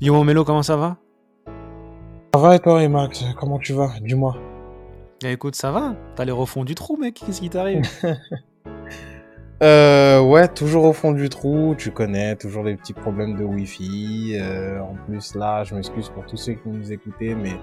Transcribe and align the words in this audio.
Yo 0.00 0.22
Mélo, 0.22 0.44
comment 0.44 0.62
ça 0.62 0.76
va? 0.76 0.96
Ça 2.32 2.40
va 2.40 2.54
et 2.54 2.60
toi, 2.60 2.80
et 2.84 2.86
Max 2.86 3.24
Comment 3.36 3.58
tu 3.58 3.72
vas? 3.72 3.90
Dis-moi. 4.00 4.36
Eh, 5.24 5.32
écoute, 5.32 5.56
ça 5.56 5.72
va 5.72 5.96
T'as 6.14 6.24
l'air 6.24 6.38
au 6.38 6.46
fond 6.46 6.62
du 6.62 6.76
trou, 6.76 6.96
mec. 6.96 7.20
Qu'est-ce 7.26 7.40
qui 7.40 7.50
t'arrive? 7.50 7.82
Euh, 9.60 10.20
ouais, 10.20 10.46
toujours 10.46 10.84
au 10.84 10.92
fond 10.92 11.10
du 11.10 11.28
trou, 11.28 11.74
tu 11.76 11.90
connais, 11.90 12.36
toujours 12.36 12.62
les 12.62 12.76
petits 12.76 12.92
problèmes 12.92 13.36
de 13.36 13.42
Wi-Fi. 13.42 14.36
Euh, 14.40 14.78
en 14.78 14.94
plus, 15.04 15.34
là, 15.34 15.64
je 15.64 15.74
m'excuse 15.74 16.10
pour 16.10 16.24
tous 16.26 16.36
ceux 16.36 16.52
qui 16.52 16.68
nous 16.68 16.92
écoutaient, 16.92 17.34
mais 17.34 17.54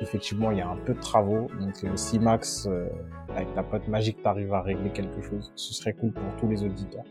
effectivement, 0.00 0.50
il 0.52 0.56
y 0.56 0.60
a 0.62 0.68
un 0.70 0.78
peu 0.78 0.94
de 0.94 1.00
travaux. 1.00 1.48
Donc, 1.60 1.84
euh, 1.84 1.88
si 1.96 2.18
Max, 2.18 2.66
euh, 2.66 2.88
avec 3.36 3.52
ta 3.54 3.62
pote 3.62 3.86
magique, 3.88 4.22
t'arrives 4.22 4.54
à 4.54 4.62
régler 4.62 4.88
quelque 4.88 5.20
chose, 5.20 5.52
ce 5.54 5.74
serait 5.74 5.92
cool 5.92 6.12
pour 6.12 6.34
tous 6.40 6.48
les 6.48 6.64
auditeurs. 6.64 7.04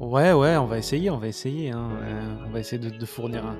Ouais, 0.00 0.32
ouais, 0.32 0.56
on 0.56 0.64
va 0.66 0.78
essayer, 0.78 1.10
on 1.10 1.18
va 1.18 1.28
essayer. 1.28 1.70
Hein. 1.70 1.90
Euh, 2.02 2.34
on 2.46 2.50
va 2.50 2.58
essayer 2.60 2.78
de, 2.78 2.88
de 2.96 3.06
fournir 3.06 3.44
un, 3.44 3.56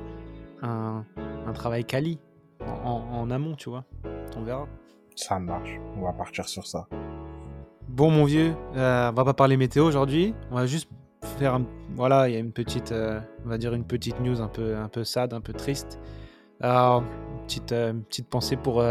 un, 0.69 1.05
un 1.47 1.53
travail 1.53 1.85
quali 1.85 2.19
en, 2.61 2.73
en- 2.89 3.21
en 3.21 3.31
amont, 3.31 3.55
tu 3.55 3.69
vois. 3.69 3.85
On 4.37 4.43
verra. 4.43 4.67
Ça 5.17 5.39
marche, 5.39 5.79
on 5.97 6.03
va 6.03 6.13
partir 6.15 6.49
sur 6.49 6.67
ça. 6.67 6.87
Bon, 7.89 8.11
mon 8.11 8.25
vieux, 8.25 8.55
euh, 8.77 9.11
on 9.11 9.13
va 9.13 9.25
pas 9.25 9.35
parler 9.35 9.57
météo 9.59 9.85
aujourd'hui. 9.85 10.35
On 10.51 10.55
va 10.55 10.65
juste 10.67 10.89
faire 11.39 11.55
un... 11.55 11.67
Voilà, 11.95 12.29
il 12.29 12.33
y 12.33 12.37
a 12.37 12.41
une 12.41 12.53
petite, 12.53 12.93
euh, 12.93 13.21
on 13.45 13.49
va 13.49 13.59
dire 13.59 13.75
une 13.75 13.85
petite 13.85 14.19
news 14.21 14.41
un 14.41 14.49
peu, 14.49 14.77
un 14.77 14.89
peu 14.89 15.05
sad, 15.05 15.35
un 15.35 15.41
peu 15.43 15.53
triste. 15.53 16.01
Alors, 16.61 17.03
une 17.03 17.45
petite, 17.45 17.73
euh, 17.73 17.91
une 17.91 18.05
petite 18.05 18.29
pensée 18.29 18.57
pour, 18.57 18.83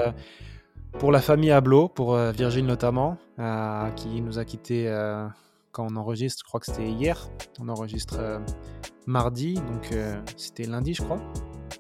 pour 1.00 1.12
la 1.12 1.22
famille 1.22 1.50
Ablo, 1.52 1.88
pour 1.88 2.14
euh, 2.14 2.32
Virgile 2.32 2.66
notamment, 2.66 3.18
euh, 3.40 3.90
qui 3.92 4.22
nous 4.22 4.38
a 4.38 4.46
quittés 4.46 4.88
euh, 4.88 5.26
quand 5.72 5.88
on 5.92 5.96
enregistre. 5.96 6.44
Je 6.46 6.48
crois 6.50 6.60
que 6.60 6.66
c'était 6.68 6.90
hier. 6.90 7.30
On 7.60 7.70
enregistre 7.70 8.18
euh, 8.20 8.40
mardi, 9.06 9.56
donc 9.56 9.92
euh, 9.92 10.20
c'était 10.38 10.64
lundi, 10.64 10.94
je 10.94 11.04
crois. 11.04 11.20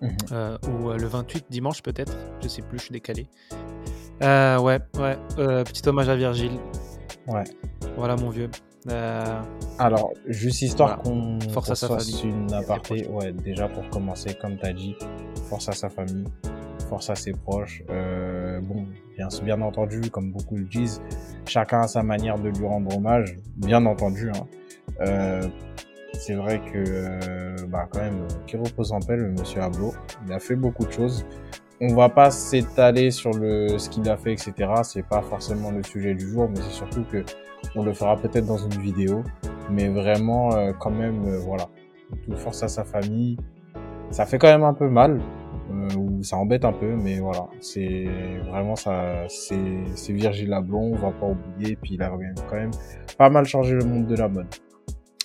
Mhm. 0.01 0.17
Euh, 0.31 0.57
ou 0.69 0.89
le 0.91 1.07
28 1.07 1.45
dimanche 1.49 1.81
peut-être, 1.83 2.15
je 2.41 2.47
sais 2.47 2.61
plus, 2.61 2.77
je 2.77 2.83
suis 2.85 2.93
décalé. 2.93 3.27
Ouais, 4.21 4.79
ouais, 4.97 5.17
petit 5.63 5.87
hommage 5.87 6.09
à 6.09 6.15
Virgile. 6.15 6.59
Ouais. 7.27 7.43
Voilà 7.97 8.15
mon 8.15 8.29
vieux. 8.29 8.49
Euh, 8.89 9.41
Alors, 9.77 10.11
juste 10.27 10.61
histoire 10.61 11.01
Voilà. 11.03 11.17
qu'on 11.19 11.39
Force 11.51 11.69
à 11.71 11.75
sa 11.75 11.87
fasse 11.89 12.09
famille. 12.21 12.33
une 12.47 12.53
aparté, 12.53 13.07
ouais, 13.09 13.33
déjà 13.33 13.67
pour 13.67 13.87
commencer, 13.89 14.33
comme 14.35 14.57
tu 14.57 14.65
as 14.65 14.73
dit, 14.73 14.95
force 15.49 15.67
à 15.67 15.73
sa 15.73 15.89
famille, 15.89 16.23
force 16.89 17.09
à 17.09 17.15
ses 17.15 17.33
proches. 17.33 17.83
Euh, 17.89 18.59
bon, 18.61 18.87
bien, 19.15 19.27
bien 19.43 19.61
entendu, 19.61 20.01
comme 20.09 20.31
beaucoup 20.31 20.57
le 20.57 20.65
disent, 20.65 21.01
chacun 21.45 21.81
a 21.81 21.87
sa 21.87 22.03
manière 22.03 22.39
de 22.39 22.49
lui 22.49 22.65
rendre 22.65 22.97
hommage, 22.97 23.37
bien 23.55 23.85
entendu. 23.85 24.29
Hein. 24.29 24.45
Euh, 25.01 25.47
c'est 26.13 26.33
vrai 26.33 26.59
que, 26.59 26.83
euh, 26.87 27.55
bah, 27.67 27.87
quand 27.89 27.99
même, 27.99 28.27
qui 28.47 28.57
repose 28.57 28.91
en 28.91 28.99
paix, 28.99 29.15
le 29.15 29.31
monsieur 29.31 29.61
Ablo, 29.61 29.93
il 30.25 30.33
a 30.33 30.39
fait 30.39 30.55
beaucoup 30.55 30.85
de 30.85 30.91
choses. 30.91 31.25
On 31.79 31.95
va 31.95 32.09
pas 32.09 32.29
s'étaler 32.29 33.09
sur 33.09 33.31
le 33.31 33.77
ce 33.77 33.89
qu'il 33.89 34.09
a 34.09 34.17
fait, 34.17 34.33
etc. 34.33 34.51
C'est 34.83 35.07
pas 35.07 35.21
forcément 35.21 35.71
le 35.71 35.81
sujet 35.83 36.13
du 36.13 36.27
jour, 36.27 36.49
mais 36.49 36.57
c'est 36.57 36.73
surtout 36.73 37.05
que 37.09 37.23
on 37.75 37.83
le 37.83 37.93
fera 37.93 38.17
peut-être 38.17 38.45
dans 38.45 38.57
une 38.57 38.81
vidéo. 38.81 39.23
Mais 39.71 39.87
vraiment, 39.87 40.49
quand 40.77 40.89
même, 40.89 41.23
voilà. 41.37 41.69
Toute 42.25 42.37
force 42.37 42.63
à 42.63 42.67
sa 42.67 42.83
famille. 42.83 43.37
Ça 44.09 44.25
fait 44.25 44.39
quand 44.39 44.47
même 44.47 44.63
un 44.63 44.73
peu 44.73 44.89
mal, 44.89 45.21
euh, 45.71 45.95
ou 45.95 46.23
ça 46.23 46.37
embête 46.37 46.65
un 46.65 46.73
peu, 46.73 46.95
mais 46.95 47.19
voilà. 47.19 47.47
C'est 47.61 48.05
vraiment 48.47 48.75
ça. 48.75 49.27
C'est 49.27 50.13
Virgile 50.13 50.53
Abloh, 50.53 50.79
on 50.79 50.95
va 50.95 51.11
pas 51.11 51.27
oublier. 51.27 51.75
Puis 51.75 51.95
il 51.95 52.01
a 52.01 52.09
quand 52.49 52.55
même 52.55 52.71
pas 53.17 53.29
mal 53.29 53.45
changé 53.45 53.75
le 53.75 53.85
monde 53.85 54.07
de 54.07 54.15
la 54.15 54.27
mode. 54.27 54.47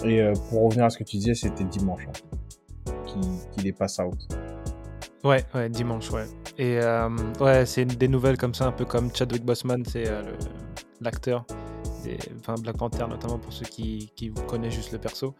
Et 0.04 0.20
euh, 0.20 0.32
pour 0.50 0.64
revenir 0.64 0.84
à 0.84 0.90
ce 0.90 0.98
que 0.98 1.04
tu 1.04 1.16
disais, 1.16 1.34
c'était 1.34 1.64
dimanche 1.64 2.06
hein, 2.06 2.92
qu'il 3.54 3.66
est 3.66 3.72
pass 3.72 3.98
out. 3.98 4.28
Ouais, 5.22 5.44
ouais, 5.54 5.70
dimanche, 5.70 6.10
ouais. 6.10 6.24
Et 6.58 6.78
euh, 6.78 7.08
ouais, 7.40 7.64
c'est 7.64 7.84
des 7.84 8.08
nouvelles 8.08 8.36
comme 8.36 8.54
ça, 8.54 8.66
un 8.66 8.72
peu 8.72 8.84
comme 8.84 9.14
Chadwick 9.14 9.44
Boseman, 9.44 9.84
c'est 9.86 10.04
l'acteur, 11.00 11.46
enfin 12.38 12.54
Black 12.60 12.76
Panther 12.76 13.06
notamment 13.08 13.38
pour 13.38 13.52
ceux 13.52 13.66
qui, 13.66 14.10
qui 14.16 14.32
connaissent 14.48 14.74
juste 14.74 14.92
le 14.92 14.98
perso. 14.98 15.34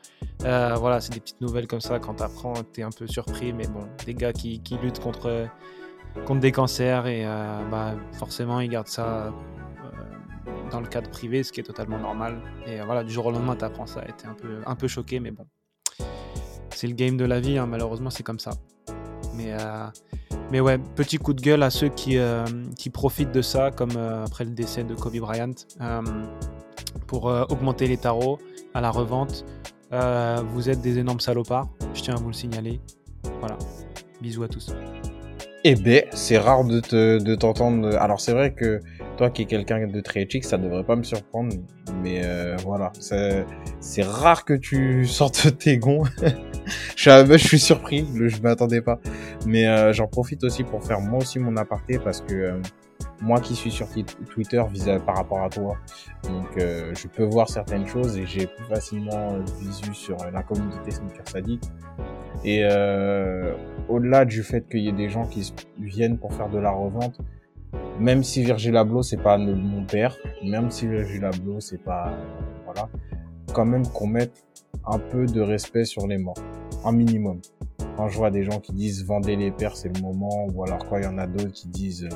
Euh, 0.44 0.74
voilà, 0.74 1.00
c'est 1.00 1.12
des 1.12 1.20
petites 1.20 1.40
nouvelles 1.40 1.66
comme 1.66 1.80
ça, 1.80 1.98
quand 1.98 2.14
t'apprends, 2.14 2.54
t'es 2.72 2.82
un 2.82 2.90
peu 2.90 3.06
surpris, 3.06 3.52
mais 3.52 3.66
bon, 3.66 3.86
des 4.04 4.14
gars 4.14 4.32
qui, 4.32 4.60
qui 4.60 4.76
luttent 4.78 5.00
contre, 5.00 5.48
contre 6.26 6.40
des 6.40 6.52
cancers 6.52 7.06
et 7.06 7.24
euh, 7.24 7.62
bah, 7.70 7.94
forcément 8.12 8.60
ils 8.60 8.68
gardent 8.68 8.88
ça 8.88 9.26
euh, 9.26 9.30
dans 10.70 10.80
le 10.80 10.86
cadre 10.86 11.10
privé, 11.10 11.42
ce 11.42 11.52
qui 11.52 11.60
est 11.60 11.64
totalement 11.64 11.98
normal. 11.98 12.40
Et 12.66 12.80
voilà, 12.80 13.04
du 13.04 13.12
jour 13.12 13.26
au 13.26 13.30
lendemain, 13.30 13.56
t'apprends 13.56 13.86
ça, 13.86 14.02
et 14.08 14.12
t'es 14.12 14.26
un 14.26 14.34
peu, 14.34 14.60
un 14.66 14.74
peu 14.74 14.88
choqué, 14.88 15.20
mais 15.20 15.30
bon. 15.30 15.46
C'est 16.70 16.88
le 16.88 16.94
game 16.94 17.16
de 17.16 17.24
la 17.24 17.40
vie, 17.40 17.56
hein, 17.56 17.66
malheureusement, 17.66 18.10
c'est 18.10 18.24
comme 18.24 18.40
ça. 18.40 18.50
Mais, 19.34 19.54
mais 20.50 20.60
ouais, 20.60 20.78
petit 20.78 21.18
coup 21.18 21.32
de 21.32 21.40
gueule 21.40 21.62
à 21.62 21.70
ceux 21.70 21.88
qui, 21.88 22.18
euh, 22.18 22.44
qui 22.76 22.90
profitent 22.90 23.32
de 23.32 23.42
ça, 23.42 23.70
comme 23.70 23.96
euh, 23.96 24.24
après 24.24 24.44
le 24.44 24.50
décès 24.50 24.84
de 24.84 24.94
Kobe 24.94 25.16
Bryant, 25.16 25.54
euh, 25.80 26.02
pour 27.06 27.26
augmenter 27.26 27.86
les 27.86 27.96
tarots 27.96 28.38
à 28.72 28.80
la 28.80 28.90
revente. 28.90 29.44
Vous 29.90 30.68
êtes 30.68 30.80
des 30.80 30.98
énormes 30.98 31.20
salopards, 31.20 31.68
je 31.94 32.02
tiens 32.02 32.14
à 32.14 32.18
vous 32.18 32.28
le 32.28 32.34
signaler. 32.34 32.80
Voilà, 33.40 33.56
bisous 34.20 34.42
à 34.42 34.48
tous. 34.48 34.74
Eh 35.64 35.76
ben, 35.76 36.02
c'est 36.12 36.38
rare 36.38 36.64
de 36.64 36.80
te, 36.80 37.22
de 37.22 37.34
t'entendre. 37.34 37.96
Alors 37.96 38.20
c'est 38.20 38.32
vrai 38.32 38.52
que 38.52 38.80
toi 39.16 39.30
qui 39.30 39.42
es 39.42 39.44
quelqu'un 39.46 39.86
de 39.86 40.00
très 40.00 40.22
éthique, 40.22 40.44
ça 40.44 40.58
devrait 40.58 40.84
pas 40.84 40.96
me 40.96 41.02
surprendre, 41.02 41.54
mais 42.02 42.22
euh, 42.24 42.56
voilà, 42.64 42.92
c'est 42.98 44.02
rare 44.02 44.44
que 44.44 44.54
tu 44.54 45.06
sortes 45.06 45.58
tes 45.58 45.78
gonds. 45.78 46.04
je, 46.96 47.00
suis, 47.00 47.10
bah, 47.10 47.36
je 47.36 47.46
suis 47.46 47.58
surpris, 47.58 48.06
je 48.14 48.40
m'attendais 48.42 48.80
pas, 48.80 48.98
mais 49.46 49.66
euh, 49.66 49.92
j'en 49.92 50.06
profite 50.06 50.44
aussi 50.44 50.64
pour 50.64 50.84
faire 50.84 51.00
moi 51.00 51.20
aussi 51.20 51.38
mon 51.38 51.56
aparté 51.56 51.98
parce 51.98 52.20
que 52.20 52.34
euh, 52.34 52.60
moi 53.20 53.40
qui 53.40 53.54
suis 53.54 53.70
sur 53.70 53.88
Twitter 54.30 54.62
vis 54.70 54.86
par 55.04 55.16
rapport 55.16 55.42
à 55.42 55.48
toi, 55.48 55.76
donc 56.24 56.46
euh, 56.58 56.92
je 56.94 57.08
peux 57.08 57.24
voir 57.24 57.48
certaines 57.48 57.86
choses 57.86 58.18
et 58.18 58.26
j'ai 58.26 58.46
plus 58.46 58.64
facilement 58.64 59.34
euh, 59.34 59.40
visu 59.60 59.94
sur 59.94 60.16
la 60.32 60.42
communauté 60.42 60.90
Sneaker 60.90 61.26
Sadique. 61.28 61.64
Et 62.44 62.60
euh, 62.64 63.54
au-delà 63.88 64.24
du 64.24 64.42
fait 64.42 64.68
qu'il 64.68 64.80
y 64.80 64.88
ait 64.88 64.92
des 64.92 65.08
gens 65.08 65.26
qui 65.26 65.54
viennent 65.78 66.18
pour 66.18 66.34
faire 66.34 66.48
de 66.48 66.58
la 66.58 66.70
revente, 66.70 67.18
même 67.98 68.22
si 68.24 68.42
Virgil 68.42 68.76
Abloh 68.76 69.02
c'est 69.02 69.16
pas 69.22 69.38
mon 69.38 69.84
père, 69.84 70.16
même 70.42 70.70
si 70.70 70.86
Virgil 70.86 71.24
Abloh 71.24 71.60
c'est 71.60 71.82
pas 71.82 72.12
voilà, 72.64 72.88
quand 73.52 73.64
même 73.64 73.86
qu'on 73.88 74.06
mette 74.06 74.44
un 74.86 74.98
peu 74.98 75.26
de 75.26 75.40
respect 75.40 75.84
sur 75.84 76.06
les 76.06 76.18
morts, 76.18 76.36
un 76.84 76.92
minimum. 76.92 77.40
Quand 77.96 78.08
je 78.08 78.16
vois 78.18 78.30
des 78.30 78.42
gens 78.42 78.58
qui 78.60 78.72
disent 78.72 79.04
vendez 79.04 79.36
les 79.36 79.50
pères 79.52 79.76
c'est 79.76 79.94
le 79.96 80.02
moment, 80.02 80.46
ou 80.54 80.64
alors 80.64 80.84
quand 80.88 80.96
il 80.98 81.04
y 81.04 81.06
en 81.06 81.18
a 81.18 81.26
d'autres 81.26 81.52
qui 81.52 81.68
disent 81.68 82.08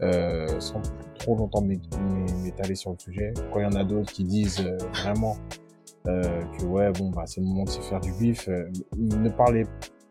euh, 0.00 0.06
euh, 0.06 0.60
sans 0.60 0.80
trop 1.18 1.36
longtemps 1.36 1.60
m'é- 1.60 1.80
m'é- 2.00 2.32
m'étaler 2.44 2.74
sur 2.74 2.92
le 2.92 2.98
sujet, 2.98 3.34
quand 3.52 3.60
il 3.60 3.64
y 3.64 3.66
en 3.66 3.78
a 3.78 3.84
d'autres 3.84 4.12
qui 4.12 4.24
disent 4.24 4.60
euh, 4.64 4.76
vraiment 5.02 5.36
que 6.06 6.64
ouais 6.64 6.90
bon 6.92 7.10
bah 7.10 7.24
c'est 7.26 7.40
le 7.42 7.46
moment 7.46 7.64
de 7.64 7.68
se 7.68 7.80
faire 7.80 8.00
du 8.00 8.12
bif, 8.12 8.48
ne 8.96 9.28
parlez 9.28 9.66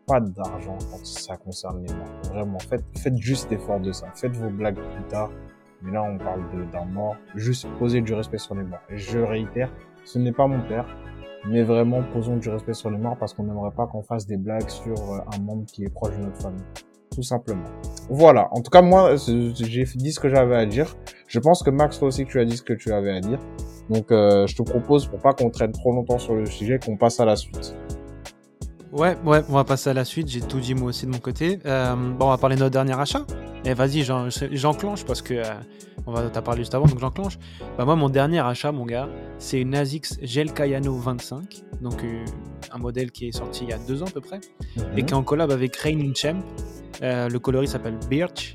pas 0.08 0.20
d'argent 0.20 0.76
quand 0.90 1.04
ça 1.04 1.36
concerne 1.36 1.84
les 1.86 1.94
morts. 1.94 2.32
Vraiment, 2.32 2.58
faites, 2.58 3.16
juste 3.18 3.50
l'effort 3.50 3.78
de 3.78 3.92
ça. 3.92 4.06
Faites 4.14 4.34
vos 4.36 4.50
blagues 4.50 4.74
plus 4.94 5.04
tard. 5.08 5.30
Mais 5.82 5.92
là, 5.92 6.02
on 6.02 6.18
parle 6.18 6.40
d'un 6.72 6.84
mort. 6.86 7.14
Juste 7.36 7.68
posez 7.78 8.00
du 8.00 8.14
respect 8.14 8.38
sur 8.38 8.54
les 8.56 8.64
morts. 8.64 8.80
Et 8.90 8.96
je 8.96 9.18
réitère, 9.20 9.70
ce 10.04 10.18
n'est 10.18 10.32
pas 10.32 10.46
mon 10.48 10.60
père. 10.66 10.86
Mais 11.48 11.62
vraiment, 11.62 12.02
posons 12.12 12.36
du 12.36 12.48
respect 12.48 12.74
sur 12.74 12.90
les 12.90 12.98
morts 12.98 13.16
parce 13.16 13.32
qu'on 13.32 13.44
n'aimerait 13.44 13.70
pas 13.70 13.86
qu'on 13.86 14.02
fasse 14.02 14.26
des 14.26 14.36
blagues 14.36 14.68
sur 14.68 14.96
euh, 15.12 15.18
un 15.36 15.38
membre 15.40 15.66
qui 15.66 15.84
est 15.84 15.88
proche 15.92 16.16
de 16.16 16.24
notre 16.24 16.42
famille. 16.42 16.64
Tout 17.14 17.22
simplement. 17.22 17.68
Voilà. 18.10 18.48
En 18.52 18.60
tout 18.60 18.70
cas, 18.70 18.82
moi, 18.82 19.16
c'est- 19.18 19.54
j'ai 19.64 19.84
dit 19.84 20.12
ce 20.12 20.18
que 20.20 20.28
j'avais 20.28 20.56
à 20.56 20.66
dire. 20.66 20.96
Je 21.28 21.38
pense 21.38 21.62
que 21.62 21.70
Max, 21.70 21.98
toi 21.98 22.08
aussi, 22.08 22.24
tu 22.26 22.40
as 22.40 22.44
dit 22.44 22.56
ce 22.56 22.62
que 22.62 22.72
tu 22.72 22.92
avais 22.92 23.12
à 23.12 23.20
dire. 23.20 23.38
Donc, 23.88 24.10
euh, 24.10 24.46
je 24.46 24.56
te 24.56 24.62
propose, 24.62 25.06
pour 25.06 25.20
pas 25.20 25.32
qu'on 25.32 25.50
traîne 25.50 25.72
trop 25.72 25.92
longtemps 25.92 26.18
sur 26.18 26.34
le 26.34 26.44
sujet, 26.46 26.78
qu'on 26.78 26.96
passe 26.96 27.20
à 27.20 27.24
la 27.24 27.36
suite. 27.36 27.74
Ouais, 28.92 29.16
ouais, 29.24 29.42
on 29.48 29.52
va 29.54 29.64
passer 29.64 29.90
à 29.90 29.94
la 29.94 30.04
suite. 30.04 30.28
J'ai 30.28 30.40
tout 30.40 30.60
dit 30.60 30.74
moi 30.74 30.88
aussi 30.88 31.04
de 31.06 31.10
mon 31.10 31.18
côté. 31.18 31.58
Euh, 31.66 31.94
bon, 31.94 32.26
on 32.26 32.30
va 32.30 32.38
parler 32.38 32.56
de 32.56 32.60
notre 32.60 32.72
dernier 32.72 32.98
achat. 32.98 33.26
Et 33.64 33.74
vas-y, 33.74 34.02
j'en- 34.02 34.28
j'enclenche 34.30 35.04
parce 35.04 35.20
que 35.20 35.34
euh, 35.34 35.42
on 36.06 36.12
va 36.12 36.22
t'as 36.30 36.40
parlé 36.40 36.60
juste 36.62 36.74
avant, 36.74 36.86
donc 36.86 36.98
j'enclenche. 36.98 37.38
Bah 37.76 37.84
moi, 37.84 37.96
mon 37.96 38.08
dernier 38.08 38.38
achat, 38.40 38.72
mon 38.72 38.86
gars, 38.86 39.08
c'est 39.38 39.60
une 39.60 39.74
ASICS 39.74 40.18
Gel 40.22 40.52
Kayano 40.54 40.94
25, 40.96 41.64
donc 41.82 42.02
euh, 42.02 42.24
un 42.72 42.78
modèle 42.78 43.10
qui 43.10 43.28
est 43.28 43.32
sorti 43.32 43.64
il 43.64 43.70
y 43.70 43.72
a 43.72 43.78
deux 43.78 44.02
ans 44.02 44.06
à 44.06 44.10
peu 44.10 44.20
près, 44.22 44.40
et 44.96 45.02
qui 45.02 45.12
est 45.12 45.16
en 45.16 45.22
collab 45.22 45.50
avec 45.50 45.76
Reigning 45.76 46.14
Champ. 46.14 46.40
Le 47.02 47.36
coloris 47.38 47.68
s'appelle 47.68 47.98
Birch. 48.08 48.54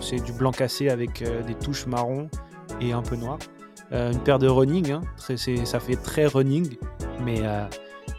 C'est 0.00 0.24
du 0.24 0.32
blanc 0.32 0.52
cassé 0.52 0.88
avec 0.88 1.22
des 1.46 1.54
touches 1.54 1.86
marron 1.86 2.28
et 2.80 2.92
un 2.92 3.02
peu 3.02 3.16
noir. 3.16 3.38
Une 3.92 4.18
paire 4.20 4.38
de 4.38 4.46
running, 4.48 4.92
hein. 4.92 5.00
Ça 5.18 5.80
fait 5.80 5.96
très 5.96 6.26
running, 6.26 6.76
mais 7.24 7.42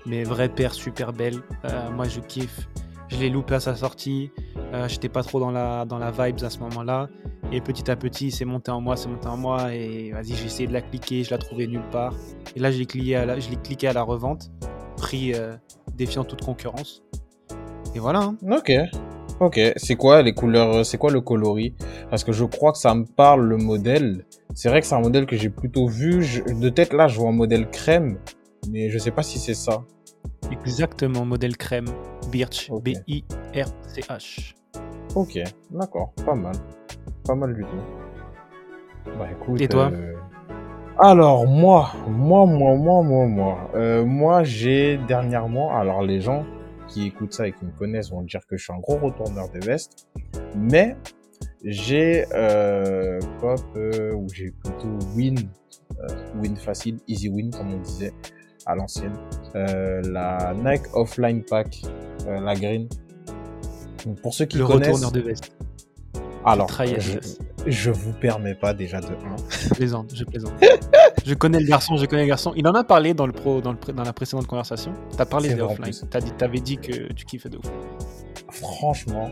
mais 0.06 0.24
vraie 0.24 0.50
paire 0.50 0.74
super 0.74 1.14
belle. 1.14 1.38
Euh, 1.66 1.90
moi 1.92 2.08
je 2.08 2.20
kiffe. 2.20 2.68
Je 3.10 3.18
l'ai 3.18 3.30
loupé 3.30 3.56
à 3.56 3.60
sa 3.60 3.76
sortie. 3.76 4.32
Euh, 4.74 4.88
J'étais 4.88 5.10
pas 5.10 5.22
trop 5.22 5.40
dans 5.42 5.52
la, 5.52 5.84
dans 5.84 5.98
la 5.98 6.12
vibes 6.12 6.42
à 6.44 6.50
ce 6.50 6.60
moment-là. 6.60 7.10
Et 7.52 7.60
petit 7.60 7.92
à 7.92 7.98
petit, 7.98 8.32
c'est 8.32 8.46
monté 8.46 8.72
en 8.72 8.80
moi, 8.80 8.96
c'est 8.96 9.10
monté 9.10 9.28
en 9.28 9.36
moi. 9.36 9.74
Et 9.76 10.12
vas-y, 10.14 10.34
j'ai 10.36 10.46
essayé 10.46 10.68
de 10.68 10.72
la 10.72 10.82
cliquer, 10.82 11.26
je 11.26 11.32
la 11.32 11.38
trouvais 11.38 11.68
nulle 11.68 11.84
part. 11.92 12.14
Et 12.56 12.60
là, 12.62 12.72
je 12.72 12.78
l'ai 12.80 12.86
cliqué 12.86 13.18
à 13.18 13.26
la, 13.26 13.38
je 13.38 13.50
cliqué 13.56 13.90
à 13.90 13.94
la 13.94 14.02
revente. 14.04 14.50
Prix 14.96 15.34
euh, 15.34 15.56
défiant 15.98 16.24
toute 16.24 16.42
concurrence. 16.42 17.04
Et 17.96 18.00
voilà. 18.00 18.20
hein. 18.20 18.38
Ok. 18.50 18.72
Ok. 19.42 19.60
C'est 19.76 19.96
quoi 19.96 20.22
les 20.22 20.34
couleurs 20.34 20.86
C'est 20.86 20.98
quoi 20.98 21.12
le 21.12 21.20
coloris? 21.20 21.74
Parce 22.10 22.24
que 22.24 22.32
je 22.32 22.46
crois 22.46 22.72
que 22.72 22.78
ça 22.78 22.96
me 22.96 23.04
parle 23.04 23.46
le 23.46 23.58
modèle. 23.58 24.26
C'est 24.54 24.70
vrai 24.70 24.80
que 24.80 24.88
c'est 24.88 24.96
un 24.96 25.02
modèle 25.02 25.26
que 25.26 25.36
j'ai 25.36 25.50
plutôt 25.50 25.88
vu. 25.88 26.26
De 26.48 26.70
tête 26.70 26.94
là, 26.94 27.10
je 27.10 27.20
vois 27.20 27.30
un 27.30 27.34
modèle 27.34 27.70
crème, 27.70 28.20
mais 28.70 28.90
je 28.90 28.98
sais 28.98 29.12
pas 29.12 29.24
si 29.24 29.40
c'est 29.40 29.54
ça. 29.54 29.84
Exactement, 30.52 31.26
modèle 31.26 31.58
crème. 31.58 31.88
Birch. 32.32 32.72
B-I-R-C-H. 32.72 34.56
Ok. 35.16 35.40
D'accord. 35.72 36.14
Pas 36.26 36.36
mal. 36.36 36.56
Pas 37.26 37.36
mal 37.36 37.54
du 37.54 37.62
tout. 37.62 39.12
Bah 39.18 39.28
écoute. 39.32 39.60
Et 39.62 39.68
toi 39.68 39.92
euh, 39.92 40.14
Alors 41.00 41.48
moi, 41.48 41.92
moi, 42.08 42.46
moi, 42.46 42.76
moi, 42.76 43.04
moi, 43.04 43.28
moi, 43.28 43.72
Euh, 43.76 44.06
moi 44.06 44.44
j'ai 44.44 44.98
dernièrement, 45.08 45.76
alors 45.76 46.02
les 46.02 46.22
gens 46.22 46.46
qui 46.88 47.08
écoutent 47.08 47.34
ça 47.34 47.48
et 47.48 47.54
qui 47.54 47.66
me 47.66 47.72
connaissent 47.72 48.12
vont 48.12 48.22
dire 48.22 48.46
que 48.48 48.58
je 48.58 48.64
suis 48.64 48.74
un 48.74 48.80
gros 48.80 48.98
retourneur 48.98 49.50
de 49.50 49.66
veste, 49.66 50.08
mais 50.56 50.96
j'ai 51.64 52.26
euh, 52.34 53.20
cop 53.40 53.62
euh, 53.76 54.14
ou 54.14 54.28
j'ai 54.34 54.52
plutôt 54.52 54.98
win, 55.16 55.38
win 56.36 56.56
facile, 56.58 57.00
easy 57.08 57.30
win 57.30 57.52
comme 57.52 57.74
on 57.74 57.80
disait 57.80 58.12
à 58.66 58.76
l'ancienne, 58.76 59.14
euh, 59.56 60.02
la 60.04 60.54
Nike 60.54 60.84
Offline 60.94 61.44
Pack, 61.44 61.82
euh, 62.28 62.40
la 62.40 62.56
green. 62.56 62.88
Donc, 64.06 64.22
pour 64.22 64.34
ceux 64.34 64.46
qui 64.46 64.58
Le 64.58 64.66
connaissent, 64.66 64.88
retourneur 64.90 65.12
de 65.12 65.20
veste. 65.22 65.52
alors 66.46 66.70
je, 66.98 67.20
je 67.68 67.92
vous 67.92 68.14
permets 68.14 68.56
pas 68.56 68.74
déjà 68.74 69.00
de 69.00 69.08
1 69.08 69.10
Je 69.50 69.70
plaisante, 69.76 70.16
je 70.16 70.24
plaisante. 70.24 70.54
je 71.26 71.34
connais 71.36 71.60
le 71.60 71.68
garçon, 71.68 71.98
je 71.98 72.06
connais 72.06 72.24
le 72.24 72.28
garçon. 72.30 72.54
Il 72.56 72.68
en 72.68 72.74
a 72.74 72.84
parlé 72.84 73.14
dans, 73.14 73.28
le 73.28 73.34
pro, 73.34 73.62
dans, 73.62 73.72
le, 73.72 73.78
pré- 73.78 73.94
dans 73.94 74.04
la 74.04 74.14
précédente 74.14 74.48
conversation. 74.48 74.94
T'as 75.18 75.26
parlé 75.26 75.50
C'est 75.50 75.56
de 75.56 75.62
vrai 75.62 75.76
en 75.78 75.78
offline. 75.78 76.10
t'avais 76.38 76.60
dit 76.60 76.78
que 76.78 77.14
tu 77.14 77.26
kiffais 77.26 77.50
de 77.50 77.58
ouf. 77.58 77.66
franchement, 78.52 79.30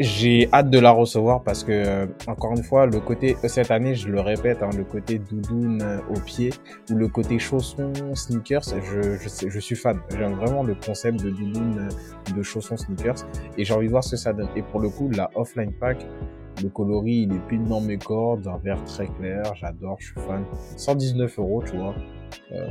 j'ai 0.00 0.48
hâte 0.52 0.70
de 0.70 0.78
la 0.78 0.90
recevoir 0.90 1.42
parce 1.42 1.62
que, 1.62 1.72
euh, 1.72 2.06
encore 2.26 2.52
une 2.52 2.62
fois, 2.64 2.86
le 2.86 3.00
côté, 3.00 3.36
cette 3.44 3.70
année, 3.70 3.94
je 3.94 4.08
le 4.08 4.20
répète, 4.20 4.62
hein, 4.62 4.70
le 4.76 4.84
côté 4.84 5.18
doudoune 5.18 5.82
euh, 5.82 5.98
au 6.10 6.18
pied 6.18 6.50
ou 6.90 6.94
le 6.94 7.08
côté 7.08 7.38
chaussons, 7.38 7.92
sneakers, 8.14 8.64
je, 8.82 9.48
je 9.48 9.58
suis 9.60 9.76
fan. 9.76 10.00
J'aime 10.10 10.34
vraiment 10.34 10.62
le 10.62 10.74
concept 10.74 11.22
de 11.22 11.30
doudoune, 11.30 11.88
euh, 11.88 12.34
de 12.34 12.42
chaussons, 12.42 12.76
sneakers 12.76 13.26
et 13.56 13.64
j'ai 13.64 13.74
envie 13.74 13.86
de 13.86 13.92
voir 13.92 14.02
ce 14.02 14.12
que 14.12 14.16
ça 14.16 14.32
donne. 14.32 14.48
Et 14.56 14.62
pour 14.62 14.80
le 14.80 14.88
coup, 14.88 15.10
la 15.10 15.30
offline 15.34 15.72
pack, 15.72 16.04
le 16.62 16.68
coloris, 16.68 17.22
il 17.22 17.32
est 17.32 17.48
pile 17.48 17.64
dans 17.64 17.80
mes 17.80 17.98
cordes, 17.98 18.46
un 18.46 18.58
vert 18.58 18.82
très 18.84 19.06
clair, 19.06 19.54
j'adore, 19.54 19.96
je 20.00 20.06
suis 20.06 20.20
fan. 20.20 20.44
119 20.76 21.38
euros, 21.38 21.62
tu 21.64 21.76
vois. 21.76 21.94
Euh, 22.52 22.66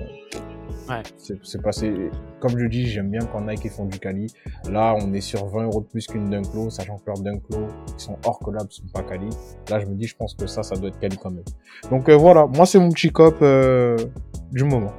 Ouais. 0.89 1.01
c'est 1.17 1.61
passé, 1.61 2.11
comme 2.41 2.57
je 2.57 2.65
dis, 2.65 2.87
j'aime 2.87 3.09
bien 3.09 3.21
quand 3.31 3.39
Nike 3.39 3.69
font 3.71 3.85
du 3.85 3.99
quali. 3.99 4.27
Là, 4.69 4.95
on 5.01 5.13
est 5.13 5.21
sur 5.21 5.45
20 5.47 5.63
euros 5.63 5.79
de 5.79 5.85
plus 5.85 6.05
qu'une 6.07 6.29
Dunklo, 6.29 6.69
sachant 6.69 6.97
que 6.97 7.03
leurs 7.07 7.19
Dunklo, 7.21 7.67
qui 7.97 8.03
sont 8.03 8.17
hors 8.25 8.37
collab, 8.39 8.69
sont 8.69 8.83
pas 8.93 9.01
quali. 9.01 9.29
Là, 9.69 9.79
je 9.79 9.85
me 9.85 9.95
dis, 9.95 10.07
je 10.07 10.15
pense 10.17 10.33
que 10.35 10.45
ça, 10.45 10.61
ça 10.61 10.75
doit 10.75 10.89
être 10.89 10.99
quali 10.99 11.17
quand 11.17 11.31
même. 11.31 11.45
Donc 11.89 12.09
euh, 12.09 12.17
voilà, 12.17 12.47
moi, 12.47 12.65
c'est 12.65 12.79
mon 12.79 12.89
petit 12.89 13.11
cop 13.11 13.37
euh, 13.41 13.95
du 14.51 14.65
moment. 14.65 14.91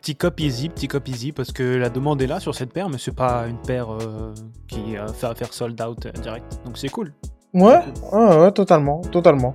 Petit 0.00 0.14
cop 0.14 0.38
easy, 0.38 0.68
petit 0.68 0.86
cop 0.86 1.06
easy, 1.08 1.32
parce 1.32 1.50
que 1.50 1.62
la 1.76 1.90
demande 1.90 2.22
est 2.22 2.28
là 2.28 2.38
sur 2.38 2.54
cette 2.54 2.72
paire, 2.72 2.88
mais 2.88 2.98
c'est 2.98 3.14
pas 3.14 3.46
une 3.48 3.58
paire 3.60 3.90
euh, 3.92 4.32
qui 4.68 4.96
euh, 4.96 5.08
fait 5.08 5.36
faire 5.36 5.52
sold 5.52 5.80
out 5.82 6.06
euh, 6.06 6.12
direct. 6.22 6.60
Donc 6.64 6.78
c'est 6.78 6.88
cool. 6.88 7.12
Ouais, 7.52 7.80
ouais, 8.12 8.36
ouais, 8.38 8.52
totalement, 8.52 9.00
totalement. 9.00 9.54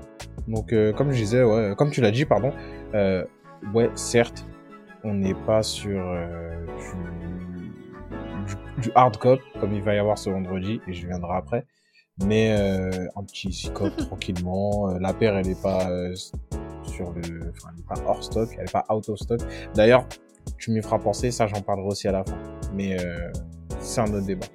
Donc, 0.50 0.76
comme 0.98 1.12
je 1.12 1.18
disais, 1.18 1.44
ouais, 1.44 1.74
comme 1.78 1.90
tu 1.92 2.02
l'as 2.02 2.12
dit, 2.12 2.26
pardon, 2.26 2.52
ouais, 3.74 3.90
certes, 3.96 4.46
on 5.04 5.14
n'est 5.14 5.34
pas 5.34 5.64
sur 5.64 6.02
euh, 6.02 6.66
du, 8.46 8.56
du, 8.56 8.82
du 8.82 8.92
hard 8.96 9.18
cop, 9.18 9.40
comme 9.60 9.74
il 9.74 9.82
va 9.82 9.96
y 9.96 9.98
avoir 9.98 10.18
ce 10.18 10.30
vendredi, 10.30 10.82
et 10.88 10.94
je 10.94 11.08
viendrai 11.08 11.36
après. 11.36 11.66
Mais 12.24 12.56
euh, 12.58 13.08
un 13.16 13.24
petit 13.24 13.70
cop 13.74 13.96
tranquillement. 13.98 14.90
Euh, 14.90 15.00
la 15.00 15.14
paire, 15.14 15.36
elle 15.36 15.50
est 15.50 15.62
pas 15.62 15.90
euh, 15.90 16.14
sur 16.84 17.12
le, 17.12 17.52
enfin, 17.52 17.70
elle 17.74 17.80
est 17.80 17.88
pas 17.88 18.02
hors 18.08 18.24
stock, 18.24 18.50
elle 18.58 18.66
est 18.66 18.72
pas 18.72 18.86
out 18.90 19.10
of 19.10 19.20
stock. 19.20 19.42
D'ailleurs, 19.74 20.08
tu 20.58 20.72
m'y 20.72 20.82
feras 20.82 21.00
penser, 21.00 21.32
ça, 21.32 21.48
j'en 21.48 21.62
parlerai 21.62 21.88
aussi 21.88 22.08
à 22.08 22.12
la 22.12 22.24
fin. 22.24 22.38
Mais 22.74 23.00
euh, 23.00 23.32
c'est 23.80 24.02
un 24.02 24.14
autre 24.14 24.26
débat. 24.26 24.48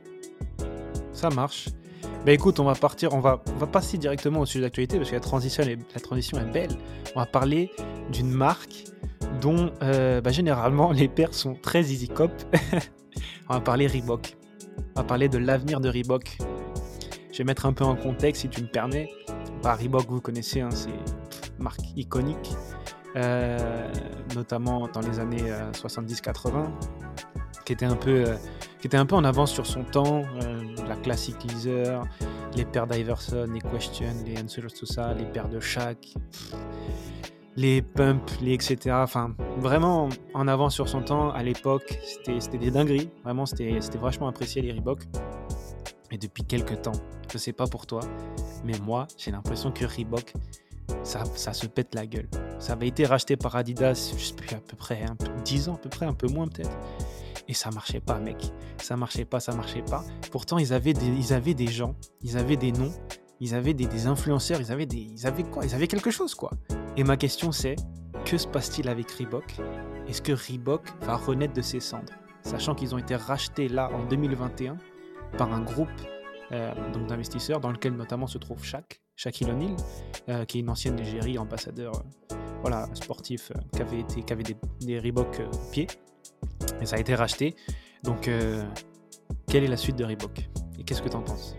Ça 1.13 1.29
marche. 1.31 1.69
Bah 2.27 2.33
écoute, 2.33 2.61
on 2.61 2.65
va 2.65 2.75
partir, 2.75 3.15
on 3.15 3.21
va, 3.21 3.43
on 3.55 3.59
va 3.59 3.67
passer 3.67 3.97
directement 3.97 4.41
au 4.41 4.47
sujet 4.47 4.61
d'actualité 4.61 4.99
parce 4.99 5.09
que 5.09 5.15
la 5.15 5.23
transition, 5.23 5.63
est, 5.63 5.79
la 5.95 6.01
transition 6.01 6.39
est 6.39 6.53
belle. 6.53 6.71
On 7.17 7.21
va 7.21 7.25
parler 7.25 7.71
d'une 8.13 8.31
marque 8.31 8.85
dont 9.41 9.73
euh, 9.83 10.21
bah, 10.21 10.31
généralement 10.31 10.93
les 10.93 11.09
paires 11.09 11.33
sont 11.33 11.55
très 11.55 11.81
easy 11.81 12.09
cop. 12.09 12.31
on 13.49 13.55
va 13.55 13.61
parler 13.61 13.87
Reebok. 13.87 14.37
On 14.97 15.01
va 15.01 15.05
parler 15.05 15.31
de 15.31 15.39
l'avenir 15.39 15.81
de 15.81 15.89
Reebok. 15.89 16.37
Je 17.33 17.39
vais 17.39 17.45
mettre 17.45 17.65
un 17.65 17.73
peu 17.73 17.85
en 17.85 17.97
contexte 17.97 18.43
si 18.43 18.49
tu 18.51 18.61
me 18.61 18.69
permets. 18.69 19.09
Bah, 19.63 19.75
Reebok, 19.75 20.07
vous 20.11 20.21
connaissez, 20.21 20.61
hein, 20.61 20.71
c'est 20.73 20.91
une 20.91 21.65
marque 21.65 21.81
iconique, 21.97 22.51
euh, 23.17 23.91
notamment 24.35 24.89
dans 24.89 25.01
les 25.01 25.19
années 25.21 25.51
euh, 25.51 25.73
70-80, 25.73 26.67
qui 27.65 27.73
était 27.73 27.87
un 27.87 27.97
peu 27.97 28.25
euh, 28.27 28.37
qui 28.81 28.87
était 28.87 28.97
un 28.97 29.07
peu 29.07 29.15
en 29.15 29.25
avance 29.25 29.53
sur 29.53 29.67
son 29.67 29.85
temps, 29.85 30.23
euh, 30.43 30.63
la 30.89 30.97
classic 30.97 31.37
Leather, 31.45 32.03
les 32.57 32.65
paires 32.65 32.87
d'Iverson, 32.87 33.47
les 33.53 33.61
Question, 33.61 34.09
les 34.25 34.41
Answers, 34.41 34.73
tout 34.73 34.87
ça, 34.87 35.15
les 35.15 35.27
paires 35.27 35.49
de 35.49 35.61
Shaq, 35.61 36.15
les 37.57 37.83
Pump, 37.83 38.23
les 38.41 38.55
etc. 38.55 38.91
Enfin, 38.93 39.35
vraiment 39.59 40.09
en 40.35 40.49
avance 40.49 40.75
sur 40.75 40.89
son 40.89 41.03
temps. 41.03 41.31
À 41.31 41.43
l'époque, 41.43 41.99
c'était 42.39 42.59
des 42.59 42.71
dingueries. 42.71 43.11
Vraiment, 43.25 43.45
c'était 43.45 43.79
vachement 44.01 44.29
apprécié 44.29 44.63
les 44.63 44.73
Reebok. 44.73 45.01
Et 46.11 46.19
depuis 46.19 46.43
quelques 46.43 46.83
temps, 46.83 46.99
je 47.33 47.39
sais 47.39 47.53
pas 47.53 47.67
pour 47.67 47.87
toi, 47.87 48.01
mais 48.65 48.75
moi, 48.83 49.07
j'ai 49.17 49.31
l'impression 49.31 49.71
que 49.71 49.85
Reebok, 49.85 50.33
ça, 51.05 51.25
se 51.53 51.67
pète 51.67 51.95
la 51.95 52.07
gueule. 52.07 52.29
Ça 52.59 52.73
avait 52.73 52.89
été 52.89 53.07
racheté 53.07 53.37
par 53.37 53.55
Adidas, 53.55 54.13
je 54.17 54.25
sais 54.25 54.35
plus, 54.35 54.55
à 54.55 54.61
peu 54.61 54.77
près 54.77 55.03
un 55.05 55.15
peu, 55.15 55.29
10 55.45 55.69
ans, 55.69 55.75
à 55.75 55.79
peu 55.79 55.89
près, 55.89 56.07
un 56.07 56.15
peu 56.15 56.27
moins 56.27 56.49
peut-être. 56.49 56.77
Et 57.51 57.53
ça 57.53 57.73
marchait 57.73 57.99
pas, 57.99 58.21
mec. 58.21 58.53
Ça 58.81 58.97
marchait 58.97 59.25
pas, 59.25 59.41
ça 59.41 59.53
marchait 59.53 59.83
pas. 59.83 60.05
Pourtant, 60.31 60.59
ils 60.59 60.73
avaient 60.73 60.93
des, 60.93 61.09
ils 61.09 61.33
avaient 61.33 61.53
des 61.53 61.67
gens, 61.67 61.97
ils 62.23 62.39
avaient 62.39 62.57
des 62.57 62.71
noms, 62.71 62.93
ils 63.41 63.57
avaient 63.57 63.75
des, 63.75 64.07
influenceurs, 64.07 64.61
ils 64.61 64.71
avaient, 64.71 64.85
ils 64.85 65.27
avaient 65.27 65.43
quoi? 65.43 65.65
Ils 65.65 65.75
avaient 65.75 65.89
quelque 65.89 66.13
chose, 66.13 66.37
quoi. 66.37 66.53
Et 66.97 67.03
ma 67.03 67.17
question, 67.17 67.51
c'est 67.51 67.75
que 68.25 68.39
se 68.39 68.47
passe-t-il 68.47 68.89
avec 68.89 69.11
Reebok? 69.11 69.57
Est-ce 70.07 70.23
que 70.23 70.31
Reebok 70.31 70.93
va 71.01 71.17
renaître 71.17 71.53
de 71.53 71.61
ses 71.61 71.81
cendres? 71.81 72.13
Sachant 72.43 72.77
qu'ils 72.77 72.95
ont 72.95 72.99
été 72.99 73.17
rachetés 73.17 73.69
là 73.69 73.91
en 73.93 74.05
2021 74.05 74.77
par 75.37 75.53
un 75.53 75.63
groupe 75.63 75.89
euh, 76.53 76.73
d'investisseurs 77.09 77.59
dans 77.59 77.73
lequel 77.73 77.97
notamment 77.97 78.29
se 78.29 78.39
trouve 78.39 78.63
Shaq, 78.63 79.01
Shaquille 79.17 79.51
O'Neal, 79.51 79.75
euh, 80.29 80.45
qui 80.45 80.59
est 80.59 80.61
une 80.61 80.71
ancienne 80.71 81.01
égérie, 81.01 81.37
ambassadeur 81.37 81.95
euh, 81.97 82.37
voilà, 82.61 82.89
sportif, 82.95 83.51
euh, 83.51 83.61
qui 83.73 83.83
avait, 84.33 84.45
des, 84.81 84.99
Reebok 85.01 85.41
euh, 85.41 85.51
au 85.51 85.71
pied. 85.73 85.87
Et 86.81 86.87
ça 86.87 86.97
a 86.97 86.99
été 86.99 87.15
racheté. 87.15 87.57
Donc, 88.03 88.29
euh, 88.29 88.63
quelle 89.47 89.65
est 89.65 89.69
la 89.69 89.77
suite 89.77 89.97
de 89.97 90.05
Reebok? 90.05 90.49
Et 90.79 90.85
qu'est-ce 90.85 91.03
que 91.03 91.09
tu 91.09 91.17
en 91.17 91.23
penses? 91.23 91.57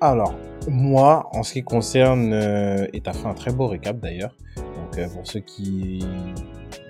Alors, 0.00 0.34
moi, 0.68 1.28
en 1.32 1.42
ce 1.42 1.54
qui 1.54 1.62
concerne, 1.62 2.32
euh, 2.32 2.86
et 2.92 3.00
t'as 3.00 3.12
fait 3.12 3.26
un 3.26 3.34
très 3.34 3.52
beau 3.52 3.66
récap 3.66 3.98
d'ailleurs, 3.98 4.34
donc 4.56 4.98
euh, 4.98 5.08
pour 5.08 5.26
ceux 5.26 5.40
qui 5.40 6.04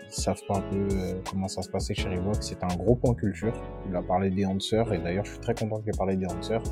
savent 0.09 0.43
pas 0.47 0.59
un 0.59 0.61
peu 0.61 0.89
comment 1.29 1.49
ça 1.49 1.63
se 1.63 1.69
passait 1.69 1.95
chez 1.95 2.09
Reebok, 2.09 2.43
c'était 2.43 2.65
un 2.65 2.77
gros 2.77 2.97
point 2.97 3.15
culture. 3.15 3.53
Il 3.89 3.97
a 3.97 4.03
parlé 4.03 4.31
des 4.31 4.45
Hansers, 4.45 4.93
et 4.93 4.99
d'ailleurs 4.99 5.25
je 5.25 5.31
suis 5.31 5.41
très 5.41 5.55
content 5.55 5.81
qu'il 5.81 5.89
ait 5.89 5.97
parlé 5.97 6.17
des 6.17 6.27
Hansers, 6.27 6.63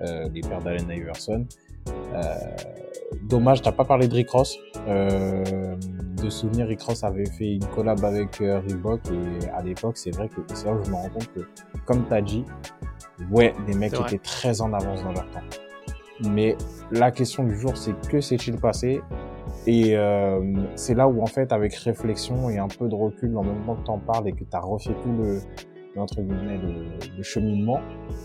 euh, 0.00 0.28
des 0.28 0.40
pères 0.40 0.62
d'Allen 0.62 0.90
Iverson. 0.90 1.46
Dommage, 3.22 3.62
t'as 3.62 3.72
pas 3.72 3.84
parlé 3.84 4.06
de 4.08 4.14
Rick 4.14 4.30
Ross. 4.30 4.56
Euh, 4.86 5.76
de 6.22 6.30
souvenir, 6.30 6.66
Rick 6.66 6.82
Ross 6.82 7.02
avait 7.04 7.26
fait 7.26 7.54
une 7.54 7.66
collab 7.66 8.04
avec 8.04 8.40
euh, 8.40 8.60
Reebok, 8.60 9.00
et 9.10 9.48
à 9.48 9.62
l'époque, 9.62 9.96
c'est 9.96 10.10
vrai 10.14 10.28
que 10.28 10.40
c'est 10.54 10.66
là 10.66 10.74
où 10.74 10.84
je 10.84 10.90
me 10.90 10.96
rends 10.96 11.08
compte 11.08 11.32
que, 11.32 11.40
comme 11.86 12.04
t'as 12.08 12.20
dit, 12.20 12.44
ouais, 13.30 13.54
les 13.66 13.74
mecs 13.74 13.94
étaient 13.94 14.18
très 14.18 14.60
en 14.60 14.72
avance 14.72 15.02
dans 15.02 15.12
leur 15.12 15.30
temps. 15.30 15.40
Mais 16.28 16.56
la 16.90 17.10
question 17.10 17.44
du 17.44 17.56
jour, 17.58 17.76
c'est 17.76 17.94
que 18.08 18.20
s'est-il 18.20 18.56
passé? 18.56 19.00
Et 19.66 19.96
euh, 19.96 20.40
c'est 20.74 20.94
là 20.94 21.08
où, 21.08 21.22
en 21.22 21.26
fait, 21.26 21.52
avec 21.52 21.74
réflexion 21.74 22.50
et 22.50 22.58
un 22.58 22.68
peu 22.68 22.88
de 22.88 22.94
recul, 22.94 23.36
en 23.36 23.42
même 23.42 23.62
temps 23.64 23.76
que 23.76 23.84
t'en 23.84 23.98
parles 23.98 24.28
et 24.28 24.32
que 24.32 24.44
t'as 24.44 24.60
refait 24.60 24.94
tout 25.02 25.12
le, 25.12 25.40
le, 25.94 26.00
entre 26.00 26.20
guillemets, 26.22 26.58
le, 26.58 27.16
le 27.16 27.22
cheminement, 27.22 27.80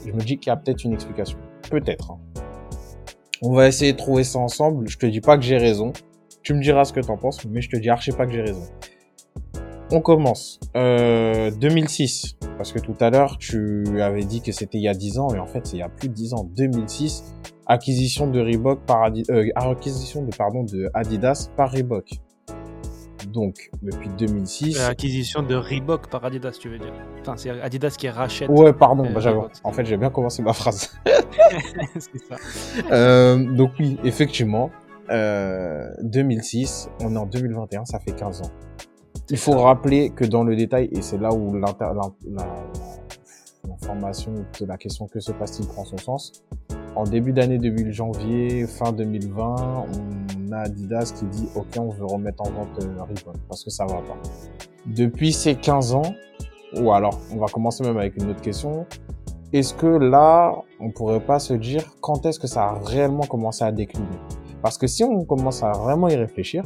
je 0.05 0.11
me 0.11 0.19
dis 0.19 0.37
qu'il 0.37 0.49
y 0.49 0.53
a 0.53 0.57
peut-être 0.57 0.83
une 0.83 0.93
explication. 0.93 1.37
Peut-être. 1.69 2.11
hein. 2.11 2.19
On 3.41 3.53
va 3.53 3.67
essayer 3.67 3.91
de 3.91 3.97
trouver 3.97 4.23
ça 4.23 4.39
ensemble. 4.39 4.87
Je 4.87 4.97
te 4.97 5.05
dis 5.05 5.19
pas 5.19 5.37
que 5.37 5.43
j'ai 5.43 5.57
raison. 5.57 5.91
Tu 6.45 6.53
me 6.53 6.61
diras 6.61 6.85
ce 6.85 6.93
que 6.93 6.99
t'en 6.99 7.17
penses, 7.17 7.43
mais 7.45 7.59
je 7.61 7.69
te 7.71 7.75
dis 7.75 7.89
archi 7.89 8.11
pas 8.11 8.27
que 8.27 8.31
j'ai 8.31 8.41
raison. 8.43 8.67
On 9.91 9.99
commence. 9.99 10.59
Euh, 10.77 11.49
2006. 11.49 12.35
Parce 12.57 12.71
que 12.71 12.77
tout 12.77 12.95
à 12.99 13.09
l'heure, 13.09 13.39
tu 13.39 13.83
avais 13.99 14.23
dit 14.23 14.41
que 14.43 14.51
c'était 14.51 14.77
il 14.77 14.83
y 14.83 14.87
a 14.87 14.93
10 14.93 15.17
ans, 15.17 15.33
et 15.33 15.39
en 15.39 15.47
fait, 15.47 15.65
c'est 15.65 15.77
il 15.77 15.79
y 15.79 15.83
a 15.83 15.89
plus 15.89 16.07
de 16.07 16.13
10 16.13 16.35
ans. 16.35 16.47
2006, 16.55 17.23
acquisition 17.65 18.27
de 18.29 18.39
Reebok 18.39 18.81
par 18.85 19.03
Adi- 19.03 19.25
euh, 19.31 19.49
acquisition 19.55 20.23
de, 20.23 20.29
pardon, 20.35 20.63
de 20.63 20.87
Adidas 20.93 21.49
par 21.57 21.71
Reebok. 21.71 22.11
donc 23.33 23.71
depuis 23.81 24.09
2006. 24.17 24.77
L'acquisition 24.87 25.41
de 25.41 25.55
Reebok 25.55 26.09
par 26.11 26.23
Adidas, 26.25 26.57
tu 26.61 26.69
veux 26.69 26.77
dire 26.77 26.93
Enfin, 27.21 27.33
c'est 27.37 27.49
Adidas 27.49 27.95
qui 27.97 28.07
rachète. 28.07 28.49
Ouais, 28.49 28.71
pardon, 28.71 29.09
bah, 29.11 29.49
en 29.63 29.71
fait, 29.71 29.85
j'ai 29.85 29.97
bien 29.97 30.11
commencé 30.11 30.43
ma 30.43 30.53
phrase. 30.53 30.91
ça. 31.97 32.35
Euh, 32.91 33.35
donc, 33.55 33.71
oui, 33.79 33.97
effectivement, 34.03 34.69
2006, 35.09 36.89
on 37.01 37.15
est 37.15 37.17
en 37.17 37.25
2021, 37.25 37.85
ça 37.85 37.99
fait 37.99 38.13
15 38.13 38.41
ans. 38.41 38.51
Il 39.29 39.37
faut 39.37 39.57
rappeler 39.57 40.11
que 40.11 40.23
dans 40.23 40.43
le 40.43 40.55
détail, 40.55 40.89
et 40.91 41.01
c'est 41.01 41.17
là 41.17 41.33
où 41.33 41.53
l'information 43.65 44.33
de 44.59 44.65
la 44.65 44.77
question 44.77 45.07
que 45.07 45.19
se 45.19 45.31
passe-t-il 45.31 45.67
prend 45.67 45.83
son 45.85 45.97
sens, 45.97 46.43
en 46.95 47.03
début 47.03 47.33
d'année 47.33 47.57
2000 47.57 47.91
janvier, 47.91 48.67
fin 48.67 48.91
2020, 48.93 49.85
on 50.47 50.51
a 50.51 50.59
Adidas 50.59 51.13
qui 51.17 51.25
dit 51.25 51.47
ok 51.55 51.65
on 51.77 51.89
veut 51.89 52.05
remettre 52.05 52.43
en 52.43 52.51
vente 52.51 52.83
euh, 52.83 53.01
Reebok 53.01 53.35
parce 53.49 53.63
que 53.63 53.69
ça 53.69 53.85
va 53.85 53.95
pas. 53.95 54.17
Depuis 54.85 55.33
ces 55.33 55.55
15 55.55 55.93
ans, 55.93 56.15
ou 56.79 56.93
alors 56.93 57.19
on 57.33 57.37
va 57.37 57.47
commencer 57.47 57.83
même 57.83 57.97
avec 57.97 58.15
une 58.15 58.29
autre 58.29 58.41
question, 58.41 58.85
est-ce 59.51 59.73
que 59.73 59.87
là 59.87 60.55
on 60.79 60.91
pourrait 60.91 61.19
pas 61.19 61.39
se 61.39 61.53
dire 61.53 61.83
quand 61.99 62.25
est-ce 62.25 62.39
que 62.39 62.47
ça 62.47 62.63
a 62.63 62.79
réellement 62.79 63.23
commencé 63.23 63.63
à 63.63 63.71
décliner? 63.71 64.07
Parce 64.65 64.79
que 64.79 64.87
si 64.87 65.03
on 65.03 65.25
commence 65.25 65.61
à 65.61 65.73
vraiment 65.73 66.07
y 66.07 66.15
réfléchir, 66.15 66.63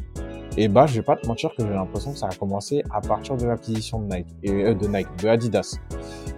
et 0.56 0.70
bah, 0.70 0.86
je 0.86 0.94
vais 0.94 1.01
pas 1.01 1.18
te 1.18 1.27
mentir 1.27 1.53
que 1.53 1.63
j'ai 1.63 1.74
l'impression 1.74 2.13
que 2.13 2.18
ça 2.18 2.27
a 2.27 2.34
commencé 2.34 2.82
à 2.94 3.01
partir 3.01 3.36
de 3.36 3.46
l'acquisition 3.46 4.00
de 4.00 4.15
Nike, 4.15 4.27
et, 4.41 4.51
euh, 4.51 4.74
de 4.74 4.88
Nike, 4.88 5.10
de 5.22 5.27
Adidas. 5.27 5.75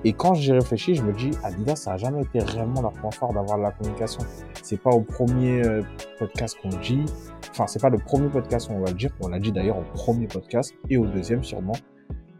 Et 0.03 0.11
quand 0.11 0.33
j'y 0.33 0.53
réfléchis, 0.53 0.95
je 0.95 1.03
me 1.03 1.13
dis, 1.13 1.29
Adidas, 1.43 1.75
ça 1.75 1.93
a 1.93 1.97
jamais 1.97 2.23
été 2.23 2.39
réellement 2.39 2.81
leur 2.81 2.93
point 2.93 3.11
fort 3.11 3.31
d'avoir 3.31 3.59
de 3.59 3.61
la 3.61 3.71
communication. 3.73 4.21
C'est 4.63 4.81
pas 4.81 4.89
au 4.89 5.01
premier 5.01 5.63
euh, 5.63 5.83
podcast 6.17 6.57
qu'on 6.59 6.69
dit, 6.69 7.05
enfin, 7.51 7.67
c'est 7.67 7.79
pas 7.79 7.91
le 7.91 7.99
premier 7.99 8.29
podcast 8.29 8.67
on 8.71 8.79
va 8.79 8.89
le 8.89 8.97
dire, 8.97 9.11
on 9.21 9.27
l'a 9.27 9.37
dit 9.37 9.51
d'ailleurs 9.51 9.77
au 9.77 9.85
premier 9.93 10.25
podcast 10.25 10.73
et 10.89 10.97
au 10.97 11.05
deuxième 11.05 11.43
sûrement. 11.43 11.75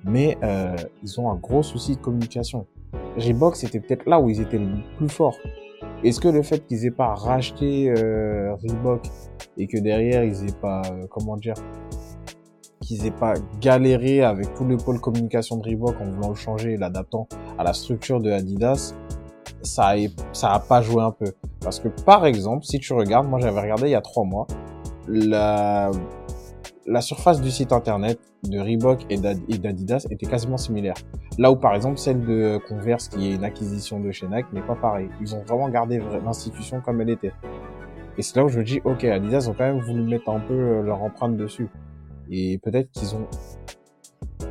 Mais 0.04 0.36
euh, 0.42 0.76
ils 1.04 1.22
ont 1.22 1.30
un 1.30 1.36
gros 1.36 1.62
souci 1.62 1.96
de 1.96 2.02
communication. 2.02 2.66
Reebok, 3.18 3.56
c'était 3.56 3.82
peut-être 3.82 4.08
là 4.08 4.20
où 4.20 4.32
ils 4.32 4.42
étaient 4.42 4.58
le 4.58 4.80
plus 4.98 5.10
forts. 5.10 5.38
Est-ce 6.04 6.20
que 6.20 6.28
le 6.28 6.42
fait 6.42 6.66
qu'ils 6.66 6.86
aient 6.86 6.92
pas 6.92 7.14
racheté 7.14 7.90
euh, 7.90 8.56
Reebok 8.56 9.04
et 9.58 9.68
que 9.68 9.78
derrière 9.78 10.24
ils 10.24 10.48
aient 10.48 10.60
pas, 10.60 10.82
euh, 10.92 11.06
comment 11.10 11.38
dire, 11.38 11.54
qu'ils 12.82 13.06
aient 13.06 13.12
pas 13.12 13.36
galéré 13.60 14.24
avec 14.24 14.54
tout 14.56 14.66
le 14.66 14.78
pôle 14.78 15.00
communication 15.00 15.58
de 15.58 15.70
Reebok 15.70 15.96
en 16.02 16.06
voulant 16.12 16.30
le 16.30 16.36
changer 16.36 16.74
et 16.74 16.78
l'adaptant 16.78 17.28
à 17.58 17.64
la 17.64 17.74
structure 17.74 18.20
de 18.20 18.32
Adidas, 18.32 18.96
ça 19.62 19.90
a, 19.90 19.96
ça 20.34 20.54
a 20.54 20.60
pas 20.60 20.82
joué 20.82 21.04
un 21.04 21.12
peu. 21.12 21.34
Parce 21.62 21.80
que 21.80 21.88
par 21.88 22.26
exemple, 22.26 22.66
si 22.66 22.80
tu 22.80 22.94
regardes, 22.94 23.28
moi 23.28 23.40
j'avais 23.40 23.62
regardé 23.62 23.88
il 23.88 23.92
y 23.92 23.96
a 23.96 24.02
trois 24.02 24.24
mois, 24.24 24.48
la, 25.08 25.92
la 26.88 27.02
surface 27.02 27.42
du 27.42 27.52
site 27.52 27.72
internet 27.72 28.20
de 28.44 28.60
Reebok 28.60 29.06
et 29.10 29.18
d'Adidas 29.18 30.08
était 30.10 30.26
quasiment 30.26 30.58
similaire. 30.58 30.96
Là 31.42 31.52
où 31.52 31.56
par 31.56 31.74
exemple 31.74 31.98
celle 31.98 32.24
de 32.24 32.60
Converse, 32.70 33.08
qui 33.08 33.32
est 33.32 33.34
une 33.34 33.44
acquisition 33.44 34.00
de 34.00 34.12
chez 34.12 34.28
Nike, 34.28 34.54
n'est 34.54 34.62
pas 34.62 34.76
pareil. 34.76 35.10
Ils 35.20 35.34
ont 35.34 35.42
vraiment 35.42 35.70
gardé 35.70 36.00
l'institution 36.24 36.82
comme 36.82 37.02
elle 37.02 37.10
était. 37.10 37.32
Et 38.16 38.22
c'est 38.22 38.36
là 38.36 38.46
où 38.46 38.48
je 38.48 38.60
me 38.60 38.64
dis, 38.64 38.80
ok, 38.86 39.06
Adidas 39.06 39.48
ont 39.50 39.54
quand 39.54 39.64
même 39.64 39.80
voulu 39.80 40.04
mettre 40.04 40.30
un 40.30 40.40
peu 40.40 40.54
euh, 40.54 40.84
leur 40.84 41.02
empreinte 41.02 41.36
dessus. 41.38 41.68
Et 42.30 42.60
peut-être 42.60 42.92
qu'ils 42.92 43.16
ont, 43.16 43.26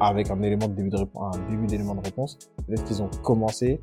avec 0.01 0.33
un 0.33 0.43
élément 0.43 0.67
de 0.67 0.75
début 0.75 1.67
d'élément 1.69 1.95
de 1.95 2.01
réponse, 2.01 2.37
peut-être 2.67 2.83
qu'ils 2.83 3.05
ont 3.05 3.11
commencé 3.23 3.81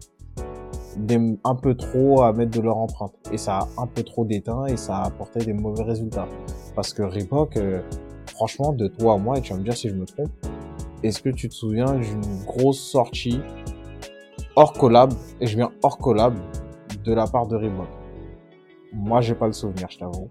un 1.45 1.55
peu 1.55 1.75
trop 1.75 2.23
à 2.23 2.33
mettre 2.33 2.51
de 2.51 2.61
leur 2.61 2.75
empreinte. 2.75 3.13
Et 3.31 3.37
ça 3.37 3.59
a 3.59 3.67
un 3.77 3.87
peu 3.87 4.03
trop 4.03 4.25
d'éteint 4.25 4.65
et 4.65 4.75
ça 4.75 4.97
a 4.97 5.05
apporté 5.05 5.39
des 5.39 5.53
mauvais 5.53 5.83
résultats. 5.83 6.27
Parce 6.75 6.93
que 6.93 7.03
Reebok, 7.03 7.55
euh, 7.55 7.79
franchement, 8.25 8.73
de 8.73 8.89
toi 8.89 9.13
à 9.13 9.17
moi, 9.17 9.37
et 9.37 9.41
tu 9.41 9.53
vas 9.53 9.59
me 9.59 9.63
dire 9.63 9.77
si 9.77 9.87
je 9.87 9.95
me 9.95 10.05
trompe, 10.05 10.29
est-ce 11.03 11.21
que 11.21 11.29
tu 11.29 11.49
te 11.49 11.53
souviens 11.53 11.93
d'une 11.93 12.43
grosse 12.45 12.79
sortie 12.79 13.39
hors 14.55 14.73
collab, 14.73 15.13
et 15.39 15.47
je 15.47 15.55
viens 15.55 15.71
hors 15.83 15.97
collab, 15.97 16.35
de 17.03 17.13
la 17.13 17.27
part 17.27 17.47
de 17.47 17.55
Reebok? 17.55 17.87
Moi, 18.93 19.21
j'ai 19.21 19.35
pas 19.35 19.47
le 19.47 19.53
souvenir, 19.53 19.87
je 19.89 19.99
t'avoue. 19.99 20.29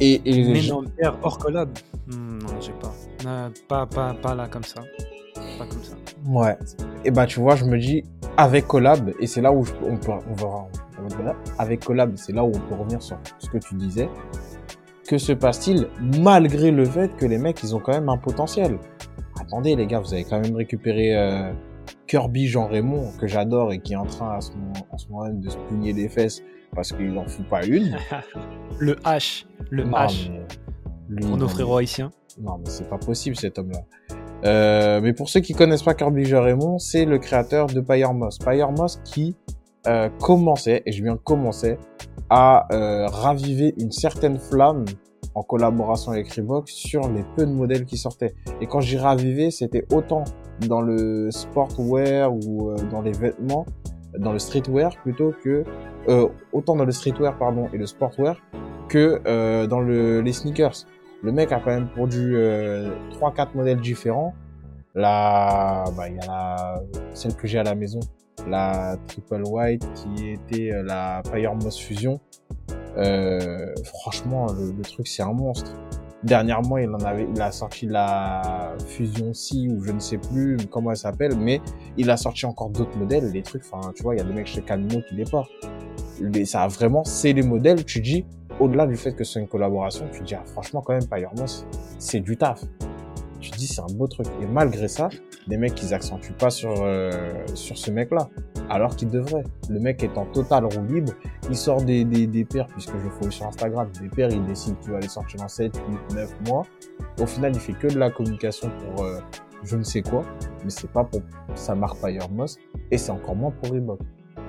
Et, 0.00 0.20
et 0.24 0.52
Mais 0.52 0.62
non, 0.68 0.84
hors 1.22 1.38
collab 1.38 1.70
hmm, 2.06 2.38
Non, 2.38 2.60
j'ai 2.60 2.72
pas. 2.72 3.50
pas, 3.68 3.86
pas. 3.86 4.14
Pas 4.14 4.34
là 4.34 4.48
comme 4.48 4.62
ça. 4.62 4.80
Pas 5.58 5.66
comme 5.66 5.82
ça. 5.82 5.96
Ouais. 6.26 6.56
Et 7.04 7.10
bah, 7.10 7.26
tu 7.26 7.40
vois, 7.40 7.56
je 7.56 7.64
me 7.64 7.78
dis, 7.78 8.04
avec 8.36 8.66
collab, 8.66 9.12
et 9.20 9.26
c'est 9.26 9.40
là 9.40 9.52
où 9.52 9.64
on 9.84 9.96
peut, 9.96 10.12
on 10.30 10.34
verra, 10.34 10.68
avec 11.58 11.84
collab, 11.84 12.16
c'est 12.16 12.32
là 12.32 12.44
où 12.44 12.48
on 12.48 12.60
peut 12.60 12.74
revenir 12.74 13.02
sur 13.02 13.18
ce 13.38 13.48
que 13.50 13.58
tu 13.58 13.74
disais 13.74 14.08
que 15.08 15.16
se 15.16 15.32
passe-t-il 15.32 15.88
malgré 16.20 16.70
le 16.70 16.84
fait 16.84 17.16
que 17.16 17.24
les 17.24 17.38
mecs, 17.38 17.62
ils 17.62 17.74
ont 17.74 17.80
quand 17.80 17.92
même 17.92 18.10
un 18.10 18.18
potentiel? 18.18 18.78
Attendez 19.40 19.76
les 19.76 19.86
gars, 19.86 20.00
vous 20.00 20.12
avez 20.12 20.24
quand 20.24 20.40
même 20.40 20.56
récupéré 20.56 21.16
euh, 21.16 21.52
Kirby 22.06 22.46
Jean 22.46 22.66
Raymond, 22.66 23.12
que 23.18 23.26
j'adore 23.26 23.72
et 23.72 23.80
qui 23.80 23.92
est 23.92 23.96
en 23.96 24.06
train 24.06 24.36
à 24.36 24.40
ce 24.40 24.52
moment, 25.08 25.28
de 25.32 25.48
se 25.48 25.56
pugner 25.68 25.92
les 25.92 26.08
fesses 26.08 26.42
parce 26.74 26.92
qu'il 26.92 27.12
n'en 27.12 27.26
fout 27.26 27.46
pas 27.48 27.64
une. 27.64 27.96
le 28.78 28.94
H, 28.96 29.46
le 29.70 29.84
H. 29.84 30.30
pour 31.20 31.36
nos 31.36 31.48
frérots 31.48 31.78
haïtiens. 31.78 32.10
Non 32.40 32.58
mais 32.58 32.70
c'est 32.70 32.88
pas 32.88 32.98
possible 32.98 33.36
cet 33.36 33.58
homme-là. 33.58 33.80
Euh, 34.44 35.00
mais 35.02 35.12
pour 35.12 35.28
ceux 35.28 35.40
qui 35.40 35.52
connaissent 35.52 35.82
pas 35.82 35.94
Kirby 35.94 36.24
Jean 36.24 36.42
Raymond, 36.42 36.78
c'est 36.78 37.04
le 37.04 37.18
créateur 37.18 37.66
de. 37.66 37.80
Pyre 37.80 38.12
Moss 38.12 39.00
qui 39.04 39.34
euh, 39.86 40.08
commençait, 40.20 40.82
et 40.86 40.92
je 40.92 41.02
viens 41.02 41.16
commencer, 41.16 41.78
à 42.30 42.66
euh, 42.72 43.06
raviver 43.06 43.74
une 43.78 43.90
certaine 43.90 44.38
flamme 44.38 44.84
en 45.38 45.42
collaboration 45.42 46.12
avec 46.12 46.32
Reebok 46.32 46.68
sur 46.68 47.08
les 47.08 47.24
peu 47.36 47.46
de 47.46 47.52
modèles 47.52 47.84
qui 47.84 47.96
sortaient. 47.96 48.34
Et 48.60 48.66
quand 48.66 48.80
j'ai 48.80 48.98
ravivé, 48.98 49.50
c'était 49.50 49.86
autant 49.92 50.24
dans 50.66 50.80
le 50.80 51.30
sportwear 51.30 52.34
ou 52.34 52.70
euh, 52.70 52.76
dans 52.90 53.00
les 53.00 53.12
vêtements, 53.12 53.64
dans 54.18 54.32
le 54.32 54.38
streetwear 54.38 54.96
plutôt 55.02 55.32
que 55.44 55.64
euh, 56.08 56.28
autant 56.52 56.74
dans 56.74 56.84
le 56.84 56.92
streetwear 56.92 57.38
pardon 57.38 57.68
et 57.72 57.78
le 57.78 57.86
sportwear 57.86 58.36
que 58.88 59.20
euh, 59.26 59.66
dans 59.66 59.80
le, 59.80 60.20
les 60.20 60.32
sneakers. 60.32 60.86
Le 61.22 61.32
mec 61.32 61.52
a 61.52 61.60
quand 61.60 61.70
même 61.70 61.88
produit 61.88 62.36
trois 63.10 63.32
quatre 63.34 63.54
modèles 63.56 63.80
différents. 63.80 64.34
Là, 64.94 65.84
bah 65.96 66.08
il 66.08 66.14
y 66.14 66.20
a 66.20 66.26
la, 66.26 66.82
celle 67.12 67.34
que 67.34 67.48
j'ai 67.48 67.58
à 67.58 67.64
la 67.64 67.74
maison 67.74 68.00
la 68.46 68.96
Triple 69.06 69.42
White 69.46 69.86
qui 69.94 70.30
était 70.30 70.72
euh, 70.72 70.82
la 70.82 71.22
Fire 71.30 71.54
Moss 71.54 71.78
Fusion. 71.78 72.20
Euh, 72.96 73.74
franchement, 73.84 74.46
le, 74.52 74.82
truc 74.82 75.06
c'est 75.06 75.22
un 75.22 75.32
monstre. 75.32 75.72
Dernièrement, 76.24 76.78
il 76.78 76.90
en 76.90 77.00
avait, 77.00 77.28
il 77.32 77.40
a 77.40 77.52
sorti 77.52 77.86
la 77.86 78.74
Fusion 78.88 79.32
C 79.32 79.68
ou 79.68 79.84
je 79.84 79.92
ne 79.92 80.00
sais 80.00 80.18
plus 80.18 80.56
comment 80.68 80.90
elle 80.90 80.96
s'appelle, 80.96 81.36
mais 81.36 81.60
il 81.96 82.10
a 82.10 82.16
sorti 82.16 82.44
encore 82.44 82.70
d'autres 82.70 82.96
modèles. 82.98 83.30
Les 83.30 83.42
trucs, 83.42 83.62
enfin, 83.70 83.92
tu 83.94 84.02
vois, 84.02 84.16
il 84.16 84.18
y 84.18 84.20
a 84.20 84.24
des 84.24 84.32
mecs 84.32 84.48
chez 84.48 84.62
Camino 84.62 85.00
qui 85.08 85.14
les 85.14 85.24
portent. 85.24 85.50
Mais 86.20 86.44
ça 86.44 86.66
vraiment, 86.66 87.04
c'est 87.04 87.32
les 87.32 87.42
modèles. 87.42 87.84
Tu 87.84 88.00
dis, 88.00 88.24
au-delà 88.58 88.88
du 88.88 88.96
fait 88.96 89.12
que 89.12 89.22
c'est 89.22 89.38
une 89.38 89.46
collaboration, 89.46 90.06
tu 90.12 90.22
dis, 90.22 90.34
ah, 90.34 90.42
franchement, 90.44 90.82
quand 90.84 90.92
même, 90.92 91.06
Fire 91.08 91.30
Moss, 91.36 91.64
c'est 92.00 92.20
du 92.20 92.36
taf 92.36 92.64
tu 93.40 93.50
dis 93.50 93.66
c'est 93.66 93.80
un 93.80 93.94
beau 93.94 94.06
truc. 94.06 94.26
Et 94.42 94.46
malgré 94.46 94.88
ça, 94.88 95.08
les 95.46 95.56
mecs 95.56 95.80
ils 95.82 95.94
accentuent 95.94 96.32
pas 96.32 96.50
sur 96.50 96.74
euh, 96.82 97.10
sur 97.54 97.76
ce 97.78 97.90
mec 97.90 98.10
là, 98.10 98.28
alors 98.68 98.96
qu'ils 98.96 99.10
devraient. 99.10 99.44
Le 99.68 99.80
mec 99.80 100.02
est 100.02 100.16
en 100.18 100.26
total 100.26 100.64
roue 100.64 100.84
libre, 100.86 101.12
il 101.48 101.56
sort 101.56 101.82
des 101.82 102.04
des, 102.04 102.26
des 102.26 102.44
paires 102.44 102.66
puisque 102.66 102.96
je 102.98 103.08
fouille 103.08 103.32
sur 103.32 103.46
Instagram, 103.46 103.88
des 104.00 104.08
paires 104.08 104.30
il 104.30 104.44
décide 104.44 104.78
qu'il 104.80 104.92
va 104.92 105.00
les 105.00 105.08
sortir 105.08 105.40
dans 105.40 105.48
7, 105.48 105.76
8, 106.10 106.14
9 106.14 106.36
mois. 106.48 106.62
Au 107.20 107.26
final 107.26 107.52
il 107.54 107.60
fait 107.60 107.74
que 107.74 107.88
de 107.88 107.98
la 107.98 108.10
communication 108.10 108.70
pour 108.70 109.04
euh, 109.04 109.20
je 109.64 109.76
ne 109.76 109.82
sais 109.82 110.02
quoi, 110.02 110.22
mais 110.64 110.70
c'est 110.70 110.90
pas 110.90 111.04
pour 111.04 111.22
sa 111.54 111.74
marque 111.74 111.96
Fire 111.96 112.30
Moss 112.30 112.56
et 112.90 112.98
c'est 112.98 113.10
encore 113.10 113.36
moins 113.36 113.50
pour 113.50 113.72
Reebok. 113.72 114.00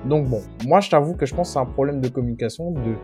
Donc 0.06 0.28
bon, 0.28 0.40
moi 0.66 0.80
je 0.80 0.88
t'avoue 0.88 1.14
que 1.14 1.26
je 1.26 1.34
pense 1.34 1.48
que 1.48 1.52
c'est 1.54 1.58
un 1.58 1.66
problème 1.66 2.00
de 2.00 2.08
communication 2.08 2.70
de 2.70 2.94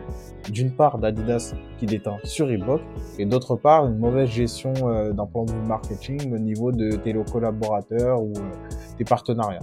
d'une 0.51 0.71
part 0.71 0.97
d'Adidas 0.97 1.53
qui 1.77 1.85
déteint 1.85 2.17
sur 2.23 2.47
Reebok 2.47 2.81
et 3.19 3.25
d'autre 3.25 3.55
part 3.55 3.85
une 3.85 3.97
mauvaise 3.97 4.29
gestion 4.29 4.73
euh, 4.83 5.11
d'un 5.11 5.25
point 5.27 5.45
de 5.45 5.53
marketing 5.67 6.33
au 6.33 6.39
niveau 6.39 6.71
de 6.71 6.95
tes 6.95 7.13
collaborateurs 7.31 8.21
ou 8.21 8.33
euh, 8.37 8.69
tes 8.97 9.03
partenariats. 9.03 9.59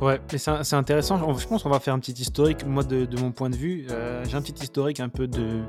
Ouais, 0.00 0.20
mais 0.30 0.38
c'est 0.38 0.74
intéressant. 0.74 1.38
Je 1.38 1.46
pense 1.46 1.62
qu'on 1.62 1.70
va 1.70 1.80
faire 1.80 1.94
un 1.94 1.98
petit 1.98 2.12
historique. 2.12 2.66
Moi, 2.66 2.84
de, 2.84 3.08
mon 3.18 3.32
point 3.32 3.50
de 3.50 3.56
vue, 3.56 3.86
euh, 3.90 4.24
j'ai 4.28 4.36
un 4.36 4.42
petit 4.42 4.62
historique 4.62 5.00
un 5.00 5.08
peu 5.08 5.26
de, 5.26 5.62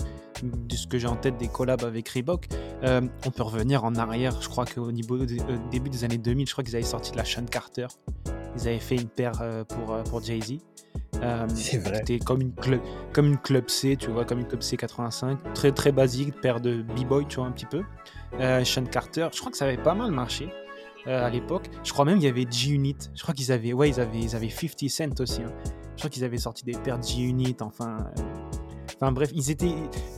de 0.43 0.75
ce 0.75 0.85
que 0.87 0.97
j'ai 0.97 1.07
en 1.07 1.15
tête 1.15 1.37
des 1.37 1.47
collabs 1.47 1.83
avec 1.83 2.09
Reebok. 2.09 2.47
on 2.83 3.31
peut 3.31 3.43
revenir 3.43 3.85
en 3.85 3.95
arrière. 3.95 4.39
Je 4.41 4.49
crois 4.49 4.65
qu'au 4.65 4.91
niveau 4.91 5.17
début 5.71 5.89
des 5.89 6.03
années 6.03 6.17
2000, 6.17 6.47
je 6.47 6.51
crois 6.51 6.63
qu'ils 6.63 6.75
avaient 6.75 6.85
sorti 6.85 7.11
de 7.11 7.17
la 7.17 7.25
Sean 7.25 7.45
Carter. 7.45 7.87
Ils 8.55 8.67
avaient 8.67 8.79
fait 8.79 8.95
une 8.95 9.07
paire 9.07 9.41
pour, 9.67 10.03
pour 10.03 10.23
Jay-Z. 10.23 10.57
Euh, 11.23 11.47
c'est 11.53 11.77
vrai. 11.77 11.97
C'était 11.97 12.19
comme 12.19 12.41
une, 12.41 12.53
club, 12.53 12.81
comme 13.13 13.27
une 13.27 13.37
Club 13.37 13.69
C, 13.69 13.95
tu 13.97 14.09
vois, 14.09 14.25
comme 14.25 14.39
une 14.39 14.47
Club 14.47 14.61
C 14.61 14.77
85. 14.77 15.53
Très, 15.53 15.71
très 15.71 15.91
basique, 15.91 16.39
paire 16.41 16.59
de 16.59 16.81
B-Boy, 16.81 17.25
tu 17.27 17.37
vois, 17.37 17.47
un 17.47 17.51
petit 17.51 17.65
peu. 17.65 17.83
Euh, 18.39 18.63
Sean 18.63 18.85
Carter, 18.85 19.27
je 19.33 19.39
crois 19.39 19.51
que 19.51 19.57
ça 19.57 19.65
avait 19.65 19.77
pas 19.77 19.93
mal 19.93 20.11
marché 20.11 20.49
euh, 21.07 21.25
à 21.25 21.29
l'époque. 21.29 21.69
Je 21.83 21.93
crois 21.93 22.05
même 22.05 22.15
qu'il 22.15 22.25
y 22.25 22.29
avait 22.29 22.45
G-Unit. 22.49 22.97
Je 23.15 23.21
crois 23.21 23.33
qu'ils 23.33 23.51
avaient, 23.51 23.71
ouais, 23.71 23.89
ils 23.89 23.99
avaient, 23.99 24.19
ils 24.19 24.35
avaient 24.35 24.49
50 24.49 24.89
Cent 24.89 25.21
aussi. 25.21 25.41
Hein. 25.41 25.53
Je 25.95 26.01
crois 26.01 26.09
qu'ils 26.09 26.23
avaient 26.23 26.37
sorti 26.37 26.65
des 26.65 26.73
paires 26.73 27.01
G-Unit, 27.01 27.55
enfin. 27.61 27.97
Enfin 28.95 29.11
bref, 29.11 29.29
ils 29.33 29.51
étaient. 29.51 29.75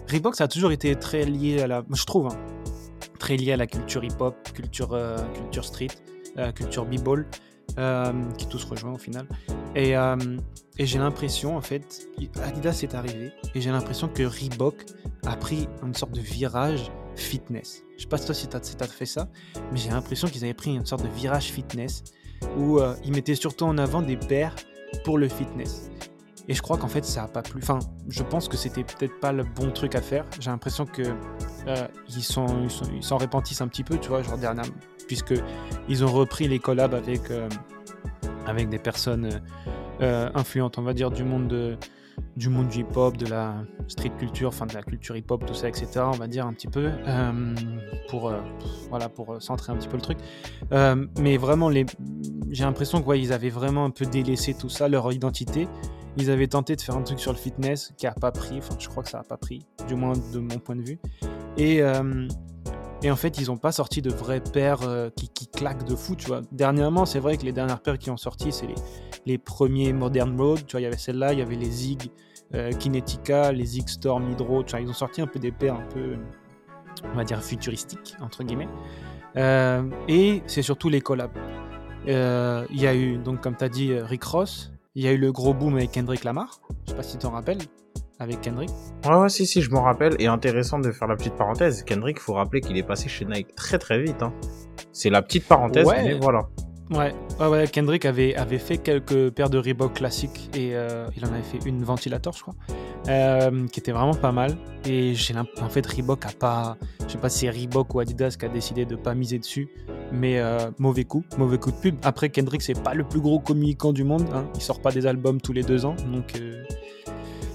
Reebok, 0.09 0.35
ça 0.35 0.45
a 0.45 0.47
toujours 0.47 0.71
été 0.71 0.95
très 0.95 1.25
lié 1.25 1.61
à 1.61 1.67
la. 1.67 1.83
Je 1.93 2.05
trouve, 2.05 2.27
hein. 2.27 2.37
très 3.19 3.37
lié 3.37 3.51
à 3.51 3.57
la 3.57 3.67
culture 3.67 4.03
hip-hop, 4.03 4.35
culture, 4.53 4.93
euh, 4.93 5.17
culture 5.33 5.65
street, 5.65 5.89
euh, 6.37 6.51
culture 6.51 6.85
b-ball, 6.85 7.27
qui 8.37 8.47
tous 8.47 8.63
rejoint 8.63 8.93
au 8.93 8.97
final. 8.97 9.27
Et, 9.75 9.91
et 9.91 10.85
j'ai 10.85 10.97
l'impression, 10.97 11.55
en 11.55 11.61
fait, 11.61 12.07
Adidas 12.41 12.79
est 12.83 12.95
arrivé, 12.95 13.31
et 13.53 13.61
j'ai 13.61 13.69
l'impression 13.69 14.07
que 14.07 14.23
Reebok 14.23 14.85
a 15.25 15.35
pris 15.35 15.67
une 15.83 15.93
sorte 15.93 16.13
de 16.13 16.21
virage 16.21 16.91
fitness. 17.19 17.83
Je 17.97 18.03
sais 18.03 18.07
pas 18.07 18.17
toi 18.17 18.33
si 18.33 18.47
tu 18.47 18.55
as, 18.55 18.87
fait 18.87 19.05
ça, 19.05 19.29
mais 19.71 19.77
j'ai 19.77 19.89
l'impression 19.89 20.27
qu'ils 20.27 20.43
avaient 20.43 20.53
pris 20.53 20.75
une 20.75 20.85
sorte 20.85 21.03
de 21.03 21.09
virage 21.09 21.51
fitness 21.51 22.03
où 22.57 22.79
ils 23.03 23.11
mettaient 23.11 23.35
surtout 23.35 23.65
en 23.65 23.77
avant 23.77 24.01
des 24.01 24.17
paires 24.17 24.55
pour 25.03 25.17
le 25.17 25.27
fitness. 25.27 25.89
Et 26.49 26.55
je 26.55 26.63
crois 26.63 26.77
qu'en 26.77 26.87
fait, 26.87 27.05
ça 27.05 27.23
a 27.23 27.27
pas 27.27 27.43
plu. 27.43 27.61
Enfin, 27.61 27.77
je 28.09 28.23
pense 28.23 28.47
que 28.47 28.57
c'était 28.57 28.83
peut-être 28.83 29.19
pas 29.19 29.31
le 29.31 29.43
bon 29.43 29.69
truc 29.69 29.93
à 29.93 30.01
faire. 30.01 30.25
J'ai 30.39 30.49
l'impression 30.49 30.87
que 30.87 31.03
euh, 31.67 31.87
ils 32.07 32.23
s'en 32.23 32.63
ils 32.63 33.03
sont, 33.03 33.21
un 33.21 33.67
petit 33.67 33.83
peu, 33.83 33.99
tu 33.99 34.09
vois, 34.09 34.23
genre 34.23 34.39
dernièrement, 34.39 34.73
puisque 35.07 35.35
ils 35.87 36.03
ont 36.03 36.11
repris 36.11 36.47
les 36.47 36.57
collabs 36.57 36.95
avec 36.95 37.29
euh, 37.29 37.47
avec 38.47 38.67
des 38.67 38.79
personnes 38.79 39.41
euh, 40.01 40.31
influentes, 40.33 40.79
on 40.79 40.81
va 40.81 40.93
dire, 40.93 41.11
du 41.11 41.23
monde 41.23 41.47
de 41.47 41.77
du 42.35 42.49
monde 42.49 42.69
du 42.69 42.79
hip-hop, 42.79 43.17
de 43.17 43.27
la 43.27 43.55
street 43.87 44.11
culture, 44.17 44.49
enfin 44.49 44.65
de 44.65 44.73
la 44.73 44.83
culture 44.83 45.15
hip-hop, 45.15 45.45
tout 45.45 45.53
ça, 45.53 45.69
etc. 45.69 45.87
On 45.97 46.11
va 46.11 46.27
dire 46.27 46.45
un 46.45 46.53
petit 46.53 46.67
peu 46.67 46.89
pour 48.09 48.31
voilà 48.89 49.09
pour 49.09 49.41
centrer 49.41 49.71
un 49.71 49.75
petit 49.75 49.87
peu 49.87 49.97
le 49.97 50.01
truc. 50.01 50.17
mais 51.19 51.37
vraiment, 51.37 51.69
les... 51.69 51.85
j'ai 52.49 52.63
l'impression 52.63 53.01
qu'ils 53.01 53.23
ils 53.23 53.33
avaient 53.33 53.49
vraiment 53.49 53.85
un 53.85 53.91
peu 53.91 54.05
délaissé 54.05 54.53
tout 54.53 54.69
ça, 54.69 54.87
leur 54.87 55.11
identité, 55.11 55.67
ils 56.17 56.29
avaient 56.31 56.47
tenté 56.47 56.75
de 56.75 56.81
faire 56.81 56.95
un 56.95 57.03
truc 57.03 57.19
sur 57.19 57.31
le 57.31 57.37
fitness 57.37 57.93
qui 57.97 58.07
a 58.07 58.11
pas 58.11 58.31
pris, 58.31 58.57
enfin 58.57 58.75
je 58.77 58.87
crois 58.87 59.03
que 59.03 59.09
ça 59.09 59.19
a 59.19 59.23
pas 59.23 59.37
pris, 59.37 59.65
du 59.87 59.95
moins 59.95 60.13
de 60.33 60.39
mon 60.39 60.59
point 60.59 60.75
de 60.75 60.81
vue. 60.81 60.99
Et, 61.57 61.81
euh, 61.81 62.27
et 63.01 63.11
en 63.11 63.15
fait, 63.15 63.37
ils 63.37 63.49
ont 63.49 63.57
pas 63.57 63.71
sorti 63.71 64.01
de 64.01 64.09
vraies 64.09 64.41
paires 64.41 64.81
euh, 64.83 65.09
qui, 65.15 65.29
qui, 65.29 65.47
claquent 65.47 65.85
de 65.85 65.95
fou, 65.95 66.15
tu 66.15 66.27
vois. 66.27 66.41
Dernièrement, 66.51 67.05
c'est 67.05 67.19
vrai 67.19 67.37
que 67.37 67.45
les 67.45 67.53
dernières 67.53 67.81
paires 67.81 67.97
qui 67.97 68.09
ont 68.09 68.17
sorti, 68.17 68.51
c'est 68.51 68.67
les, 69.25 69.37
premiers 69.37 69.93
Modern 69.93 70.39
Road, 70.39 70.65
tu 70.65 70.73
vois, 70.73 70.81
il 70.81 70.83
y 70.83 70.87
avait 70.87 70.97
celle-là, 70.97 71.33
il 71.33 71.39
y 71.39 71.41
avait 71.41 71.55
les 71.55 71.69
Zig 71.69 72.11
euh, 72.55 72.71
Kinetica, 72.71 73.51
les 73.51 73.65
Zig 73.65 73.87
Storm 73.87 74.29
Hydro, 74.31 74.63
tu 74.63 74.71
vois, 74.71 74.81
ils 74.81 74.89
ont 74.89 74.93
sorti 74.93 75.21
un 75.21 75.27
peu 75.27 75.39
des 75.39 75.51
paires 75.51 75.75
un 75.75 75.87
peu, 75.93 76.17
on 77.05 77.15
va 77.15 77.23
dire, 77.23 77.41
futuristiques, 77.41 78.15
entre 78.21 78.43
guillemets. 78.43 78.67
et 80.07 80.43
c'est 80.47 80.61
surtout 80.61 80.89
les 80.89 81.01
collabs. 81.01 81.37
Il 82.05 82.81
y 82.81 82.87
a 82.87 82.95
eu, 82.95 83.17
donc 83.17 83.41
comme 83.41 83.55
tu 83.55 83.63
as 83.63 83.69
dit, 83.69 83.93
Rick 83.93 84.23
Ross, 84.25 84.71
il 84.95 85.03
y 85.03 85.07
a 85.07 85.13
eu 85.13 85.17
le 85.17 85.31
gros 85.31 85.53
boom 85.53 85.75
avec 85.75 85.91
Kendrick 85.91 86.23
Lamar. 86.25 86.59
Je 86.85 86.91
sais 86.91 86.97
pas 86.97 87.03
si 87.03 87.13
tu 87.13 87.19
t'en 87.19 87.31
rappelles. 87.31 87.59
Avec 88.19 88.41
Kendrick. 88.41 88.69
Ouais, 89.05 89.15
ouais, 89.15 89.29
si, 89.29 89.45
si, 89.45 89.61
je 89.61 89.71
m'en 89.71 89.81
rappelle. 89.81 90.15
Et 90.19 90.27
intéressant 90.27 90.79
de 90.79 90.91
faire 90.91 91.07
la 91.07 91.15
petite 91.15 91.35
parenthèse. 91.35 91.83
Kendrick, 91.83 92.19
faut 92.19 92.33
rappeler 92.33 92.59
qu'il 92.59 92.77
est 92.77 92.83
passé 92.83 93.07
chez 93.07 93.25
Nike 93.25 93.55
très 93.55 93.79
très 93.79 94.01
vite. 94.01 94.21
Hein. 94.21 94.33
C'est 94.91 95.09
la 95.09 95.21
petite 95.21 95.47
parenthèse, 95.47 95.87
mais 95.87 96.15
voilà. 96.19 96.49
Ouais, 96.91 97.13
ouais, 97.39 97.47
ouais, 97.47 97.67
Kendrick 97.67 98.05
avait, 98.05 98.35
avait 98.35 98.57
fait 98.57 98.79
quelques 98.79 99.29
paires 99.29 99.51
de 99.51 99.59
Reebok 99.59 99.93
classiques 99.93 100.49
et 100.55 100.71
euh, 100.73 101.07
il 101.15 101.23
en 101.23 101.31
avait 101.31 101.43
fait 101.43 101.59
une 101.63 101.83
ventilateur, 101.83 102.33
je 102.33 102.41
crois, 102.41 102.55
euh, 103.07 103.67
qui 103.67 103.79
était 103.79 103.91
vraiment 103.91 104.15
pas 104.15 104.31
mal. 104.31 104.57
Et 104.85 105.13
j'ai 105.13 105.35
en 105.37 105.69
fait, 105.69 105.85
Reebok 105.85 106.25
a 106.25 106.31
pas, 106.31 106.77
je 107.05 107.11
sais 107.11 107.17
pas 107.19 107.29
si 107.29 107.45
c'est 107.45 107.49
Reebok 107.51 107.93
ou 107.93 107.99
Adidas 107.99 108.35
qui 108.39 108.45
a 108.45 108.49
décidé 108.49 108.85
de 108.85 108.95
pas 108.95 109.13
miser 109.13 109.37
dessus, 109.37 109.69
mais 110.11 110.39
euh, 110.39 110.71
mauvais 110.79 111.03
coup, 111.03 111.23
mauvais 111.37 111.59
coup 111.59 111.69
de 111.69 111.77
pub. 111.77 111.95
Après, 112.01 112.29
Kendrick, 112.29 112.63
c'est 112.63 112.81
pas 112.81 112.95
le 112.95 113.03
plus 113.03 113.21
gros 113.21 113.39
communicant 113.39 113.93
du 113.93 114.03
monde, 114.03 114.25
hein. 114.33 114.45
il 114.55 114.61
sort 114.61 114.81
pas 114.81 114.91
des 114.91 115.05
albums 115.05 115.39
tous 115.39 115.53
les 115.53 115.61
deux 115.61 115.85
ans, 115.85 115.95
donc 116.11 116.33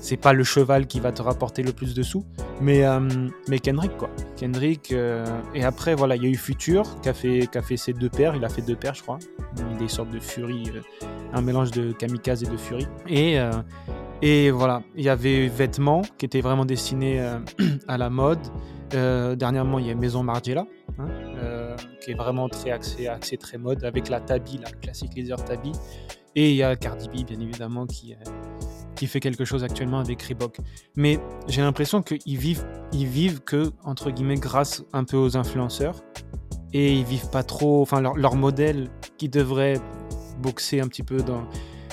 c'est 0.05 0.19
pas 0.19 0.35
le 0.35 0.45
cheval 0.45 0.87
qui 0.87 1.01
va 1.01 1.13
te 1.13 1.23
rapporter 1.23 1.63
le 1.63 1.73
plus 1.73 1.95
de 1.95 2.03
sous, 2.03 2.27
mais, 2.61 2.85
euh, 2.85 3.01
mais 3.49 3.59
Kendrick 3.59 3.97
quoi. 3.97 4.11
Kendrick, 4.37 4.93
euh, 4.93 5.25
et 5.55 5.65
après 5.65 5.95
voilà, 5.95 6.15
il 6.17 6.23
y 6.23 6.27
a 6.27 6.29
eu 6.29 6.37
Future 6.37 7.01
qui 7.01 7.09
a, 7.09 7.15
fait, 7.15 7.77
ses 7.79 7.95
deux 7.95 8.11
paires, 8.11 8.37
il 8.37 8.45
a 8.45 8.51
fait 8.51 8.61
deux 8.61 8.77
paires 8.77 8.95
je 8.95 9.03
crois, 9.03 9.19
des 9.79 9.89
sortes 9.89 10.11
de 10.11 10.21
Fury, 10.21 10.71
euh, 10.75 11.07
un 11.33 11.41
mélange 11.41 11.71
de 11.71 11.93
Kamikaze 11.93 12.43
et 12.43 12.47
de 12.47 12.57
Fury. 12.59 12.87
Et, 14.23 14.51
voilà, 14.51 14.83
il 14.95 15.05
y 15.05 15.09
avait 15.09 15.49
Vêtements 15.49 16.03
qui 16.19 16.27
était 16.27 16.43
vraiment 16.43 16.67
destiné 16.67 17.21
à 17.89 17.97
la 17.97 18.11
mode. 18.11 18.41
dernièrement, 18.91 19.79
il 19.79 19.87
y 19.87 19.91
a 19.91 19.95
Maison 19.95 20.23
Margiela, 20.23 20.67
hein, 20.99 21.09
qui 22.03 22.11
est 22.11 22.15
vraiment 22.15 22.49
très 22.51 22.71
axé 22.71 23.37
très 23.39 23.59
mode, 23.59 23.85
avec 23.85 24.11
la 24.11 24.21
Tabi, 24.21 24.61
la 24.63 24.71
classique 24.71 25.13
laser 25.17 25.43
Tabi. 25.45 25.73
Et 26.37 26.51
il 26.51 26.57
y 26.57 26.63
a 26.63 26.75
Cardi 26.75 27.09
B, 27.09 27.27
bien 27.27 27.39
évidemment, 27.39 27.87
qui, 27.87 28.15
qui 28.95 29.07
fait 29.07 29.21
quelque 29.21 29.45
chose 29.45 29.65
actuellement 29.65 29.99
avec 29.99 30.23
Reebok. 30.23 30.59
Mais 30.97 31.19
j'ai 31.49 31.63
l'impression 31.63 32.03
qu'ils 32.03 32.39
vivent, 32.39 32.65
ils 32.93 33.07
vivent 33.07 33.41
que, 33.41 33.73
entre 33.85 34.11
guillemets, 34.11 34.37
grâce 34.37 34.85
un 34.93 35.05
peu 35.05 35.17
aux 35.17 35.37
influenceurs. 35.37 35.97
Et 36.73 36.93
ils 36.93 37.05
vivent 37.05 37.31
pas 37.31 37.45
trop, 37.45 37.83
enfin, 37.83 38.01
leur, 38.01 38.35
modèle 38.35 38.91
qui 39.17 39.29
devrait 39.29 39.81
boxer 40.41 40.81
un 40.81 40.89
petit 40.89 41.05
peu 41.05 41.19
dans, 41.19 41.49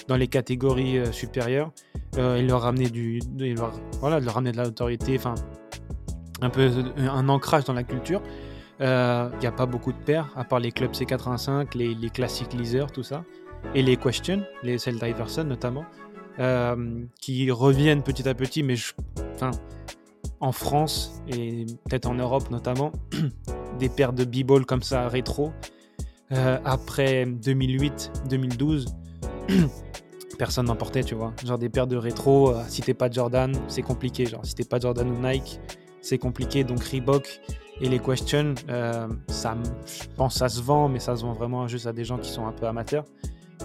dans 0.07 0.17
les 0.17 0.27
catégories 0.27 0.97
euh, 0.97 1.11
supérieures, 1.11 1.71
euh, 2.17 2.37
et 2.37 2.41
leur 2.41 2.61
ramener 2.61 2.89
du, 2.89 3.19
leur, 3.37 3.73
voilà, 3.99 4.19
leur 4.19 4.33
ramener 4.33 4.51
de 4.51 4.57
l'autorité, 4.57 5.15
enfin, 5.17 5.35
un 6.41 6.49
peu 6.49 6.71
un 6.97 7.29
ancrage 7.29 7.65
dans 7.65 7.73
la 7.73 7.83
culture. 7.83 8.21
Il 8.79 8.87
euh, 8.87 9.29
n'y 9.39 9.45
a 9.45 9.51
pas 9.51 9.67
beaucoup 9.67 9.93
de 9.93 9.97
pairs, 9.99 10.33
à 10.35 10.43
part 10.43 10.59
les 10.59 10.71
clubs 10.71 10.91
C85, 10.91 11.77
les, 11.77 11.93
les 11.93 12.09
classiques 12.09 12.53
leasers, 12.53 12.91
tout 12.91 13.03
ça, 13.03 13.23
et 13.75 13.83
les 13.83 13.95
questions, 13.95 14.41
les 14.63 14.79
Cell 14.79 14.97
Diverson 14.97 15.43
notamment. 15.43 15.85
Euh, 16.39 17.03
qui 17.19 17.51
reviennent 17.51 18.03
petit 18.03 18.27
à 18.27 18.33
petit, 18.33 18.63
mais 18.63 18.75
en 20.39 20.51
France 20.51 21.21
et 21.27 21.65
peut-être 21.89 22.07
en 22.07 22.15
Europe 22.15 22.49
notamment, 22.49 22.93
des 23.79 23.89
paires 23.89 24.13
de 24.13 24.23
b-ball 24.23 24.65
comme 24.65 24.81
ça 24.81 25.07
rétro. 25.09 25.51
Euh, 26.31 26.57
après 26.63 27.25
2008-2012, 27.25 28.85
personne 30.39 30.67
n'en 30.67 30.77
portait, 30.77 31.03
tu 31.03 31.15
vois. 31.15 31.33
Genre 31.43 31.57
des 31.57 31.69
paires 31.69 31.87
de 31.87 31.97
rétro, 31.97 32.51
euh, 32.51 32.63
si 32.69 32.81
t'es 32.81 32.93
pas 32.93 33.11
Jordan, 33.11 33.53
c'est 33.67 33.81
compliqué. 33.81 34.25
Genre 34.25 34.45
si 34.45 34.55
t'es 34.55 34.63
pas 34.63 34.79
Jordan 34.79 35.09
ou 35.09 35.21
Nike, 35.21 35.59
c'est 36.01 36.17
compliqué. 36.17 36.63
Donc 36.63 36.81
Reebok 36.81 37.41
et 37.81 37.89
les 37.89 37.99
questions, 37.99 38.55
ça, 39.27 39.57
je 39.85 40.07
pense 40.15 40.35
ça 40.35 40.47
se 40.47 40.61
vend, 40.61 40.87
mais 40.87 40.99
ça 40.99 41.17
se 41.17 41.23
vend 41.23 41.33
vraiment 41.33 41.67
juste 41.67 41.87
à 41.87 41.93
des 41.93 42.05
gens 42.05 42.17
qui 42.17 42.29
sont 42.29 42.47
un 42.47 42.53
peu 42.53 42.67
amateurs. 42.67 43.03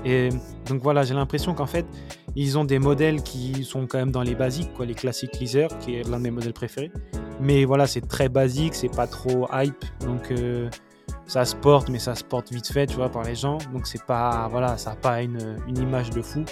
Et 0.04 0.30
donc 0.68 0.82
voilà, 0.82 1.04
j'ai 1.04 1.14
l'impression 1.14 1.54
qu'en 1.54 1.66
fait, 1.66 1.86
ils 2.34 2.58
ont 2.58 2.64
des 2.64 2.78
modèles 2.78 3.22
qui 3.22 3.64
sont 3.64 3.86
quand 3.86 3.98
même 3.98 4.10
dans 4.10 4.22
les 4.22 4.34
basiques, 4.34 4.72
quoi, 4.74 4.86
les 4.86 4.94
classiques 4.94 5.38
Leaser, 5.40 5.68
qui 5.80 5.96
est 5.96 6.08
l'un 6.08 6.18
de 6.18 6.24
mes 6.24 6.30
modèles 6.30 6.52
préférés. 6.52 6.92
Mais 7.40 7.64
voilà, 7.64 7.86
c'est 7.86 8.06
très 8.06 8.28
basique, 8.28 8.74
c'est 8.74 8.94
pas 8.94 9.06
trop 9.06 9.46
hype, 9.52 9.84
donc 10.00 10.30
euh, 10.30 10.68
ça 11.26 11.44
se 11.44 11.54
porte, 11.56 11.88
mais 11.88 11.98
ça 11.98 12.14
se 12.14 12.24
porte 12.24 12.52
vite 12.52 12.68
fait, 12.68 12.86
tu 12.86 12.96
vois, 12.96 13.08
par 13.08 13.24
les 13.24 13.34
gens. 13.34 13.58
Donc 13.72 13.86
c'est 13.86 14.04
pas, 14.04 14.48
voilà, 14.50 14.76
ça 14.76 14.90
n'a 14.90 14.96
pas 14.96 15.22
une, 15.22 15.58
image 15.68 16.10
de 16.10 16.22
fou. 16.22 16.44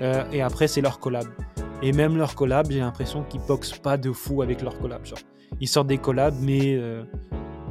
Euh, 0.00 0.24
et 0.32 0.42
après, 0.42 0.68
c'est 0.68 0.80
leur 0.80 1.00
collab. 1.00 1.26
Et 1.82 1.92
même 1.92 2.16
leur 2.16 2.34
collab, 2.34 2.70
j'ai 2.70 2.80
l'impression 2.80 3.24
qu'ils 3.24 3.40
boxent 3.40 3.78
pas 3.78 3.96
de 3.96 4.12
fou 4.12 4.42
avec 4.42 4.62
leur 4.62 4.78
collab. 4.78 5.04
Genre, 5.04 5.18
ils 5.60 5.68
sortent 5.68 5.88
des 5.88 5.98
collabs, 5.98 6.34
mais 6.40 6.74
euh, 6.76 7.04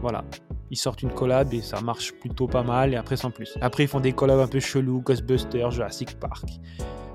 voilà, 0.02 0.24
ils 0.72 0.78
sortent 0.78 1.02
une 1.02 1.12
collab 1.12 1.54
et 1.54 1.62
ça 1.62 1.82
marche 1.82 2.14
plutôt 2.14 2.48
pas 2.48 2.64
mal 2.64 2.94
et 2.94 2.98
après 2.98 3.18
sans 3.18 3.32
plus. 3.32 3.58
Après 3.62 3.84
ils 3.84 3.88
font 3.88 4.00
des 4.00 4.14
collabs 4.14 4.40
un 4.40 4.48
peu 4.48 4.60
chelous, 4.60 5.02
Ghostbusters, 5.02 5.72
Jurassic 5.72 6.20
Park, 6.20 6.46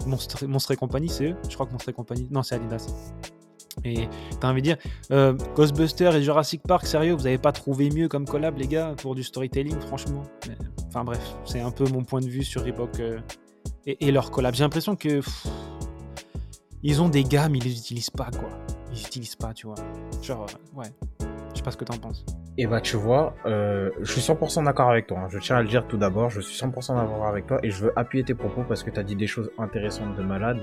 Monstre, 0.07 0.47
Monstre 0.47 0.73
et 0.73 0.77
compagnie, 0.77 1.09
c'est 1.09 1.31
eux? 1.31 1.37
Je 1.49 1.55
crois 1.55 1.67
que 1.67 1.73
Monstre 1.73 1.89
et 1.89 1.93
compagnie, 1.93 2.29
non 2.31 2.43
c'est 2.43 2.57
Adidas. 2.57 2.87
Et 3.85 4.09
t'as 4.41 4.51
envie 4.51 4.63
de 4.63 4.67
dire, 4.67 4.77
euh, 5.11 5.35
Ghostbusters 5.57 6.15
et 6.15 6.23
Jurassic 6.23 6.63
Park, 6.63 6.87
sérieux, 6.87 7.13
vous 7.13 7.27
avez 7.27 7.39
pas 7.39 7.53
trouvé 7.53 7.91
mieux 7.91 8.09
comme 8.09 8.25
collab 8.25 8.57
les 8.59 8.69
gars 8.69 8.95
pour 8.97 9.15
du 9.15 9.23
storytelling 9.23 9.79
franchement? 9.81 10.23
Enfin 10.89 11.05
bref, 11.05 11.35
c'est 11.45 11.61
un 11.61 11.71
peu 11.71 11.85
mon 11.89 12.05
point 12.05 12.21
de 12.21 12.29
vue 12.29 12.45
sur 12.45 12.65
Reebok 12.65 13.01
euh, 13.01 13.19
et, 13.87 14.13
leur 14.13 14.31
collab. 14.31 14.55
J'ai 14.55 14.63
l'impression 14.63 14.97
que 14.97 15.21
ils 16.83 17.03
ont 17.03 17.09
des 17.09 17.25
gammes, 17.25 17.57
ils 17.57 17.65
les 17.65 17.77
utilisent 17.79 18.11
pas 18.11 18.31
quoi. 18.31 18.51
Ils 18.93 19.01
utilisent 19.01 19.37
pas, 19.37 19.53
tu 19.53 19.67
vois. 19.67 19.77
Genre, 20.23 20.47
ouais. 20.77 20.93
Ce 21.71 21.77
que 21.77 21.85
t'en 21.85 21.97
penses. 21.97 22.25
Et 22.59 22.67
bah 22.67 22.81
tu 22.81 22.97
vois, 22.97 23.35
euh, 23.47 23.91
je 24.01 24.13
suis 24.13 24.21
100% 24.21 24.65
d'accord 24.65 24.91
avec 24.91 25.07
toi. 25.07 25.21
Hein. 25.21 25.29
Je 25.31 25.39
tiens 25.39 25.57
à 25.57 25.63
le 25.63 25.69
dire 25.69 25.87
tout 25.89 25.97
d'abord, 25.97 26.31
je 26.31 26.41
suis 26.41 26.57
100% 26.57 26.95
d'accord 26.95 27.27
avec 27.27 27.47
toi 27.47 27.59
et 27.63 27.71
je 27.71 27.85
veux 27.85 27.93
appuyer 27.97 28.23
tes 28.23 28.35
propos 28.35 28.63
parce 28.69 28.83
que 28.83 28.91
tu 28.91 29.01
as 29.01 29.03
dit 29.03 29.17
des 29.17 29.27
choses 29.27 29.51
intéressantes 29.59 30.15
de 30.17 30.23
malade, 30.23 30.59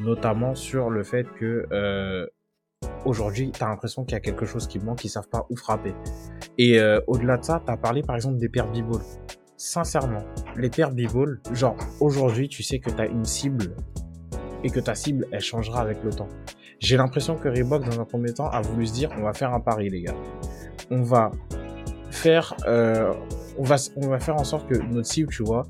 notamment 0.00 0.54
sur 0.54 0.90
le 0.90 1.02
fait 1.02 1.26
que 1.38 1.66
euh, 1.72 2.26
aujourd'hui, 3.04 3.50
tu 3.50 3.62
as 3.62 3.68
l'impression 3.68 4.04
qu'il 4.04 4.14
y 4.14 4.16
a 4.16 4.20
quelque 4.20 4.46
chose 4.46 4.68
qui 4.68 4.78
manque, 4.78 4.98
qu'ils 4.98 5.10
savent 5.10 5.28
pas 5.28 5.44
où 5.50 5.56
frapper. 5.56 5.94
Et 6.56 6.78
euh, 6.78 7.00
au-delà 7.08 7.36
de 7.36 7.44
ça, 7.44 7.62
tu 7.64 7.72
as 7.72 7.76
parlé 7.76 8.02
par 8.02 8.16
exemple 8.16 8.38
des 8.38 8.48
paires 8.48 8.70
b-ball. 8.70 9.02
Sincèrement, 9.56 10.24
les 10.56 10.70
paires 10.70 10.92
b-ball, 10.92 11.40
genre 11.52 11.76
aujourd'hui, 12.00 12.48
tu 12.48 12.62
sais 12.62 12.78
que 12.78 12.90
tu 12.90 13.00
as 13.00 13.06
une 13.06 13.24
cible 13.24 13.74
et 14.62 14.70
que 14.70 14.80
ta 14.80 14.94
cible, 14.94 15.26
elle 15.32 15.40
changera 15.40 15.80
avec 15.80 16.02
le 16.04 16.10
temps. 16.10 16.28
J'ai 16.80 16.96
l'impression 16.96 17.36
que 17.36 17.48
Reebok, 17.48 17.84
dans 17.84 18.00
un 18.00 18.04
premier 18.04 18.32
temps, 18.32 18.48
a 18.48 18.60
voulu 18.60 18.86
se 18.86 18.92
dire, 18.92 19.10
on 19.18 19.22
va 19.22 19.32
faire 19.32 19.52
un 19.52 19.60
pari, 19.60 19.88
les 19.90 20.02
gars 20.02 20.16
on 20.90 21.02
va 21.02 21.30
faire, 22.10 22.54
euh, 22.66 23.12
on 23.58 23.64
va, 23.64 23.76
on 23.96 24.08
va 24.08 24.18
faire 24.18 24.36
en 24.36 24.44
sorte 24.44 24.68
que 24.68 24.78
notre 24.78 25.08
cible, 25.08 25.30
tu 25.30 25.42
vois, 25.42 25.64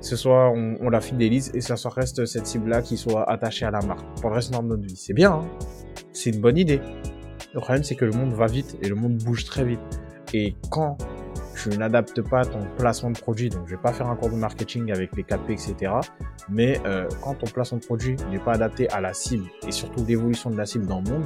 ce 0.00 0.16
soit, 0.16 0.50
on, 0.50 0.90
la 0.90 1.00
fidélise 1.00 1.50
et 1.54 1.60
ça 1.60 1.76
soit 1.76 1.92
reste 1.92 2.26
cette 2.26 2.46
cible-là 2.46 2.82
qui 2.82 2.96
soit 2.96 3.28
attachée 3.30 3.64
à 3.64 3.70
la 3.70 3.80
marque 3.82 4.04
pour 4.20 4.30
le 4.30 4.36
reste 4.36 4.52
de 4.52 4.60
notre 4.60 4.82
vie. 4.82 4.96
C'est 4.96 5.14
bien, 5.14 5.32
hein 5.32 5.44
c'est 6.12 6.30
une 6.30 6.40
bonne 6.40 6.58
idée. 6.58 6.80
Le 7.54 7.60
problème, 7.60 7.84
c'est 7.84 7.94
que 7.94 8.04
le 8.04 8.12
monde 8.12 8.32
va 8.32 8.46
vite 8.46 8.76
et 8.82 8.88
le 8.88 8.94
monde 8.94 9.16
bouge 9.18 9.44
très 9.44 9.64
vite. 9.64 9.80
Et 10.34 10.56
quand 10.70 10.98
tu 11.56 11.68
n'adaptes 11.70 12.22
pas 12.22 12.44
ton 12.44 12.60
placement 12.76 13.10
de 13.10 13.18
produit, 13.18 13.48
donc 13.48 13.66
je 13.66 13.76
vais 13.76 13.82
pas 13.82 13.92
faire 13.92 14.08
un 14.08 14.16
cours 14.16 14.30
de 14.30 14.36
marketing 14.36 14.90
avec 14.92 15.14
les 15.16 15.22
KP, 15.22 15.50
etc. 15.50 15.92
Mais 16.48 16.80
euh, 16.86 17.08
quand 17.22 17.34
ton 17.34 17.46
placement 17.46 17.78
de 17.78 17.84
produit 17.84 18.16
n'est 18.30 18.38
pas 18.38 18.52
adapté 18.52 18.88
à 18.90 19.00
la 19.00 19.12
cible 19.12 19.46
et 19.66 19.72
surtout 19.72 20.04
l'évolution 20.06 20.50
de 20.50 20.56
la 20.56 20.66
cible 20.66 20.86
dans 20.86 21.00
le 21.00 21.10
monde, 21.10 21.24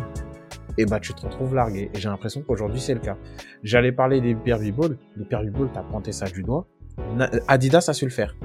et 0.78 0.82
eh 0.82 0.84
bah 0.84 1.00
tu 1.00 1.14
te 1.14 1.22
retrouves 1.22 1.54
largué. 1.54 1.90
Et 1.94 1.98
j'ai 1.98 2.08
l'impression 2.08 2.42
qu'aujourd'hui 2.42 2.80
c'est 2.80 2.92
le 2.92 3.00
cas. 3.00 3.16
J'allais 3.62 3.92
parler 3.92 4.20
des 4.20 4.34
paires 4.34 4.58
ball 4.76 4.98
Les 5.16 5.24
paires 5.24 5.42
ball 5.44 5.70
t'as 5.72 5.82
pointé 5.82 6.12
ça 6.12 6.26
du 6.26 6.42
doigt. 6.42 6.66
Adidas 7.48 7.86
a 7.88 7.94
su 7.94 8.04
le 8.04 8.10
faire. 8.10 8.36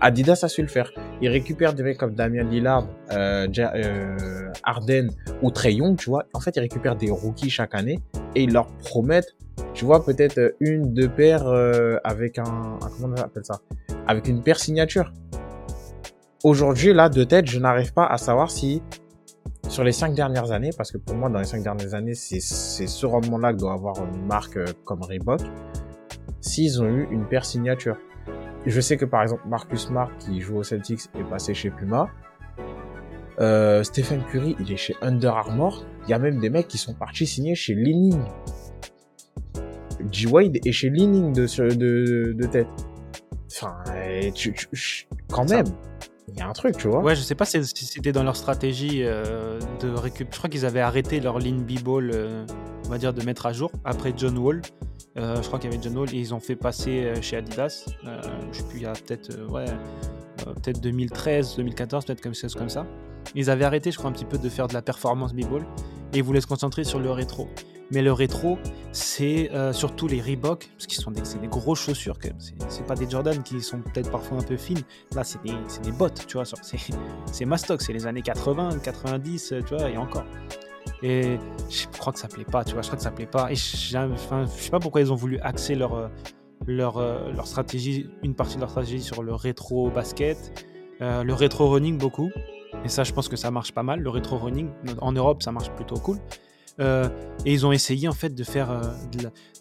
Adidas 0.00 0.40
a 0.42 0.48
su 0.48 0.62
le 0.62 0.68
faire. 0.68 0.90
Il 1.20 1.28
récupère 1.28 1.74
des 1.74 1.82
mecs 1.82 1.98
comme 1.98 2.14
Damien 2.14 2.44
Lillard, 2.44 2.88
euh, 3.12 3.46
euh, 3.58 4.52
Arden 4.64 5.10
ou 5.42 5.50
Trey 5.50 5.74
Young, 5.74 5.96
tu 5.96 6.10
vois. 6.10 6.24
En 6.32 6.40
fait, 6.40 6.56
il 6.56 6.60
récupère 6.60 6.96
des 6.96 7.10
rookies 7.10 7.50
chaque 7.50 7.74
année 7.74 8.00
et 8.34 8.42
ils 8.42 8.52
leur 8.52 8.66
promettent, 8.78 9.36
tu 9.76 9.84
vois, 9.84 10.02
peut-être 10.02 10.54
une, 10.60 10.94
deux 10.94 11.08
paires 11.08 11.46
euh, 11.46 11.98
avec 12.02 12.38
un, 12.38 12.78
comment 12.80 13.14
on 13.16 13.20
appelle 13.20 13.44
ça? 13.44 13.60
Avec 14.06 14.26
une 14.26 14.42
paire 14.42 14.58
signature. 14.58 15.12
Aujourd'hui, 16.42 16.94
là, 16.94 17.10
de 17.10 17.22
tête, 17.24 17.46
je 17.46 17.58
n'arrive 17.58 17.92
pas 17.92 18.06
à 18.06 18.16
savoir 18.16 18.50
si 18.50 18.82
sur 19.68 19.84
les 19.84 19.92
cinq 19.92 20.14
dernières 20.14 20.50
années, 20.50 20.70
parce 20.74 20.90
que 20.90 20.96
pour 20.96 21.14
moi, 21.14 21.28
dans 21.28 21.40
les 21.40 21.44
cinq 21.44 21.62
dernières 21.62 21.92
années, 21.92 22.14
c'est 22.14 22.40
ce 22.40 23.06
rendement-là 23.06 23.52
que 23.52 23.58
doit 23.58 23.74
avoir 23.74 23.96
une 24.02 24.24
marque 24.24 24.56
euh, 24.56 24.64
comme 24.86 25.02
Reebok, 25.02 25.42
s'ils 26.40 26.80
ont 26.80 26.88
eu 26.88 27.06
une 27.10 27.26
paire 27.26 27.44
signature. 27.44 27.98
Je 28.64 28.80
sais 28.80 28.96
que 28.96 29.04
par 29.04 29.22
exemple, 29.22 29.42
Marcus 29.46 29.88
Smart, 29.88 30.10
qui 30.18 30.40
joue 30.40 30.56
au 30.56 30.62
Celtics, 30.62 31.02
est 31.14 31.24
passé 31.24 31.52
chez 31.52 31.68
Puma. 31.68 32.08
Euh, 33.40 33.82
Stephen 33.82 34.22
Curry, 34.30 34.56
il 34.58 34.72
est 34.72 34.78
chez 34.78 34.96
Under 35.02 35.36
Armour. 35.36 35.84
Il 36.04 36.10
y 36.10 36.14
a 36.14 36.18
même 36.18 36.40
des 36.40 36.48
mecs 36.48 36.66
qui 36.66 36.78
sont 36.78 36.94
partis 36.94 37.26
signer 37.26 37.54
chez 37.54 37.74
Leaning. 37.74 38.18
G. 40.10 40.26
Wade 40.26 40.58
est 40.64 40.72
chez 40.72 40.90
Leaning 40.90 41.32
de, 41.32 41.46
de, 41.74 42.32
de 42.32 42.46
tête. 42.46 42.68
Enfin, 43.50 43.74
tu, 44.34 44.54
quand 45.28 45.48
même 45.48 45.66
il 46.28 46.40
y 46.40 46.42
a 46.42 46.48
un 46.48 46.52
truc, 46.52 46.76
tu 46.76 46.88
vois. 46.88 47.00
Ouais, 47.00 47.14
je 47.14 47.22
sais 47.22 47.34
pas 47.34 47.44
si 47.44 47.64
c'était 47.64 48.12
dans 48.12 48.24
leur 48.24 48.36
stratégie 48.36 49.02
euh, 49.02 49.60
de 49.80 49.88
récupérer. 49.88 50.28
Je 50.32 50.38
crois 50.38 50.50
qu'ils 50.50 50.66
avaient 50.66 50.80
arrêté 50.80 51.20
leur 51.20 51.38
ligne 51.38 51.62
B-ball, 51.62 52.10
euh, 52.12 52.44
on 52.84 52.88
va 52.88 52.98
dire, 52.98 53.14
de 53.14 53.24
mettre 53.24 53.46
à 53.46 53.52
jour 53.52 53.70
après 53.84 54.12
John 54.16 54.36
Wall. 54.36 54.60
Euh, 55.16 55.40
je 55.40 55.46
crois 55.46 55.58
qu'il 55.58 55.70
y 55.70 55.74
avait 55.74 55.82
John 55.82 55.96
Wall 55.96 56.12
et 56.12 56.18
ils 56.18 56.34
ont 56.34 56.40
fait 56.40 56.56
passer 56.56 57.12
chez 57.22 57.36
Adidas. 57.36 57.86
je 58.52 58.58
sais 58.58 58.64
plus, 58.64 58.78
il 58.78 58.82
y 58.82 58.86
a 58.86 58.92
peut-être 58.92 59.50
ouais, 59.50 59.66
peut-être 60.44 60.80
2013, 60.80 61.56
2014, 61.56 62.04
peut-être 62.04 62.20
comme 62.20 62.34
comme 62.56 62.68
ça. 62.68 62.86
Ils 63.34 63.48
avaient 63.48 63.64
arrêté, 63.64 63.90
je 63.90 63.98
crois, 63.98 64.10
un 64.10 64.12
petit 64.12 64.24
peu 64.24 64.38
de 64.38 64.48
faire 64.48 64.66
de 64.66 64.74
la 64.74 64.82
performance 64.82 65.32
B-ball 65.32 65.64
et 66.12 66.18
ils 66.18 66.22
voulaient 66.22 66.40
se 66.40 66.46
concentrer 66.46 66.84
sur 66.84 66.98
le 66.98 67.10
rétro. 67.10 67.48
Mais 67.90 68.02
le 68.02 68.12
rétro, 68.12 68.58
c'est 68.90 69.50
euh, 69.52 69.72
surtout 69.72 70.08
les 70.08 70.20
Reebok, 70.20 70.68
parce 70.76 70.86
qu'ils 70.86 71.00
sont 71.00 71.12
des, 71.12 71.22
des 71.40 71.46
grosses 71.46 71.80
chaussures 71.80 72.18
quand 72.18 72.28
même. 72.28 72.38
C'est 72.68 72.86
pas 72.86 72.96
des 72.96 73.08
Jordan 73.08 73.42
qui 73.42 73.60
sont 73.60 73.80
peut-être 73.80 74.10
parfois 74.10 74.38
un 74.38 74.42
peu 74.42 74.56
fines. 74.56 74.82
Là, 75.14 75.22
c'est 75.22 75.40
des, 75.42 75.54
des, 75.82 75.92
bottes, 75.92 76.26
tu 76.26 76.36
vois. 76.36 76.44
C'est 77.32 77.44
mastoc, 77.44 77.82
c'est 77.82 77.92
les 77.92 78.06
années 78.06 78.22
80, 78.22 78.78
90, 78.82 79.54
tu 79.66 79.74
vois, 79.74 79.90
et 79.90 79.96
encore. 79.96 80.24
Et 81.02 81.38
je 81.68 81.86
crois 81.98 82.12
que 82.12 82.18
ça 82.18 82.28
plaît 82.28 82.44
pas, 82.44 82.64
tu 82.64 82.72
vois. 82.72 82.82
Je 82.82 82.88
crois 82.88 82.96
que 82.96 83.02
ça 83.02 83.10
plaît 83.10 83.26
pas. 83.26 83.52
Et 83.52 83.54
je, 83.54 83.96
enfin, 83.98 84.46
sais 84.46 84.70
pas 84.70 84.80
pourquoi 84.80 85.00
ils 85.00 85.12
ont 85.12 85.16
voulu 85.16 85.38
axer 85.40 85.74
leur, 85.74 85.94
euh, 85.94 86.08
leur, 86.66 86.96
euh, 86.96 87.30
leur 87.32 87.46
stratégie, 87.46 88.08
une 88.22 88.34
partie 88.34 88.56
de 88.56 88.60
leur 88.60 88.70
stratégie 88.70 89.02
sur 89.02 89.22
le 89.22 89.34
rétro 89.34 89.90
basket, 89.90 90.66
le 91.00 91.32
rétro 91.32 91.68
running 91.68 91.98
beaucoup. 91.98 92.30
Et 92.84 92.88
ça, 92.88 93.04
je 93.04 93.12
pense 93.12 93.28
que 93.28 93.36
ça 93.36 93.50
marche 93.50 93.72
pas 93.72 93.82
mal. 93.82 94.00
Le 94.00 94.10
rétro 94.10 94.38
running, 94.38 94.70
en 95.00 95.12
Europe, 95.12 95.42
ça 95.42 95.52
marche 95.52 95.70
plutôt 95.70 95.96
cool. 95.96 96.18
Euh, 96.80 97.08
et 97.44 97.52
ils 97.52 97.64
ont 97.64 97.72
essayé 97.72 98.08
en 98.08 98.12
fait 98.12 98.34
de 98.34 98.44
faire. 98.44 98.70
Euh, 98.70 98.82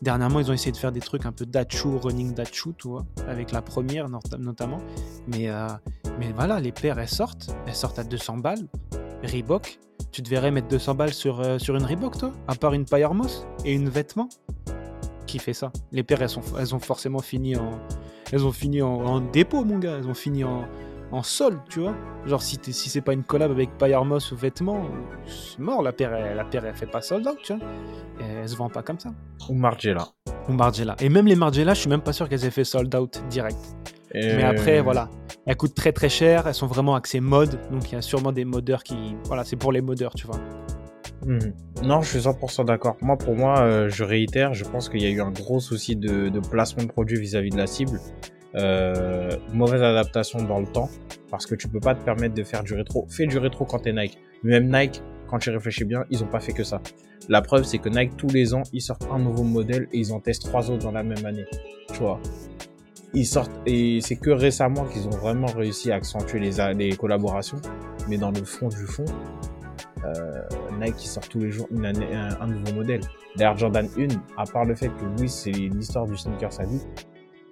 dernièrement, 0.01 0.39
ils 0.39 0.49
ont 0.49 0.53
essayé 0.53 0.71
de 0.71 0.77
faire 0.77 0.91
des 0.91 0.99
trucs 0.99 1.25
un 1.25 1.31
peu 1.31 1.45
dachu, 1.45 1.87
running 1.87 2.33
dachu, 2.33 2.73
tu 2.77 2.87
vois, 2.87 3.05
avec 3.27 3.51
la 3.51 3.61
première 3.61 4.07
notamment. 4.09 4.79
Mais, 5.27 5.49
euh, 5.49 5.67
mais 6.19 6.31
voilà, 6.33 6.59
les 6.59 6.71
paires 6.71 6.99
elles 6.99 7.07
sortent, 7.07 7.55
elles 7.67 7.75
sortent 7.75 7.99
à 7.99 8.03
200 8.03 8.37
balles. 8.37 8.67
Reebok, 9.23 9.79
tu 10.11 10.21
devrais 10.21 10.51
mettre 10.51 10.67
200 10.67 10.95
balles 10.95 11.13
sur, 11.13 11.41
sur 11.59 11.75
une 11.75 11.85
Reebok, 11.85 12.17
toi 12.17 12.31
À 12.47 12.55
part 12.55 12.73
une 12.73 12.85
Moss 13.13 13.47
et 13.63 13.73
une 13.73 13.89
vêtement? 13.89 14.29
Qui 15.25 15.39
fait 15.39 15.53
ça? 15.53 15.71
Les 15.91 16.03
paires, 16.03 16.21
elles, 16.21 16.29
sont, 16.29 16.43
elles 16.59 16.75
ont 16.75 16.79
forcément 16.79 17.19
fini 17.19 17.55
en. 17.55 17.71
Elles 18.31 18.45
ont 18.45 18.51
fini 18.51 18.81
en 18.81 19.19
dépôt, 19.19 19.63
mon 19.63 19.79
gars. 19.79 19.97
Elles 19.97 20.07
ont 20.07 20.13
fini 20.13 20.43
en, 20.43 20.65
en 21.15 21.23
sol, 21.23 21.59
tu 21.69 21.79
vois. 21.79 21.95
Genre, 22.25 22.41
si, 22.41 22.59
si 22.61 22.89
c'est 22.89 23.01
pas 23.01 23.13
une 23.13 23.23
collab 23.23 23.51
avec 23.51 23.69
Moss 24.05 24.31
ou 24.31 24.35
vêtements, 24.35 24.85
c'est 25.25 25.59
mort, 25.59 25.81
la 25.81 25.93
paire, 25.93 26.13
elle, 26.13 26.35
la 26.35 26.43
paire, 26.43 26.65
elle 26.65 26.75
fait 26.75 26.85
pas 26.85 27.01
sold 27.01 27.25
out, 27.25 27.37
tu 27.41 27.53
vois. 27.53 27.65
elle 28.19 28.49
se 28.49 28.55
vend 28.55 28.69
pas 28.69 28.83
comme 28.83 28.99
ça. 28.99 29.11
Ou 29.49 29.53
Margiela. 29.53 30.07
Ou 30.49 30.53
Margiela. 30.53 30.95
Et 30.99 31.07
même 31.07 31.25
les 31.25 31.35
Margiela, 31.35 31.73
je 31.73 31.81
suis 31.81 31.89
même 31.89 32.01
pas 32.01 32.13
sûr 32.13 32.27
qu'elles 32.27 32.43
aient 32.43 32.51
fait 32.51 32.65
sold 32.65 32.93
out 32.93 33.23
direct. 33.29 33.57
Mais 34.13 34.43
après, 34.43 34.81
voilà. 34.81 35.09
Elles 35.45 35.57
coûtent 35.57 35.75
très 35.75 35.91
très 35.91 36.09
cher, 36.09 36.47
elles 36.47 36.53
sont 36.53 36.67
vraiment 36.67 36.95
axées 36.95 37.19
mode, 37.19 37.59
donc 37.71 37.91
il 37.91 37.95
y 37.95 37.97
a 37.97 38.01
sûrement 38.01 38.31
des 38.31 38.45
modeurs 38.45 38.83
qui. 38.83 39.15
Voilà, 39.25 39.43
c'est 39.43 39.57
pour 39.57 39.71
les 39.71 39.81
modeurs, 39.81 40.13
tu 40.15 40.25
vois. 40.25 40.39
Mhm. 41.25 41.53
Non, 41.83 42.01
je 42.01 42.09
suis 42.09 42.19
100% 42.19 42.65
d'accord. 42.65 42.97
Moi, 43.01 43.17
pour 43.17 43.35
moi, 43.35 43.59
euh, 43.59 43.89
je 43.89 44.03
réitère, 44.03 44.53
je 44.53 44.63
pense 44.63 44.89
qu'il 44.89 45.01
y 45.01 45.05
a 45.05 45.09
eu 45.09 45.21
un 45.21 45.31
gros 45.31 45.59
souci 45.59 45.95
de, 45.95 46.31
placement 46.49 46.83
de 46.83 46.89
produits 46.89 47.19
vis 47.19 47.35
à 47.35 47.41
-vis 47.41 47.51
de 47.51 47.57
la 47.57 47.67
cible. 47.67 47.99
Euh, 48.57 49.31
mauvaise 49.51 49.83
adaptation 49.83 50.41
dans 50.43 50.59
le 50.59 50.67
temps 50.67 50.89
parce 51.29 51.45
que 51.45 51.55
tu 51.55 51.67
peux 51.67 51.81
pas 51.81 51.93
te 51.93 52.03
permettre 52.03 52.35
de 52.35 52.43
faire 52.43 52.63
du 52.63 52.73
rétro. 52.73 53.05
Fais 53.09 53.27
du 53.27 53.37
rétro 53.37 53.65
quand 53.65 53.79
t'es 53.79 53.91
Nike. 53.91 54.17
Même 54.43 54.71
Nike, 54.71 55.01
quand 55.27 55.39
tu 55.39 55.49
réfléchis 55.49 55.83
bien, 55.83 56.05
ils 56.09 56.23
ont 56.23 56.27
pas 56.27 56.39
fait 56.39 56.53
que 56.53 56.63
ça. 56.63 56.81
La 57.27 57.41
preuve, 57.41 57.63
c'est 57.63 57.79
que 57.79 57.89
Nike, 57.89 58.15
tous 58.17 58.27
les 58.27 58.53
ans, 58.53 58.63
ils 58.71 58.81
sortent 58.81 59.07
un 59.11 59.19
nouveau 59.19 59.43
modèle 59.43 59.87
et 59.91 59.97
ils 59.97 60.13
en 60.13 60.19
testent 60.19 60.43
trois 60.43 60.69
autres 60.69 60.83
dans 60.83 60.91
la 60.91 61.03
même 61.03 61.25
année. 61.25 61.45
Tu 61.91 61.99
vois. 61.99 62.19
Ils 63.13 63.25
sortent, 63.25 63.51
et 63.65 63.99
c'est 64.01 64.17
que 64.17 64.29
récemment 64.29 64.85
qu'ils 64.85 65.07
ont 65.07 65.17
vraiment 65.17 65.47
réussi 65.47 65.91
à 65.91 65.95
accentuer 65.95 66.39
les, 66.39 66.95
collaborations. 66.95 67.57
Mais 68.07 68.17
dans 68.17 68.31
le 68.31 68.43
fond 68.43 68.67
du 68.67 68.85
fond, 68.85 69.05
euh, 70.03 70.41
Nike 70.79 70.99
sort 70.99 71.27
tous 71.27 71.39
les 71.39 71.51
jours 71.51 71.67
une 71.71 71.85
année, 71.85 72.13
un, 72.13 72.47
nouveau 72.47 72.73
modèle. 72.73 73.01
D'ailleurs, 73.37 73.57
Jordan 73.57 73.87
1, 73.97 74.07
à 74.37 74.45
part 74.45 74.65
le 74.65 74.75
fait 74.75 74.89
que 74.89 75.19
oui, 75.19 75.27
c'est 75.29 75.51
l'histoire 75.51 76.05
du 76.05 76.15
sneaker 76.15 76.51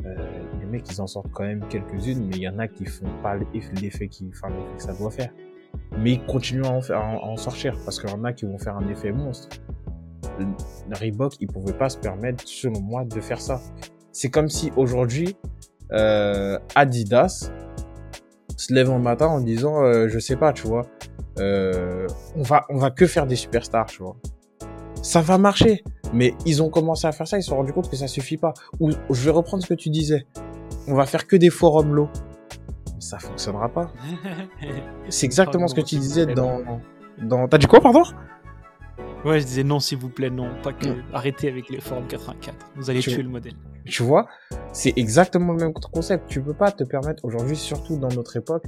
euh, 0.06 0.16
les 0.60 0.62
mecs, 0.74 0.90
ils 0.92 1.02
en 1.02 1.08
sortent 1.08 1.32
quand 1.32 1.44
même 1.44 1.66
quelques-unes, 1.70 2.28
mais 2.28 2.36
il 2.36 2.42
y 2.42 2.50
en 2.50 2.60
a 2.60 2.68
qui 2.68 2.86
font 2.86 3.08
pas 3.22 3.36
l'effet 3.82 4.08
qui, 4.08 4.30
enfin, 4.34 4.54
que 4.76 4.84
ça 4.84 4.94
doit 4.94 5.12
faire. 5.12 5.32
Mais 5.98 6.14
ils 6.14 6.26
continuent 6.26 6.66
à 6.66 6.72
en, 6.72 6.82
faire, 6.82 6.98
à 6.98 7.26
en 7.26 7.38
sortir, 7.38 7.78
parce 7.86 8.00
qu'il 8.00 8.10
y 8.10 8.14
en 8.14 8.24
a 8.24 8.34
qui 8.34 8.46
vont 8.46 8.58
faire 8.58 8.78
un 8.78 8.88
effet 8.90 9.12
monstre. 9.12 9.50
Le 10.40 10.96
Reebok, 10.96 11.36
ils 11.40 11.48
pouvaient 11.48 11.78
pas 11.78 11.90
se 11.90 11.98
permettre, 11.98 12.44
selon 12.48 12.82
moi, 12.82 13.06
de 13.06 13.20
faire 13.20 13.42
ça. 13.42 13.62
C'est 14.12 14.30
comme 14.30 14.50
si 14.50 14.72
aujourd'hui, 14.76 15.36
euh, 15.92 16.58
Adidas 16.76 17.52
se 18.58 18.74
lève 18.74 18.90
un 18.90 19.00
matin 19.00 19.28
en 19.28 19.42
disant, 19.42 19.84
euh, 19.84 20.08
je 20.08 20.20
sais 20.20 20.36
pas, 20.36 20.54
tu 20.54 20.68
vois, 20.68 20.86
euh, 21.40 22.08
on 22.36 22.44
va, 22.44 22.66
on 22.70 22.78
va 22.78 22.92
que 22.92 23.06
faire 23.06 23.28
des 23.28 23.36
superstars, 23.36 23.88
tu 23.88 24.04
vois. 24.04 24.16
Ça 25.02 25.22
va 25.22 25.38
marcher. 25.38 25.84
Mais 26.14 26.36
ils 26.46 26.62
ont 26.62 26.70
commencé 26.70 27.08
à 27.08 27.12
faire 27.12 27.28
ça, 27.28 27.38
ils 27.38 27.44
se 27.44 27.50
sont 27.50 27.58
rendus 27.58 27.74
compte 27.74 27.90
que 27.90 27.96
ça 27.96 28.08
suffit 28.08 28.38
pas. 28.38 28.54
Ou 28.80 28.92
je 29.10 29.26
vais 29.26 29.32
reprendre 29.32 29.64
ce 29.64 29.68
que 29.68 29.74
tu 29.74 29.90
disais. 29.90 30.28
On 30.88 30.96
va 30.96 31.06
faire 31.06 31.28
que 31.28 31.36
des 31.36 31.50
forums 31.50 31.93
low. 31.93 32.10
Ça 33.00 33.19
fonctionnera 33.19 33.69
pas. 33.69 33.91
C'est 35.10 35.26
exactement 35.26 35.67
ce 35.67 35.76
que 35.76 35.82
tu 35.82 35.96
disais 35.98 36.26
dans, 36.26 36.62
dans. 37.22 37.48
T'as 37.48 37.58
dit 37.58 37.67
quoi, 37.67 37.82
pardon? 37.82 38.04
Ouais, 39.26 39.39
je 39.39 39.46
disais 39.46 39.63
non, 39.63 39.80
s'il 39.80 39.98
vous 39.98 40.10
plaît, 40.10 40.30
non. 40.30 40.50
Pas 40.62 40.74
que. 40.74 40.88
Arrêtez 41.13 41.50
avec 41.50 41.69
les 41.69 41.80
forums 41.80 42.08
84. 42.08 42.56
Vous 42.76 42.89
allez 42.89 43.00
tuer 43.00 43.22
le 43.22 43.30
modèle. 43.30 43.54
Tu 43.86 44.04
vois, 44.04 44.28
c'est 44.72 44.93
exactement 44.96 45.54
le 45.54 45.60
même 45.60 45.74
concept. 45.74 46.28
Tu 46.30 46.41
peux 46.41 46.54
pas 46.54 46.72
te 46.72 46.84
permettre 46.84 47.24
aujourd'hui, 47.26 47.56
surtout 47.56 47.98
dans 47.98 48.10
notre 48.10 48.38
époque, 48.38 48.63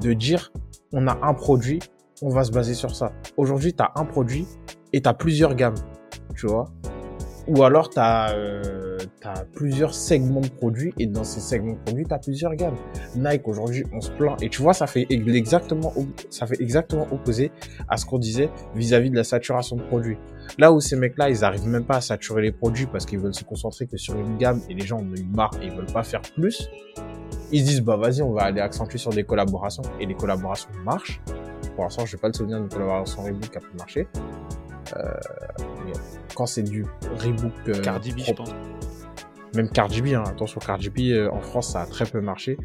de 0.00 0.12
dire 0.12 0.52
on 0.92 1.06
a 1.06 1.18
un 1.22 1.34
produit, 1.34 1.80
on 2.22 2.30
va 2.30 2.44
se 2.44 2.50
baser 2.50 2.74
sur 2.74 2.94
ça. 2.94 3.12
Aujourd'hui, 3.36 3.72
tu 3.74 3.82
as 3.82 3.92
un 3.96 4.04
produit 4.04 4.46
et 4.92 5.02
tu 5.02 5.08
as 5.08 5.14
plusieurs 5.14 5.54
gammes 5.54 5.74
tu 6.36 6.46
vois. 6.46 6.66
Ou 7.48 7.62
alors, 7.62 7.90
tu 7.90 7.98
as, 7.98 8.32
euh, 8.32 8.85
plusieurs 9.54 9.94
segments 9.94 10.40
de 10.40 10.48
produits 10.48 10.92
et 10.98 11.06
dans 11.06 11.24
ces 11.24 11.40
segments 11.40 11.72
de 11.72 11.78
produits, 11.78 12.04
tu 12.06 12.14
as 12.14 12.18
plusieurs 12.18 12.54
gammes. 12.54 12.76
Nike, 13.14 13.46
aujourd'hui, 13.48 13.84
on 13.92 14.00
se 14.00 14.10
plaint. 14.10 14.40
Et 14.42 14.48
tu 14.48 14.62
vois, 14.62 14.74
ça 14.74 14.86
fait 14.86 15.06
exactement, 15.10 15.92
ça 16.30 16.46
fait 16.46 16.60
exactement 16.60 17.06
opposé 17.10 17.50
à 17.88 17.96
ce 17.96 18.06
qu'on 18.06 18.18
disait 18.18 18.50
vis-à-vis 18.74 19.10
de 19.10 19.16
la 19.16 19.24
saturation 19.24 19.76
de 19.76 19.82
produits. 19.82 20.18
Là 20.58 20.72
où 20.72 20.80
ces 20.80 20.96
mecs-là, 20.96 21.28
ils 21.30 21.44
arrivent 21.44 21.66
même 21.66 21.84
pas 21.84 21.96
à 21.96 22.00
saturer 22.00 22.42
les 22.42 22.52
produits 22.52 22.86
parce 22.86 23.04
qu'ils 23.04 23.18
veulent 23.18 23.34
se 23.34 23.44
concentrer 23.44 23.86
que 23.86 23.96
sur 23.96 24.18
une 24.18 24.36
gamme 24.36 24.60
et 24.68 24.74
les 24.74 24.86
gens 24.86 24.98
ont 24.98 25.14
une 25.14 25.34
marque 25.34 25.56
et 25.62 25.66
ils 25.66 25.72
veulent 25.72 25.92
pas 25.92 26.02
faire 26.02 26.22
plus. 26.22 26.68
Ils 27.52 27.60
se 27.60 27.66
disent, 27.66 27.82
bah 27.82 27.96
vas-y, 27.96 28.22
on 28.22 28.32
va 28.32 28.42
aller 28.42 28.60
accentuer 28.60 28.98
sur 28.98 29.10
des 29.10 29.24
collaborations. 29.24 29.82
Et 30.00 30.06
les 30.06 30.14
collaborations 30.14 30.70
marchent. 30.84 31.20
Pour 31.74 31.84
l'instant, 31.84 32.06
je 32.06 32.16
vais 32.16 32.20
pas 32.20 32.28
le 32.28 32.34
souvenir 32.34 32.58
d'une 32.58 32.68
collaboration 32.68 33.22
Reebok 33.22 33.50
qui 33.50 33.58
a 33.58 33.60
pu 33.60 33.76
marcher. 33.76 34.08
Euh, 34.96 35.12
quand 36.34 36.46
c'est 36.46 36.62
du 36.62 36.84
rebook. 37.18 37.52
Euh, 37.68 37.80
Cardi 37.82 38.12
B, 38.12 38.18
je 38.18 38.32
pense. 38.32 38.50
Même 39.54 39.70
Cardi 39.70 40.02
B, 40.02 40.08
hein. 40.08 40.24
attention, 40.26 40.60
Cardi 40.60 40.90
B 40.90 40.98
euh, 41.12 41.30
en 41.30 41.40
France, 41.40 41.72
ça 41.72 41.82
a 41.82 41.86
très 41.86 42.04
peu 42.04 42.20
marché. 42.20 42.58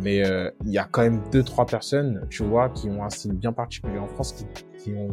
Mais 0.00 0.26
euh, 0.26 0.50
il 0.64 0.72
y 0.72 0.78
a 0.78 0.84
quand 0.90 1.02
même 1.02 1.22
deux 1.30 1.42
trois 1.42 1.66
personnes, 1.66 2.26
tu 2.30 2.42
vois, 2.42 2.70
qui 2.70 2.88
ont 2.88 3.04
un 3.04 3.10
style 3.10 3.32
bien 3.32 3.52
particulier 3.52 3.98
en 3.98 4.08
France, 4.08 4.32
qui, 4.32 4.46
qui 4.82 4.94
ont 4.94 5.08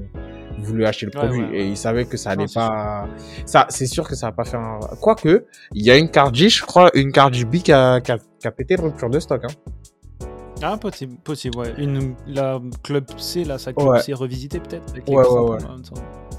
voulu 0.60 0.86
acheter 0.86 1.06
le 1.06 1.12
Ouais, 1.12 1.28
produit 1.28 1.44
ouais, 1.44 1.58
et 1.60 1.68
ils 1.68 1.78
savaient 1.78 2.06
que 2.06 2.18
ça 2.18 2.32
allait 2.32 2.46
Non, 2.46 2.54
pas. 2.54 3.08
Ça, 3.46 3.68
c'est 3.70 3.86
sûr 3.86 4.08
que 4.08 4.16
ça 4.16 4.28
va 4.28 4.32
pas 4.32 4.46
faire. 4.46 4.62
Un... 4.62 4.80
Quoique, 5.02 5.46
il 5.74 5.86
y 5.86 5.92
a 5.92 5.98
une 5.98 6.10
carte 6.10 6.34
J, 6.34 6.50
je 6.50 6.66
crois, 6.66 6.90
une 6.96 7.12
carte 7.12 7.34
JB 7.34 7.58
qui 7.58 7.72
a, 7.72 8.02
qui 8.02 8.12
a, 8.12 8.18
qui 8.18 8.48
a 8.48 8.52
pété 8.52 8.78
de 8.78 8.82
rupture 8.82 9.10
de 9.10 9.20
stock. 9.20 9.44
Hein. 9.44 10.28
Ah, 10.62 10.78
possible, 10.78 11.16
possible, 11.24 11.58
ouais. 11.58 11.74
Une, 11.78 12.16
la 12.28 12.60
Club 12.84 13.06
C, 13.18 13.44
là, 13.44 13.58
sa 13.58 13.74
Club 13.74 13.88
Ouais. 13.90 14.02
C 14.02 14.14
revisitée 14.14 14.60
peut-être 14.60 14.94
Ouais, 15.08 15.26
ouais, 15.26 15.52
ouais. 15.52 15.58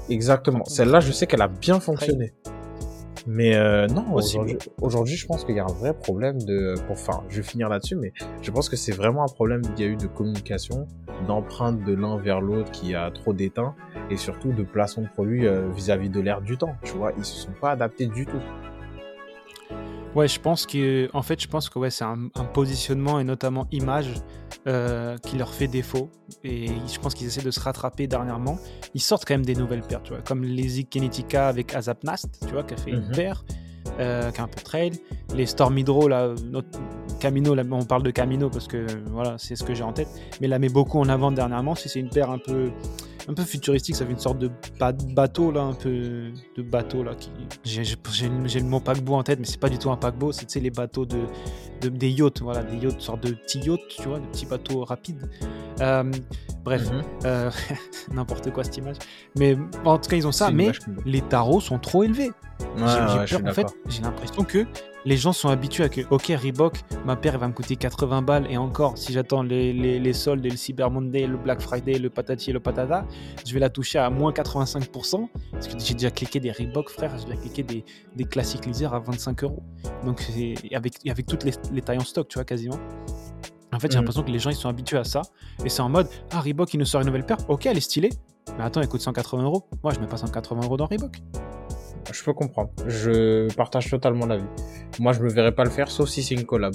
Exactement. 0.09 0.63
Celle-là, 0.65 0.99
je 0.99 1.11
sais 1.11 1.25
qu'elle 1.25 1.41
a 1.41 1.47
bien 1.47 1.79
fonctionné. 1.79 2.33
Mais 3.27 3.55
euh, 3.55 3.87
non, 3.87 4.05
aujourd'hui, 4.81 5.15
je 5.15 5.27
pense 5.27 5.45
qu'il 5.45 5.55
y 5.55 5.59
a 5.59 5.63
un 5.63 5.71
vrai 5.73 5.93
problème 5.93 6.41
de. 6.41 6.75
pour- 6.87 6.91
Enfin, 6.91 7.23
je 7.29 7.37
vais 7.37 7.43
finir 7.43 7.69
là-dessus, 7.69 7.95
mais 7.95 8.13
je 8.41 8.51
pense 8.51 8.67
que 8.69 8.75
c'est 8.75 8.91
vraiment 8.91 9.23
un 9.23 9.27
problème 9.33 9.61
qu'il 9.61 9.85
y 9.85 9.87
a 9.87 9.91
eu 9.91 9.95
de 9.95 10.07
communication, 10.07 10.87
d'empreinte 11.27 11.83
de 11.83 11.93
l'un 11.93 12.17
vers 12.17 12.41
l'autre 12.41 12.71
qui 12.71 12.95
a 12.95 13.11
trop 13.11 13.33
d'éteint, 13.33 13.75
et 14.09 14.17
surtout 14.17 14.51
de 14.51 14.63
placement 14.63 15.03
de 15.03 15.09
produits 15.09 15.45
euh, 15.47 15.69
vis-à-vis 15.69 16.09
de 16.09 16.19
l'ère 16.19 16.41
du 16.41 16.57
temps. 16.57 16.75
Tu 16.83 16.93
vois, 16.93 17.11
ils 17.17 17.25
se 17.25 17.35
sont 17.35 17.53
pas 17.61 17.71
adaptés 17.71 18.07
du 18.07 18.25
tout. 18.25 18.41
Ouais, 20.15 20.27
je 20.27 20.39
pense 20.41 20.65
que, 20.65 21.09
en 21.13 21.21
fait, 21.21 21.41
je 21.41 21.47
pense 21.47 21.69
que 21.69 21.79
ouais, 21.79 21.89
c'est 21.89 22.03
un, 22.03 22.27
un 22.35 22.43
positionnement 22.43 23.19
et 23.19 23.23
notamment 23.23 23.65
image 23.71 24.13
euh, 24.67 25.17
qui 25.19 25.37
leur 25.37 25.53
fait 25.53 25.67
défaut. 25.67 26.09
Et 26.43 26.67
je 26.67 26.99
pense 26.99 27.13
qu'ils 27.13 27.27
essaient 27.27 27.41
de 27.41 27.51
se 27.51 27.59
rattraper 27.61 28.07
dernièrement. 28.07 28.57
Ils 28.93 29.01
sortent 29.01 29.23
quand 29.25 29.33
même 29.35 29.45
des 29.45 29.55
nouvelles 29.55 29.83
paires, 29.83 30.03
tu 30.03 30.11
vois, 30.13 30.21
comme 30.21 30.43
les 30.43 30.67
Zik 30.67 30.89
Kinetica 30.89 31.47
avec 31.47 31.73
Azapnast, 31.73 32.39
tu 32.45 32.53
vois, 32.53 32.63
qui 32.63 32.73
a 32.73 32.77
fait 32.77 32.91
une 32.91 33.05
Mhm. 33.07 33.11
paire, 33.15 33.45
euh, 33.99 34.29
qui 34.31 34.37
est 34.37 34.43
un 34.43 34.47
peu 34.49 34.61
trail. 34.61 34.91
Les 35.33 35.45
Storm 35.45 35.77
Hydro, 35.77 36.09
là, 36.09 36.33
notre 36.45 36.77
Camino, 37.21 37.55
là, 37.55 37.63
on 37.71 37.85
parle 37.85 38.03
de 38.03 38.11
Camino 38.11 38.49
parce 38.49 38.67
que 38.67 38.85
voilà, 39.11 39.35
c'est 39.37 39.55
ce 39.55 39.63
que 39.63 39.73
j'ai 39.73 39.83
en 39.83 39.93
tête. 39.93 40.09
Mais 40.41 40.47
la 40.47 40.59
met 40.59 40.69
beaucoup 40.69 40.99
en 40.99 41.07
avant 41.07 41.31
dernièrement. 41.31 41.73
Si 41.75 41.87
c'est 41.87 41.99
une 42.01 42.09
paire 42.09 42.29
un 42.31 42.37
peu, 42.39 42.71
un 43.27 43.33
peu 43.33 43.43
futuristique, 43.43 43.95
ça 43.95 44.05
fait 44.05 44.11
une 44.11 44.19
sorte 44.19 44.39
de 44.39 44.49
ba- 44.79 44.91
bateau 44.91 45.51
là, 45.51 45.61
un 45.61 45.73
peu 45.73 46.31
de 46.57 46.61
bateau 46.61 47.03
là. 47.03 47.13
Qui... 47.15 47.29
J'ai, 47.63 47.83
le- 48.29 48.65
mot 48.65 48.79
paquebot 48.79 49.13
en 49.15 49.23
tête, 49.23 49.39
mais 49.39 49.45
c'est 49.45 49.59
pas 49.59 49.69
du 49.69 49.77
tout 49.77 49.91
un 49.91 49.97
paquebot. 49.97 50.31
C'est 50.31 50.55
les 50.59 50.69
bateaux 50.71 51.05
de, 51.05 51.19
de- 51.81 51.89
des 51.89 52.09
yachts, 52.09 52.41
voilà, 52.41 52.63
des 52.63 52.77
yachts, 52.77 52.99
sorte 53.01 53.23
de 53.23 53.33
petits 53.33 53.59
yachts, 53.59 53.81
tu 53.89 54.07
vois, 54.07 54.19
de 54.19 54.25
petits 54.27 54.45
bateaux 54.45 54.83
rapides. 54.83 55.29
Euh, 55.81 56.11
bref, 56.63 56.89
Mhm. 56.91 57.01
euh, 57.25 57.51
n'importe 58.13 58.51
quoi 58.51 58.63
cette 58.63 58.77
image. 58.77 58.97
Mais 59.37 59.57
en 59.85 59.97
tout 59.97 60.09
cas, 60.09 60.15
ils 60.17 60.27
ont 60.27 60.31
ça. 60.31 60.51
Mais 60.51 60.71
les 61.05 61.21
tarots 61.21 61.61
sont 61.61 61.79
trop 61.79 62.03
élevés. 62.03 62.31
Ouais, 62.77 62.83
ouais, 62.83 63.49
en 63.49 63.53
fait, 63.53 63.67
j'ai 63.89 64.01
l'impression 64.01 64.43
que 64.43 64.65
les 65.05 65.17
gens 65.17 65.33
sont 65.33 65.49
habitués 65.49 65.83
à 65.85 65.89
que, 65.89 66.01
ok, 66.11 66.27
Reebok, 66.27 66.75
ma 67.05 67.15
paire 67.15 67.39
va 67.39 67.47
me 67.47 67.53
coûter 67.53 67.75
80 67.75 68.21
balles 68.21 68.45
et 68.49 68.57
encore, 68.57 68.97
si 68.97 69.13
j'attends 69.13 69.41
les, 69.41 69.73
les, 69.73 69.99
les 69.99 70.13
soldes 70.13 70.43
le 70.45 70.55
Cyber 70.55 70.91
Monday, 70.91 71.25
le 71.25 71.37
Black 71.37 71.59
Friday, 71.61 71.97
le 71.97 72.09
patati 72.11 72.51
et 72.51 72.53
le 72.53 72.59
patata, 72.59 73.05
je 73.45 73.53
vais 73.53 73.59
la 73.59 73.69
toucher 73.69 73.97
à 73.99 74.09
moins 74.11 74.31
85%. 74.31 75.27
Parce 75.51 75.67
que 75.67 75.73
j'ai 75.79 75.93
déjà 75.95 76.11
cliqué 76.11 76.39
des 76.39 76.51
Reebok, 76.51 76.89
frère, 76.89 77.11
j'ai 77.17 77.25
déjà 77.25 77.37
cliqué 77.37 77.63
des, 77.63 77.83
des 78.15 78.23
classiques 78.25 78.65
lisières 78.65 78.93
à 78.93 78.99
25 78.99 79.43
euros. 79.43 79.63
Donc, 80.05 80.21
avec, 80.73 80.93
avec 81.09 81.25
toutes 81.25 81.43
les, 81.45 81.53
les 81.71 81.81
tailles 81.81 81.97
en 81.99 82.03
stock, 82.05 82.27
tu 82.27 82.35
vois, 82.37 82.45
quasiment. 82.45 82.77
En 83.73 83.79
fait, 83.79 83.89
j'ai 83.89 83.97
Mhm. 83.97 84.01
l'impression 84.03 84.23
que 84.23 84.31
les 84.31 84.39
gens 84.39 84.49
ils 84.49 84.55
sont 84.55 84.69
habitués 84.69 84.97
à 84.97 85.03
ça. 85.03 85.21
Et 85.65 85.69
c'est 85.69 85.81
en 85.81 85.89
mode, 85.89 86.09
ah, 86.31 86.41
Reebok 86.41 86.73
il 86.73 86.77
nous 86.79 86.85
sort 86.85 87.01
une 87.01 87.07
nouvelle 87.07 87.25
paire, 87.25 87.37
ok, 87.47 87.65
elle 87.65 87.77
est 87.77 87.81
stylée. 87.81 88.09
Mais 88.57 88.63
attends, 88.63 88.81
elle 88.81 88.87
coûte 88.89 89.01
180 89.01 89.43
euros. 89.43 89.67
Moi, 89.83 89.93
je 89.93 89.99
mets 89.99 90.07
pas 90.07 90.17
180 90.17 90.61
euros 90.63 90.77
dans 90.77 90.85
Reebok. 90.87 91.17
Je 92.11 92.23
peux 92.23 92.33
comprendre. 92.33 92.69
Je 92.87 93.53
partage 93.55 93.89
totalement 93.89 94.25
l'avis. 94.25 94.43
Moi, 94.99 95.13
je 95.13 95.21
me 95.21 95.29
verrais 95.29 95.51
pas 95.53 95.63
le 95.63 95.69
faire, 95.69 95.89
sauf 95.89 96.09
si 96.09 96.23
c'est 96.23 96.35
une 96.35 96.45
collab. 96.45 96.73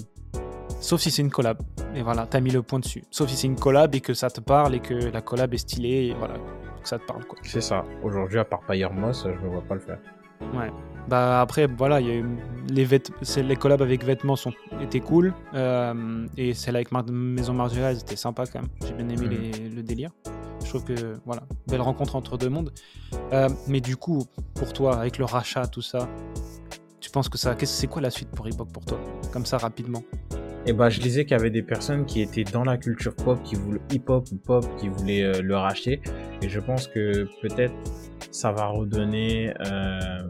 Sauf 0.80 1.00
si 1.00 1.10
c'est 1.10 1.22
une 1.22 1.30
collab. 1.30 1.58
Et 1.94 2.02
voilà, 2.02 2.26
t'as 2.28 2.40
mis 2.40 2.50
le 2.50 2.62
point 2.62 2.78
dessus. 2.78 3.02
Sauf 3.10 3.28
si 3.28 3.36
c'est 3.36 3.46
une 3.46 3.56
collab 3.58 3.94
et 3.94 4.00
que 4.00 4.14
ça 4.14 4.28
te 4.30 4.40
parle 4.40 4.74
et 4.74 4.80
que 4.80 4.94
la 4.94 5.20
collab 5.22 5.52
est 5.54 5.58
stylée 5.58 6.08
et 6.10 6.14
voilà, 6.14 6.34
que 6.82 6.88
ça 6.88 6.98
te 6.98 7.04
parle 7.06 7.24
quoi. 7.24 7.38
C'est 7.42 7.60
ça. 7.62 7.84
Aujourd'hui, 8.02 8.38
à 8.38 8.44
part 8.44 8.60
Payer 8.66 8.88
Moss, 8.92 9.24
je 9.24 9.44
me 9.44 9.50
vois 9.50 9.62
pas 9.62 9.74
le 9.74 9.80
faire. 9.80 9.98
Ouais. 10.54 10.70
Bah 11.08 11.40
après, 11.40 11.66
voilà, 11.66 12.00
il 12.00 12.06
y 12.06 12.10
a 12.10 12.14
eu 12.16 12.24
les, 12.68 12.84
vêt- 12.84 13.10
c'est- 13.22 13.42
les 13.42 13.56
collabs 13.56 13.80
avec 13.80 14.04
vêtements 14.04 14.36
sont, 14.36 14.52
étaient 14.82 15.00
cool. 15.00 15.32
euh, 15.54 16.26
et 16.36 16.52
celle 16.52 16.76
avec 16.76 16.88
Maison 16.92 17.54
Margiela, 17.54 17.92
elles 17.92 18.00
étaient 18.00 18.16
sympas 18.16 18.44
quand 18.46 18.60
même. 18.60 18.68
J'ai 18.86 18.92
bien 18.92 19.08
aimé 19.08 19.28
les- 19.28 19.68
le 19.70 19.82
délire. 19.82 20.10
Je 20.66 20.70
trouve 20.70 20.84
que, 20.84 21.16
voilà, 21.24 21.44
belle 21.68 21.80
rencontre 21.80 22.16
entre 22.16 22.36
deux 22.36 22.48
mondes. 22.48 22.72
Euh, 23.32 23.48
mais 23.68 23.80
du 23.80 23.96
coup, 23.96 24.24
pour 24.56 24.72
toi, 24.72 24.98
avec 24.98 25.16
le 25.16 25.24
rachat, 25.24 25.68
tout 25.68 25.80
ça, 25.80 26.08
tu 26.98 27.08
penses 27.08 27.28
que 27.28 27.38
ça. 27.38 27.54
C'est 27.62 27.86
quoi 27.86 28.02
la 28.02 28.10
suite 28.10 28.30
pour 28.30 28.46
Reebok 28.46 28.72
pour 28.72 28.84
toi 28.84 28.98
Comme 29.32 29.46
ça, 29.46 29.58
rapidement? 29.58 30.02
Et 30.66 30.72
bah, 30.72 30.90
je 30.90 31.00
disais 31.00 31.24
qu'il 31.24 31.36
y 31.36 31.40
avait 31.40 31.50
des 31.50 31.62
personnes 31.62 32.04
qui 32.04 32.20
étaient 32.20 32.42
dans 32.42 32.64
la 32.64 32.78
culture 32.78 33.14
pop, 33.14 33.40
qui 33.44 33.54
voulaient 33.54 33.80
hip-hop 33.92 34.26
ou 34.32 34.36
pop, 34.38 34.66
qui 34.76 34.88
voulaient 34.88 35.22
euh, 35.22 35.40
le 35.40 35.56
racheter. 35.56 36.02
Et 36.42 36.48
je 36.48 36.58
pense 36.58 36.88
que 36.88 37.28
peut-être 37.42 37.74
ça 38.32 38.50
va 38.50 38.66
redonner 38.66 39.54
euh, 39.60 40.20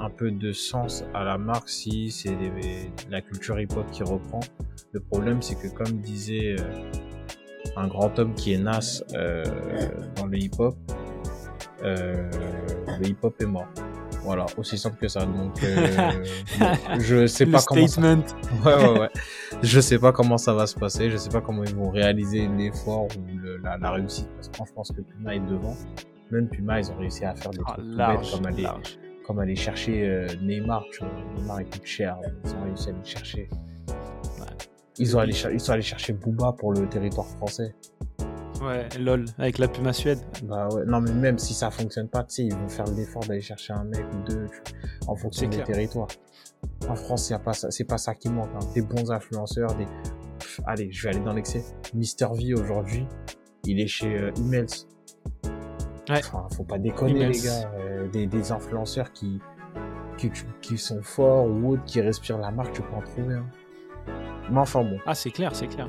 un 0.00 0.08
peu 0.08 0.30
de 0.30 0.50
sens 0.52 1.04
à 1.12 1.24
la 1.24 1.36
marque 1.36 1.68
si 1.68 2.10
c'est 2.10 2.34
la 3.10 3.20
culture 3.20 3.60
hip-hop 3.60 3.84
qui 3.90 4.02
reprend. 4.02 4.40
Le 4.92 5.00
problème, 5.00 5.42
c'est 5.42 5.56
que 5.56 5.68
comme 5.68 6.00
disait 6.00 6.56
un 7.76 7.86
grand 7.88 8.18
homme 8.18 8.34
qui 8.34 8.52
est 8.54 8.58
Nas 8.58 9.02
euh, 9.14 9.44
dans 10.16 10.26
le 10.26 10.38
hip-hop, 10.38 10.76
euh, 11.84 12.30
le 13.00 13.06
hip-hop 13.08 13.34
est 13.40 13.46
mort. 13.46 13.68
Voilà, 14.24 14.46
aussi 14.56 14.76
simple 14.76 14.96
que 14.98 15.08
ça. 15.08 15.24
Donc, 15.24 15.62
euh, 15.62 16.24
je 16.98 17.26
sais 17.26 17.44
le 17.44 17.52
pas 17.52 17.62
comment 17.66 17.86
ça. 17.86 18.00
Ouais, 18.64 18.74
ouais, 18.74 18.98
ouais. 19.00 19.08
Je 19.62 19.80
sais 19.80 19.98
pas 19.98 20.12
comment 20.12 20.38
ça 20.38 20.52
va 20.52 20.66
se 20.66 20.74
passer. 20.74 21.08
Je 21.10 21.16
sais 21.16 21.30
pas 21.30 21.40
comment 21.40 21.62
ils 21.64 21.74
vont 21.74 21.90
réaliser 21.90 22.48
l'effort 22.48 23.04
ou 23.16 23.36
le- 23.40 23.58
la, 23.58 23.78
la 23.78 23.92
réussite. 23.92 24.28
Parce 24.34 24.48
que 24.48 24.56
je 24.68 24.72
pense 24.74 24.90
que 24.90 25.00
Puma 25.02 25.34
est 25.36 25.40
devant. 25.40 25.76
Même 26.30 26.48
Puma, 26.48 26.80
ils 26.80 26.90
ont 26.90 26.96
réussi 26.98 27.24
à 27.24 27.34
faire 27.34 27.52
des 27.52 27.60
Ah, 27.64 27.72
trucs 27.74 27.86
tout 27.86 27.96
large, 27.96 28.20
bêtes 28.22 28.30
comme 28.36 28.46
aller, 28.46 28.62
large. 28.62 28.98
comme 29.26 29.38
aller 29.38 29.56
chercher 29.56 30.06
euh, 30.08 30.26
Neymar. 30.42 30.84
Tu 30.92 30.98
vois. 30.98 31.08
Neymar, 31.38 31.60
il 31.62 31.66
coûte 31.70 31.86
cher. 31.86 32.18
Ils 32.44 32.50
ont 32.54 32.64
réussi 32.64 32.88
à 32.88 32.92
aller 32.92 33.04
chercher. 33.04 33.48
Ils, 34.98 35.16
ont 35.16 35.20
allé, 35.20 35.32
cher- 35.32 35.50
ils 35.52 35.60
sont 35.60 35.72
allés 35.72 35.82
chercher 35.82 36.12
Booba 36.12 36.52
pour 36.52 36.72
le 36.72 36.88
territoire 36.88 37.26
français. 37.26 37.74
Ouais, 38.60 38.88
lol, 38.98 39.24
avec 39.38 39.58
la 39.58 39.68
Puma 39.68 39.92
Suède. 39.92 40.18
Bah 40.42 40.68
ouais. 40.72 40.82
Non, 40.84 41.00
mais 41.00 41.12
même 41.12 41.38
si 41.38 41.54
ça 41.54 41.70
fonctionne 41.70 42.08
pas, 42.08 42.24
tu 42.24 42.34
sais, 42.34 42.44
ils 42.46 42.54
vont 42.54 42.68
faire 42.68 42.86
l'effort 42.96 43.22
d'aller 43.24 43.40
chercher 43.40 43.72
un 43.72 43.84
mec 43.84 44.04
ou 44.12 44.22
deux 44.28 44.46
en 45.06 45.14
fonction 45.14 45.48
des 45.48 45.56
clair. 45.58 45.66
territoires. 45.66 46.08
En 46.88 46.96
France, 46.96 47.30
y 47.30 47.34
a 47.34 47.38
pas 47.38 47.52
ça, 47.52 47.70
c'est 47.70 47.84
pas 47.84 47.98
ça 47.98 48.16
qui 48.16 48.28
manque. 48.28 48.50
hein. 48.56 48.66
Des 48.74 48.82
bons 48.82 49.12
influenceurs, 49.12 49.72
des. 49.76 49.86
Pff, 50.40 50.60
allez, 50.66 50.90
je 50.90 51.02
vais 51.04 51.14
aller 51.14 51.24
dans 51.24 51.34
l'excès. 51.34 51.64
Mister 51.94 52.26
V 52.34 52.54
aujourd'hui, 52.54 53.06
il 53.64 53.78
est 53.80 53.86
chez 53.86 54.12
euh, 54.18 54.32
Emails. 54.38 54.66
Ouais. 56.08 56.18
Enfin, 56.18 56.48
faut 56.56 56.64
pas 56.64 56.78
déconner 56.78 57.12
Emails. 57.12 57.32
les 57.34 57.40
gars. 57.40 57.70
Euh, 57.78 58.08
des, 58.08 58.26
des 58.26 58.50
influenceurs 58.50 59.12
qui, 59.12 59.38
qui 60.16 60.32
qui 60.60 60.78
sont 60.78 61.02
forts 61.02 61.46
ou 61.46 61.74
autres 61.74 61.84
qui 61.84 62.00
respirent 62.00 62.38
la 62.38 62.50
marque, 62.50 62.72
tu 62.72 62.82
peux 62.82 62.94
en 62.96 63.02
trouver. 63.02 63.34
Hein. 63.34 63.46
Mais 64.50 64.58
enfin 64.60 64.82
bon. 64.82 64.98
Ah, 65.06 65.14
c'est 65.14 65.30
clair, 65.30 65.54
c'est 65.54 65.66
clair. 65.68 65.88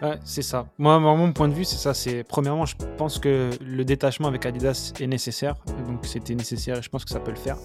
Ouais, 0.00 0.18
c'est 0.24 0.42
ça. 0.42 0.66
Moi, 0.78 0.98
mon 1.00 1.32
point 1.32 1.48
de 1.48 1.54
vue, 1.54 1.64
c'est 1.64 1.76
ça. 1.76 1.92
C'est 1.92 2.22
premièrement, 2.22 2.66
je 2.66 2.76
pense 2.96 3.18
que 3.18 3.50
le 3.64 3.84
détachement 3.84 4.28
avec 4.28 4.46
Adidas 4.46 4.92
est 5.00 5.06
nécessaire. 5.06 5.56
Donc, 5.86 6.06
c'était 6.06 6.34
nécessaire 6.36 6.78
et 6.78 6.82
je 6.82 6.88
pense 6.88 7.04
que 7.04 7.10
ça 7.10 7.18
peut 7.20 7.32
le 7.32 7.36
faire. 7.36 7.56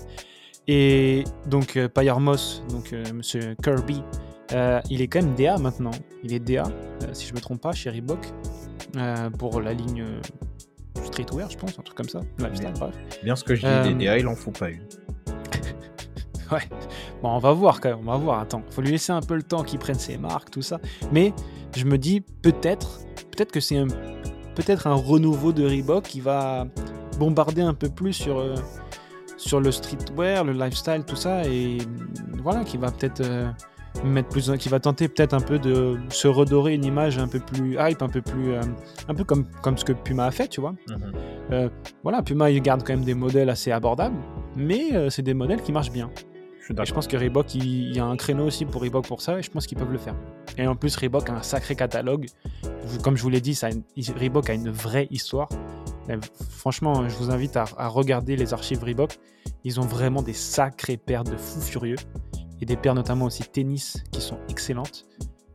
Et 0.68 1.26
donc, 1.46 1.78
euh, 1.78 1.88
Payer 1.88 2.14
Moss, 2.20 2.64
donc 2.70 2.92
euh, 2.94 3.04
Monsieur 3.14 3.56
Kirby, 3.62 4.02
euh, 4.54 4.82
il 4.90 5.02
est 5.02 5.08
quand 5.08 5.22
même 5.22 5.36
DA 5.36 5.58
maintenant. 5.58 5.92
Il 6.24 6.34
est 6.34 6.40
DA, 6.40 6.64
euh, 6.64 7.08
si 7.14 7.28
je 7.28 7.34
me 7.34 7.40
trompe 7.40 7.62
pas, 7.62 7.72
chez 7.74 7.90
Reebok 7.92 8.26
euh, 8.96 9.30
pour 9.30 9.62
la 9.62 9.74
ligne 9.74 10.04
streetwear, 11.04 11.50
je 11.52 11.58
pense, 11.58 11.78
un 11.78 11.84
truc 11.84 11.98
comme 11.98 12.10
ça. 12.10 12.22
Lifestyle, 12.40 12.72
bref. 12.80 12.96
Bien 13.24 13.36
ce 13.36 13.44
que 13.44 13.54
je 13.56 13.62
dis, 13.62 13.68
Euh, 13.68 13.84
des 13.84 14.06
DA, 14.06 14.18
il 14.18 14.28
en 14.28 14.36
faut 14.36 14.52
pas 14.52 14.70
une. 14.70 14.82
Ouais. 16.52 16.60
Bon, 17.24 17.30
on 17.30 17.40
va 17.40 17.54
voir 17.54 17.80
quand 17.80 17.88
même, 17.90 18.00
on 18.02 18.12
va 18.12 18.18
voir. 18.18 18.40
Attends, 18.42 18.62
faut 18.70 18.82
lui 18.82 18.92
laisser 18.92 19.14
un 19.14 19.22
peu 19.22 19.36
le 19.36 19.44
temps 19.44 19.64
qu'il 19.64 19.80
prenne 19.80 19.96
ses 19.96 20.18
marques, 20.18 20.52
tout 20.52 20.62
ça. 20.62 20.80
Mais 21.14 21.34
je 21.76 21.86
me 21.86 21.98
dis 21.98 22.20
peut-être, 22.42 23.00
peut-être 23.32 23.52
que 23.54 23.62
c'est 23.62 23.78
un, 23.78 23.88
peut-être 24.56 24.88
un 24.88 24.94
renouveau 24.94 25.54
de 25.54 25.66
Reebok 25.66 26.04
qui 26.04 26.20
va 26.20 26.68
bombarder 27.18 27.62
un 27.62 27.74
peu 27.74 27.88
plus 27.88 28.12
sur 28.12 28.40
euh, 28.40 28.56
sur 29.38 29.62
le 29.62 29.72
streetwear, 29.72 30.44
le 30.44 30.52
lifestyle, 30.52 31.04
tout 31.08 31.16
ça, 31.16 31.46
et 31.46 31.78
voilà, 32.44 32.66
qui 32.66 32.76
va 32.78 32.92
peut-être 32.92 33.22
euh, 33.22 33.50
mettre 34.04 34.28
plus, 34.30 34.52
qui 34.58 34.68
va 34.68 34.80
tenter 34.82 35.08
peut-être 35.08 35.34
un 35.34 35.40
peu 35.40 35.60
de 35.60 35.98
se 36.10 36.28
redorer 36.28 36.74
une 36.74 36.84
image 36.86 37.18
un 37.18 37.28
peu 37.30 37.40
plus 37.40 37.78
hype, 37.80 38.02
un 38.02 38.10
peu 38.10 38.22
plus, 38.22 38.52
euh, 38.54 38.62
un 39.08 39.16
peu 39.16 39.24
comme 39.24 39.46
comme 39.62 39.78
ce 39.78 39.86
que 39.86 39.94
Puma 39.94 40.26
a 40.26 40.32
fait, 40.32 40.50
tu 40.50 40.60
vois 40.60 40.74
Mhm. 40.90 41.70
voilà, 42.04 42.22
Puma 42.22 42.50
il 42.52 42.62
garde 42.62 42.84
quand 42.84 42.94
même 42.94 43.06
des 43.06 43.14
modèles 43.16 43.50
assez 43.50 43.72
abordables, 43.72 44.18
mais 44.58 45.10
c'est 45.10 45.22
des 45.24 45.34
modèles 45.34 45.62
qui 45.62 45.72
marchent 45.72 45.92
bien. 45.92 46.10
Je 46.68 46.72
Et 46.74 46.94
pense 46.94 47.08
que 47.08 47.18
Reebok, 47.18 47.56
il, 47.56 47.66
il 47.90 47.96
y 47.96 48.00
a 48.00 48.06
un 48.06 48.16
créneau 48.16 48.46
aussi 48.46 48.66
pour 48.66 48.82
Reebok 48.82 49.06
pour 49.08 49.22
ça, 49.22 49.38
et 49.38 49.44
je 49.44 49.52
pense 49.52 49.68
qu'ils 49.68 49.78
peuvent 49.78 49.92
le 49.92 49.98
faire. 49.98 50.16
Et 50.58 50.66
en 50.66 50.76
plus, 50.76 50.96
Reebok 50.96 51.30
a 51.30 51.34
un 51.34 51.42
sacré 51.42 51.76
catalogue. 51.76 52.28
Comme 53.04 53.18
je 53.18 53.24
vous 53.24 53.30
l'ai 53.30 53.42
dit, 53.42 53.54
ça 53.56 53.68
a 53.68 53.72
une- 53.72 53.84
Reebok 54.18 54.50
a 54.50 54.54
une 54.54 54.70
vraie 54.70 55.08
histoire. 55.12 55.50
Et 56.10 56.14
franchement, 56.50 57.08
je 57.10 57.16
vous 57.18 57.32
invite 57.32 57.58
à, 57.58 57.66
à 57.78 57.88
regarder 57.88 58.36
les 58.36 58.54
archives 58.54 58.84
Reebok. 58.84 59.18
Ils 59.66 59.80
ont 59.80 59.86
vraiment 59.86 60.22
des 60.22 60.34
sacrées 60.34 60.98
paires 60.98 61.24
de 61.24 61.36
fous 61.36 61.62
furieux. 61.62 61.98
Et 62.62 62.66
des 62.66 62.78
paires 62.78 62.96
notamment 62.96 63.26
aussi 63.26 63.44
tennis 63.44 64.02
qui 64.12 64.22
sont 64.22 64.38
excellentes. 64.50 65.06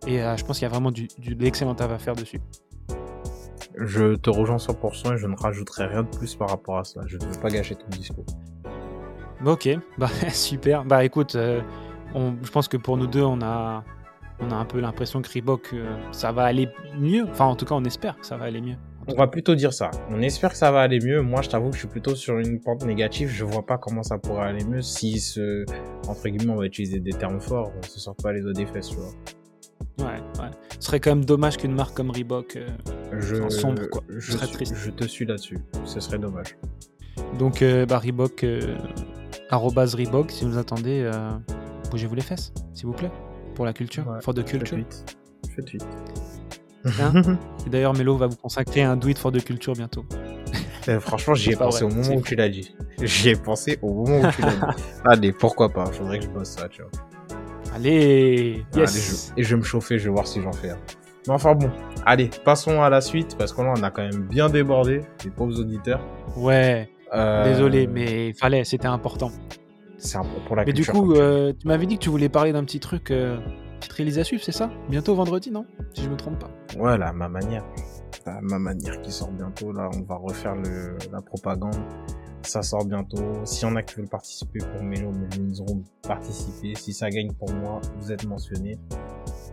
Et 0.07 0.23
euh, 0.23 0.37
je 0.37 0.45
pense 0.45 0.59
qu'il 0.59 0.65
y 0.67 0.71
a 0.71 0.71
vraiment 0.71 0.91
du, 0.91 1.09
du, 1.19 1.35
de 1.35 1.43
l'excellent 1.43 1.75
taf 1.75 1.91
à 1.91 1.99
faire 1.99 2.15
dessus. 2.17 2.41
Je 3.77 4.17
te 4.17 4.29
rejoins 4.29 4.57
100% 4.57 5.15
et 5.15 5.19
je 5.19 5.27
ne 5.27 5.37
rajouterai 5.37 5.87
rien 5.87 6.03
de 6.03 6.09
plus 6.09 6.35
par 6.35 6.51
rapport 6.51 6.79
à 6.79 6.85
ça. 6.85 7.01
Je 7.07 7.17
ne 7.17 7.25
veux 7.25 7.41
pas 7.41 7.49
gâcher 7.49 7.77
ton 7.77 7.87
discours. 7.97 8.27
Ok, 9.45 9.69
bah 9.99 10.09
super. 10.31 10.85
Bah 10.85 11.05
écoute, 11.05 11.35
euh, 11.35 11.61
on, 12.15 12.35
je 12.43 12.51
pense 12.51 12.69
que 12.69 12.77
pour 12.77 12.97
nous 12.97 13.07
deux, 13.07 13.23
on 13.23 13.41
a, 13.41 13.85
on 14.41 14.51
a 14.51 14.55
un 14.57 14.65
peu 14.65 14.81
l'impression 14.81 15.23
que 15.23 15.33
Reebok, 15.33 15.71
euh, 15.75 15.97
ça 16.13 16.33
va 16.33 16.45
aller 16.45 16.69
mieux. 16.99 17.25
Enfin, 17.31 17.45
en 17.47 17.55
tout 17.57 17.65
cas, 17.65 17.75
on 17.75 17.85
espère 17.85 18.19
que 18.19 18.27
ça 18.27 18.37
va 18.37 18.47
aller 18.47 18.61
mieux. 18.61 18.77
On 19.11 19.15
va 19.15 19.27
plutôt 19.27 19.55
dire 19.55 19.73
ça. 19.73 19.91
On 20.11 20.21
espère 20.21 20.51
que 20.51 20.59
ça 20.59 20.71
va 20.71 20.81
aller 20.83 21.01
mieux. 21.01 21.23
Moi, 21.23 21.41
je 21.41 21.49
t'avoue 21.49 21.69
que 21.71 21.75
je 21.77 21.79
suis 21.81 21.89
plutôt 21.89 22.15
sur 22.15 22.39
une 22.39 22.61
pente 22.61 22.85
négative. 22.85 23.29
Je 23.31 23.43
vois 23.45 23.65
pas 23.65 23.79
comment 23.79 24.03
ça 24.03 24.19
pourrait 24.19 24.49
aller 24.49 24.65
mieux 24.65 24.83
si, 24.83 25.19
ce, 25.19 25.65
entre 26.07 26.29
guillemets, 26.29 26.53
on 26.53 26.57
va 26.57 26.67
utiliser 26.67 27.01
des 27.01 27.13
termes 27.15 27.41
forts, 27.41 27.73
on 27.79 27.83
se 27.87 27.99
sort 28.01 28.17
pas 28.17 28.33
les 28.35 28.43
doigts 28.43 28.53
des 28.53 28.67
fesses, 28.67 28.91
tu 28.91 28.97
vois. 28.97 30.07
Ouais, 30.07 30.17
ouais. 30.41 30.51
Ce 30.79 30.87
serait 30.89 31.01
quand 31.01 31.11
même 31.11 31.25
dommage 31.25 31.57
qu'une 31.57 31.75
marque 31.75 31.97
comme 31.97 32.11
Reebok 32.11 32.57
euh, 32.57 32.69
Je, 33.19 33.49
sombre, 33.49 33.87
quoi. 33.91 34.03
Je, 34.11 34.37
suis- 34.37 34.67
je 34.75 34.91
te 34.91 35.07
suis 35.07 35.25
là-dessus. 35.25 35.59
Ce 35.85 36.01
serait 36.01 36.19
dommage. 36.19 36.59
Donc, 37.39 37.63
euh, 37.63 37.87
bah, 37.87 37.99
Reebok, 37.99 38.45
euh, 38.45 38.77
arrobase 39.51 39.95
Reebok, 39.95 40.31
si 40.31 40.45
vous 40.45 40.59
attendez, 40.59 41.03
euh, 41.05 41.31
bougez-vous 41.91 42.15
les 42.15 42.23
fesses, 42.23 42.53
s'il 42.75 42.87
vous 42.87 42.93
plaît, 42.93 43.11
pour 43.55 43.65
la 43.65 43.73
culture, 43.73 44.07
Ouais, 44.09 44.21
for 44.21 44.35
the 44.35 44.45
culture. 44.45 44.77
tweet. 44.77 45.17
Fais 45.55 45.63
tweet. 45.63 45.87
Hein 47.01 47.13
Et 47.67 47.71
d'ailleurs, 47.71 47.95
Melo 47.95 48.17
va 48.17 48.27
vous 48.27 48.37
consacrer 48.37 48.83
un 48.83 48.99
it 49.01 49.19
for 49.19 49.33
the 49.33 49.43
culture 49.45 49.73
bientôt. 49.75 50.05
Euh, 50.89 51.01
franchement, 51.01 51.35
j'y 51.35 51.51
ai 51.53 51.57
pensé 51.57 51.85
vrai, 51.85 51.93
au 51.93 51.97
moment 51.97 52.15
où 52.17 52.23
tu 52.23 52.35
l'as 52.35 52.49
dit. 52.49 52.75
J'y 53.03 53.31
ai 53.31 53.37
pensé 53.37 53.79
au 53.83 53.93
moment 53.93 54.21
où 54.27 54.31
tu 54.33 54.41
l'as 54.43 54.51
dit. 54.53 54.83
Allez, 55.05 55.33
pourquoi 55.33 55.69
pas 55.69 55.85
Faudrait 55.87 56.19
que 56.19 56.25
je 56.25 56.31
bosse 56.31 56.49
ça, 56.51 56.69
tu 56.69 56.81
vois. 56.83 56.91
Allez, 57.75 58.65
je- 58.75 59.33
Et 59.37 59.43
je 59.45 59.55
vais 59.55 59.61
me 59.61 59.65
chauffer, 59.65 59.99
je 59.99 60.05
vais 60.05 60.11
voir 60.15 60.27
si 60.27 60.41
j'en 60.41 60.53
fais 60.53 60.71
un. 60.71 60.79
Mais 61.27 61.35
enfin 61.35 61.55
bon, 61.55 61.71
allez, 62.07 62.31
passons 62.45 62.81
à 62.81 62.89
la 62.89 63.03
suite, 63.03 63.37
parce 63.37 63.53
que 63.53 63.61
là, 63.61 63.75
on 63.77 63.83
a 63.83 63.91
quand 63.91 64.03
même 64.03 64.23
bien 64.23 64.49
débordé, 64.49 65.03
les 65.25 65.31
pauvres 65.31 65.61
auditeurs. 65.61 66.01
Ouais, 66.37 66.89
Euh, 67.15 67.45
désolé, 67.45 67.87
mais 67.87 68.33
fallait, 68.33 68.65
c'était 68.65 68.87
important. 68.87 69.31
C'est 69.99 70.19
pour 70.47 70.57
la 70.57 70.65
Mais 70.65 70.73
du 70.73 70.87
coup, 70.87 71.15
euh, 71.15 71.53
tu 71.59 71.67
m'avais 71.67 71.87
dit 71.87 71.99
que 71.99 72.03
tu 72.03 72.09
voulais 72.11 72.29
parler 72.29 72.53
d'un 72.53 72.65
petit 72.65 72.79
truc, 72.81 73.11
euh, 73.11 73.39
petite 73.81 73.93
réalisation, 73.93 74.21
à 74.23 74.25
suivre, 74.25 74.43
c'est 74.45 74.53
ça? 74.53 74.71
Bientôt 74.89 75.15
vendredi, 75.15 75.51
non? 75.51 75.67
Si 75.95 76.05
je 76.05 76.09
me 76.09 76.17
trompe 76.17 76.39
pas. 76.39 76.51
Ouais, 76.79 76.97
là, 76.97 77.13
ma 77.13 77.29
manière. 77.29 77.65
Ma 78.43 78.59
manière 78.59 79.01
qui 79.01 79.11
sort 79.11 79.31
bientôt, 79.31 79.73
là, 79.73 79.89
on 79.95 80.03
va 80.03 80.17
refaire 80.17 80.55
le, 80.55 80.97
la 81.11 81.23
propagande. 81.23 81.77
Ça 82.43 82.63
sort 82.63 82.85
bientôt. 82.85 83.45
S'il 83.45 83.67
y 83.67 83.71
en 83.71 83.77
a 83.77 83.83
qui 83.83 83.97
veulent 83.97 84.09
participer 84.09 84.61
pour 84.61 84.83
Mélo, 84.83 85.11
Mélo 85.11 85.61
auront 85.61 85.83
participer. 86.07 86.75
Si 86.75 86.93
ça 86.93 87.11
gagne 87.11 87.33
pour 87.33 87.53
moi, 87.53 87.81
vous 87.99 88.13
êtes 88.13 88.27
mentionné. 88.27 88.79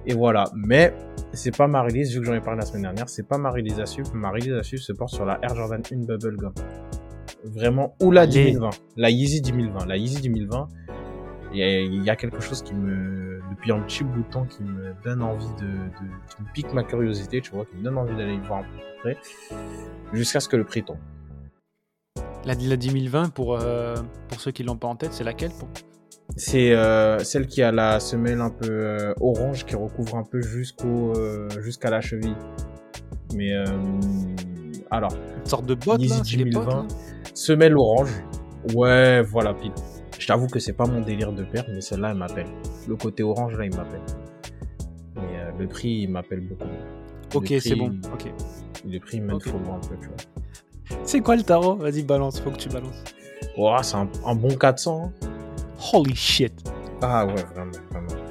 Et 0.06 0.14
voilà. 0.14 0.46
Mais 0.56 0.94
c'est 1.34 1.56
pas 1.56 1.68
ma 1.68 1.82
release, 1.82 2.12
vu 2.14 2.20
que 2.20 2.26
j'en 2.26 2.34
ai 2.34 2.42
parlé 2.42 2.60
la 2.60 2.66
semaine 2.66 2.84
dernière, 2.84 3.10
c'est 3.10 3.28
pas 3.28 3.38
ma 3.38 3.50
release 3.50 3.80
à 3.80 3.86
suivre. 3.86 4.14
Ma 4.14 4.30
release 4.30 4.54
à 4.54 4.64
suivre 4.64 4.84
se 4.84 4.94
porte 4.94 5.14
sur 5.14 5.26
la 5.26 5.40
Air 5.42 5.56
Jordan 5.56 5.82
1 5.92 6.06
Bubblegum. 6.06 6.54
Vraiment, 7.54 7.96
ou 8.02 8.12
la 8.12 8.22
Allez. 8.22 8.52
2020. 8.52 8.70
La 8.98 9.10
Yeezy 9.10 9.42
2020. 9.42 9.86
La 9.86 9.98
Yeezy 9.98 10.22
2020. 10.22 10.68
Il 11.52 11.60
y, 11.60 11.64
a, 11.64 11.82
il 11.82 12.04
y 12.04 12.10
a 12.10 12.16
quelque 12.16 12.42
chose 12.42 12.62
qui 12.62 12.74
me, 12.74 13.40
depuis 13.52 13.72
un 13.72 13.80
petit 13.82 14.04
bout 14.04 14.24
de 14.24 14.30
temps, 14.30 14.46
qui 14.46 14.64
me 14.64 14.94
donne 15.04 15.22
envie 15.22 15.54
de, 15.60 15.68
de 15.68 16.10
qui 16.28 16.42
me 16.42 16.54
pique 16.54 16.74
ma 16.74 16.84
curiosité, 16.84 17.40
tu 17.40 17.52
vois, 17.52 17.66
qui 17.66 17.78
me 17.78 17.84
donne 17.84 17.98
envie 17.98 18.16
d'aller 18.16 18.36
le 18.36 18.44
voir 18.44 18.60
un 18.60 18.64
peu 18.64 18.70
plus 18.70 19.16
près, 19.16 19.18
jusqu'à 20.12 20.42
ce 20.42 20.50
que 20.50 20.58
le 20.58 20.66
prix 20.66 20.84
tombe. 20.84 20.98
La, 22.46 22.56
la 22.56 22.78
2020, 22.78 23.30
pour, 23.30 23.58
euh, 23.58 23.96
pour 24.28 24.42
ceux 24.42 24.52
qui 24.52 24.64
l'ont 24.64 24.76
pas 24.76 24.88
en 24.88 24.96
tête, 24.96 25.14
c'est 25.14 25.24
laquelle 25.24 25.52
pour... 25.58 25.70
C'est 26.38 26.74
euh, 26.74 27.20
celle 27.20 27.48
qui 27.48 27.62
a 27.62 27.72
la 27.72 28.00
semelle 28.00 28.42
un 28.42 28.50
peu 28.50 28.68
euh, 28.70 29.14
orange 29.22 29.66
qui 29.66 29.76
recouvre 29.76 30.18
un 30.18 30.24
peu 30.24 30.42
jusqu'au 30.42 31.14
euh, 31.16 31.48
jusqu'à 31.62 31.90
la 31.90 32.02
cheville. 32.02 32.36
Mais 33.34 33.52
alors, 34.92 35.14
Une 35.38 35.46
sorte 35.50 35.66
de 35.66 35.76
botte, 35.76 36.02
Yeezy 36.02 36.18
là 36.18 36.22
c'est 36.24 36.38
les 36.38 36.46
bottes, 36.46 36.66
2020. 36.66 36.82
là 36.84 36.88
semelle 37.34 37.78
orange. 37.78 38.10
Ouais, 38.74 39.22
voilà, 39.22 39.54
pile. 39.54 39.72
Je 40.18 40.26
t'avoue 40.28 40.48
que 40.48 40.60
c'est 40.60 40.74
pas 40.74 40.86
mon 40.86 41.02
délire 41.02 41.34
de 41.34 41.44
paire, 41.44 41.66
mais 41.70 41.82
celle-là, 41.82 42.12
elle 42.12 42.18
m'appelle. 42.18 42.48
Le 42.88 42.96
côté 42.96 43.22
orange, 43.24 43.58
là, 43.58 43.66
il 43.66 43.76
m'appelle. 43.76 44.02
Mais 45.16 45.22
euh, 45.40 45.52
le 45.60 45.68
prix, 45.68 45.90
il 46.04 46.10
m'appelle 46.10 46.42
beaucoup. 46.42 46.64
Le 47.34 47.38
Ok, 47.38 47.54
c'est 47.60 47.76
bon, 47.76 47.96
ok. 48.14 48.32
Le 48.88 49.00
prix, 49.00 49.18
il 49.18 49.24
me 49.24 49.34
Ok. 49.36 49.44
faut 49.44 49.58
un 49.58 49.80
peu, 49.88 49.96
tu 50.00 50.08
vois. 50.08 50.98
C'est 51.04 51.20
quoi 51.22 51.36
le 51.36 51.44
tarot? 51.44 51.76
Vas-y, 51.76 52.04
balance, 52.04 52.40
faut 52.40 52.52
que 52.52 52.58
tu 52.58 52.70
balances. 52.70 53.04
Ouah, 53.58 53.84
c'est 53.84 53.96
un, 53.98 54.08
un 54.26 54.36
bon 54.36 54.56
400. 54.56 55.04
hein. 55.06 55.28
Holy 55.94 56.16
shit 56.16 56.54
Ah 57.02 57.26
ouais, 57.26 57.34
vraiment, 57.54 57.72
vraiment. 57.92 58.25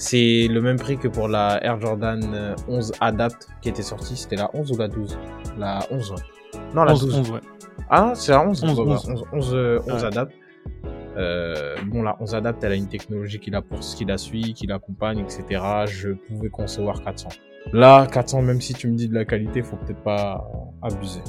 C'est 0.00 0.48
le 0.48 0.62
même 0.62 0.78
prix 0.78 0.96
que 0.96 1.08
pour 1.08 1.28
la 1.28 1.62
Air 1.62 1.78
Jordan 1.78 2.22
euh, 2.32 2.54
11 2.68 2.92
Adapt 3.02 3.48
qui 3.60 3.68
était 3.68 3.82
sortie. 3.82 4.16
C'était 4.16 4.36
la 4.36 4.50
11 4.54 4.72
ou 4.72 4.78
la 4.78 4.88
12 4.88 5.18
La 5.58 5.80
11, 5.90 6.12
ouais. 6.12 6.16
Non, 6.74 6.84
la 6.84 6.92
11, 6.92 7.00
12. 7.04 7.18
11, 7.18 7.30
ouais. 7.32 7.40
Ah, 7.90 8.12
c'est 8.14 8.32
la 8.32 8.42
11 8.42 8.64
11, 8.64 8.78
Ouais, 8.80 8.86
ouais, 8.86 8.92
11. 8.92 9.08
11, 9.10 9.24
11, 9.30 9.54
euh, 9.54 9.80
11 9.86 9.92
Ouais. 9.92 10.04
Adapt. 10.04 10.32
Euh, 11.18 11.76
bon, 11.84 12.02
la 12.02 12.16
11 12.18 12.34
Adapt, 12.34 12.64
elle 12.64 12.72
a 12.72 12.76
une 12.76 12.88
technologie 12.88 13.38
qui 13.40 13.50
la, 13.50 13.60
pour, 13.60 13.80
qui 13.80 14.06
la 14.06 14.16
suit, 14.16 14.54
qui 14.54 14.66
l'accompagne, 14.66 15.18
etc. 15.18 15.62
Je 15.86 16.12
pouvais 16.12 16.48
concevoir 16.48 17.02
400. 17.04 17.28
Là, 17.74 18.06
400, 18.06 18.40
même 18.40 18.62
si 18.62 18.72
tu 18.72 18.88
me 18.88 18.96
dis 18.96 19.06
de 19.06 19.14
la 19.14 19.26
qualité, 19.26 19.62
faut 19.62 19.76
peut-être 19.76 20.02
pas 20.02 20.50
abuser. 20.80 21.20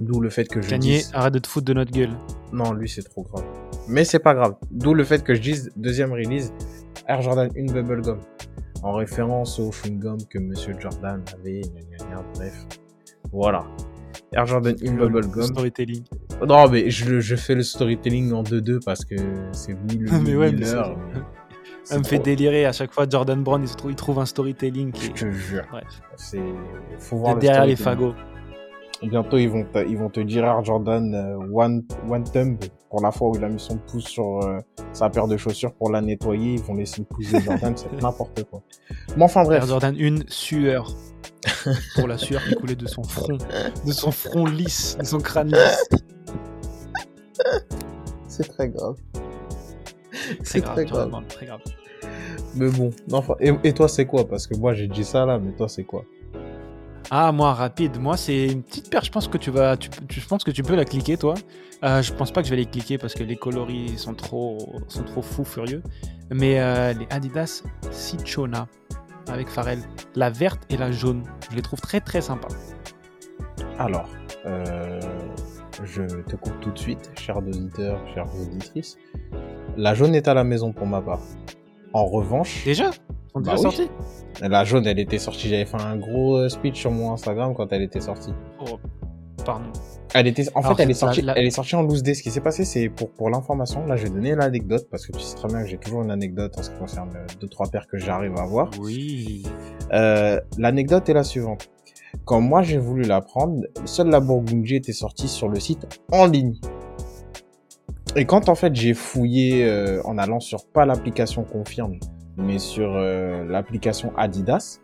D'où 0.00 0.22
le 0.22 0.30
fait 0.30 0.48
que 0.48 0.62
je 0.62 0.70
Gagné, 0.70 0.96
dise... 0.96 1.10
arrête 1.12 1.34
de 1.34 1.38
te 1.38 1.48
foutre 1.48 1.66
de 1.66 1.74
notre 1.74 1.92
gueule. 1.92 2.16
Non, 2.50 2.72
lui, 2.72 2.88
c'est 2.88 3.02
trop 3.02 3.24
grave. 3.24 3.44
Mais 3.88 4.04
c'est 4.04 4.18
pas 4.18 4.34
grave. 4.34 4.54
D'où 4.70 4.94
le 4.94 5.04
fait 5.04 5.22
que 5.24 5.34
je 5.34 5.40
dise 5.40 5.70
deuxième 5.76 6.12
release, 6.12 6.52
Air 7.08 7.22
Jordan 7.22 7.48
1 7.56 7.72
Bubblegum. 7.72 8.18
En 8.82 8.92
référence 8.94 9.58
au 9.60 9.70
chewing-gum 9.70 10.18
que 10.28 10.38
Monsieur 10.38 10.74
Jordan 10.78 11.22
avait, 11.34 11.60
gna 11.60 11.80
gna 11.98 12.04
gna, 12.16 12.24
bref. 12.34 12.66
Voilà. 13.32 13.64
Air 14.32 14.46
Jordan 14.46 14.74
1 14.84 14.92
Bubblegum. 14.94 15.42
Storytelling. 15.42 16.02
Non, 16.46 16.68
mais 16.68 16.90
je, 16.90 17.20
je 17.20 17.36
fais 17.36 17.54
le 17.54 17.62
storytelling 17.62 18.32
en 18.32 18.42
2-2 18.42 18.84
parce 18.84 19.04
que 19.04 19.14
c'est 19.52 19.72
vous 19.72 19.98
le 19.98 20.10
Mais 20.24 20.34
ouais, 20.36 20.50
c'est- 20.64 20.74
mais 20.74 21.20
Ça 21.84 21.98
me 21.98 22.04
fait 22.04 22.20
délirer 22.20 22.64
à 22.64 22.70
chaque 22.72 22.92
fois. 22.92 23.06
Jordan 23.10 23.42
Brown, 23.42 23.60
il, 23.62 23.68
trouve, 23.74 23.90
il 23.90 23.96
trouve 23.96 24.20
un 24.20 24.26
storytelling 24.26 24.92
qui 24.92 25.06
Je 25.16 25.26
te 25.26 25.30
jure. 25.32 25.64
Bref. 25.70 25.84
C'est, 26.16 26.40
faut 26.98 27.16
voir 27.16 27.34
le 27.34 27.40
derrière 27.40 27.66
les 27.66 27.74
fagots. 27.76 28.14
Bientôt, 29.02 29.36
ils 29.36 29.48
vont, 29.48 29.64
te, 29.64 29.78
ils 29.86 29.98
vont 29.98 30.08
te 30.08 30.20
dire 30.20 30.44
Air 30.44 30.64
Jordan 30.64 31.14
euh, 31.14 31.36
One, 31.52 31.84
One 32.08 32.24
Thumb 32.24 32.56
pour 32.88 33.02
la 33.02 33.10
fois 33.10 33.30
où 33.30 33.36
il 33.36 33.44
a 33.44 33.48
mis 33.48 33.58
son 33.58 33.76
pouce 33.76 34.04
sur 34.04 34.44
euh, 34.44 34.58
sa 34.92 35.10
paire 35.10 35.26
de 35.26 35.36
chaussures 35.36 35.72
pour 35.72 35.90
la 35.90 36.00
nettoyer. 36.00 36.54
Ils 36.54 36.62
vont 36.62 36.74
laisser 36.74 37.00
le 37.00 37.06
pouce 37.06 37.32
de 37.32 37.40
Jordan, 37.40 37.74
c'est 37.76 37.92
n'importe 38.02 38.44
quoi. 38.44 38.62
Mais 39.16 39.24
enfin 39.24 39.42
bref, 39.42 39.62
Air 39.62 39.68
Jordan 39.68 39.96
1, 39.98 40.28
sueur. 40.28 40.94
Pour 41.96 42.06
la 42.06 42.18
sueur 42.18 42.40
qui 42.44 42.54
coulait 42.54 42.76
de 42.76 42.86
son 42.86 43.02
front. 43.02 43.36
De 43.84 43.92
son 43.92 44.12
front 44.12 44.46
lisse, 44.46 44.96
de 44.98 45.04
son 45.04 45.18
crâne 45.18 45.48
lisse. 45.48 45.88
c'est 48.28 48.48
très 48.48 48.68
grave. 48.68 48.96
C'est 50.44 50.60
grave, 50.60 50.86
Jordan 50.86 51.10
Brown, 51.10 51.24
très 51.26 51.46
grave. 51.46 51.60
Mais 52.54 52.70
bon, 52.70 52.90
enfin, 53.12 53.34
et, 53.40 53.52
et 53.64 53.72
toi 53.72 53.88
c'est 53.88 54.06
quoi? 54.06 54.28
Parce 54.28 54.46
que 54.46 54.54
moi 54.54 54.72
j'ai 54.74 54.86
dit 54.86 55.04
ça 55.04 55.26
là, 55.26 55.38
mais 55.38 55.52
toi 55.52 55.68
c'est 55.68 55.84
quoi? 55.84 56.04
Ah, 57.14 57.30
moi, 57.30 57.52
rapide. 57.52 58.00
Moi, 58.00 58.16
c'est 58.16 58.46
une 58.46 58.62
petite 58.62 58.90
paire. 58.90 59.04
Je 59.04 59.10
pense 59.10 59.28
que 59.28 59.36
tu 59.36 59.50
vas. 59.50 59.76
Tu, 59.76 59.90
tu- 60.08 60.18
je 60.20 60.26
pense 60.26 60.44
que 60.44 60.50
tu 60.50 60.62
peux 60.62 60.74
la 60.74 60.86
cliquer, 60.86 61.18
toi. 61.18 61.34
Euh, 61.84 62.00
je 62.00 62.10
pense 62.14 62.30
pas 62.32 62.40
que 62.40 62.46
je 62.46 62.50
vais 62.54 62.56
les 62.56 62.64
cliquer 62.64 62.96
parce 62.96 63.12
que 63.12 63.22
les 63.22 63.36
coloris 63.36 63.98
sont 63.98 64.14
trop, 64.14 64.56
sont 64.88 65.02
trop 65.02 65.20
fous, 65.20 65.44
furieux. 65.44 65.82
Mais 66.30 66.58
euh, 66.58 66.94
les 66.94 67.06
Adidas 67.10 67.64
Cichona 67.90 68.66
avec 69.28 69.48
Pharrell. 69.48 69.80
La 70.14 70.30
verte 70.30 70.62
et 70.70 70.78
la 70.78 70.90
jaune. 70.90 71.22
Je 71.50 71.56
les 71.56 71.60
trouve 71.62 71.80
très, 71.82 72.00
très 72.00 72.22
sympas. 72.22 72.48
Alors, 73.78 74.08
euh, 74.46 74.98
je 75.84 76.02
te 76.22 76.36
coupe 76.36 76.58
tout 76.60 76.70
de 76.70 76.78
suite, 76.78 77.10
chers 77.18 77.36
auditeurs, 77.36 78.00
chères 78.14 78.26
auditrices. 78.40 78.96
La 79.76 79.92
jaune 79.94 80.14
est 80.14 80.28
à 80.28 80.34
la 80.34 80.44
maison 80.44 80.72
pour 80.72 80.86
ma 80.86 81.02
part. 81.02 81.20
En 81.92 82.06
revanche, 82.06 82.64
Déjà? 82.64 82.90
Sont 83.32 83.40
Bah 83.40 83.52
déjà 83.54 83.56
oui. 83.56 83.62
sortis 83.76 83.90
la 84.40 84.64
jaune, 84.64 84.86
elle 84.86 84.98
était 84.98 85.18
sortie. 85.18 85.48
J'avais 85.48 85.64
fait 85.66 85.80
un 85.80 85.96
gros 85.96 86.36
euh, 86.36 86.48
speech 86.48 86.78
sur 86.80 86.90
mon 86.90 87.12
Instagram 87.12 87.54
quand 87.54 87.70
elle 87.72 87.82
était 87.82 88.00
sortie. 88.00 88.32
Oh, 88.60 88.78
pardon. 89.44 89.66
Elle 90.14 90.26
était, 90.26 90.44
en 90.54 90.60
Alors, 90.60 90.76
fait, 90.76 90.82
elle 90.82 90.90
est 90.90 90.94
sortie, 90.94 91.22
la- 91.22 91.38
elle 91.38 91.46
est 91.46 91.50
sortie 91.50 91.74
en 91.74 91.82
loose 91.82 92.02
day. 92.02 92.12
Ce 92.14 92.22
qui 92.22 92.30
s'est 92.30 92.40
passé, 92.40 92.64
c'est 92.64 92.88
pour, 92.88 93.10
pour 93.10 93.30
l'information. 93.30 93.86
Là, 93.86 93.96
je 93.96 94.04
vais 94.04 94.10
donner 94.10 94.34
l'anecdote 94.34 94.86
parce 94.90 95.06
que 95.06 95.12
tu 95.12 95.20
sais 95.20 95.36
très 95.36 95.48
bien 95.48 95.62
que 95.62 95.68
j'ai 95.68 95.78
toujours 95.78 96.02
une 96.02 96.10
anecdote 96.10 96.52
en 96.58 96.62
ce 96.62 96.70
qui 96.70 96.76
concerne 96.78 97.10
euh, 97.14 97.26
deux, 97.40 97.48
trois 97.48 97.66
paires 97.68 97.86
que 97.86 97.98
j'arrive 97.98 98.34
à 98.36 98.42
avoir. 98.42 98.70
Oui. 98.80 99.42
Euh, 99.92 100.40
l'anecdote 100.58 101.08
est 101.08 101.14
la 101.14 101.24
suivante. 101.24 101.70
Quand 102.26 102.40
moi 102.42 102.62
j'ai 102.62 102.78
voulu 102.78 103.02
la 103.02 103.20
prendre, 103.22 103.62
seule 103.86 104.08
la 104.08 104.20
Burgundy 104.20 104.76
était 104.76 104.92
sortie 104.92 105.28
sur 105.28 105.48
le 105.48 105.58
site 105.60 105.86
en 106.12 106.26
ligne. 106.26 106.56
Et 108.16 108.26
quand 108.26 108.48
en 108.50 108.54
fait 108.54 108.74
j'ai 108.76 108.92
fouillé 108.92 109.64
euh, 109.64 110.02
en 110.04 110.18
allant 110.18 110.40
sur 110.40 110.66
pas 110.66 110.84
l'application 110.84 111.44
Confirme, 111.44 111.98
mais 112.36 112.58
sur 112.58 112.94
euh, 112.94 113.44
l'application 113.44 114.12
Adidas, 114.16 114.80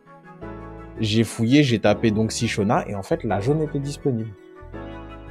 j'ai 1.01 1.25
fouillé, 1.25 1.63
j'ai 1.63 1.79
tapé 1.79 2.11
donc 2.11 2.33
Sichona 2.33 2.87
et 2.89 2.95
en 2.95 3.03
fait 3.03 3.25
la 3.25 3.41
jaune 3.41 3.63
était 3.63 3.79
disponible. 3.79 4.31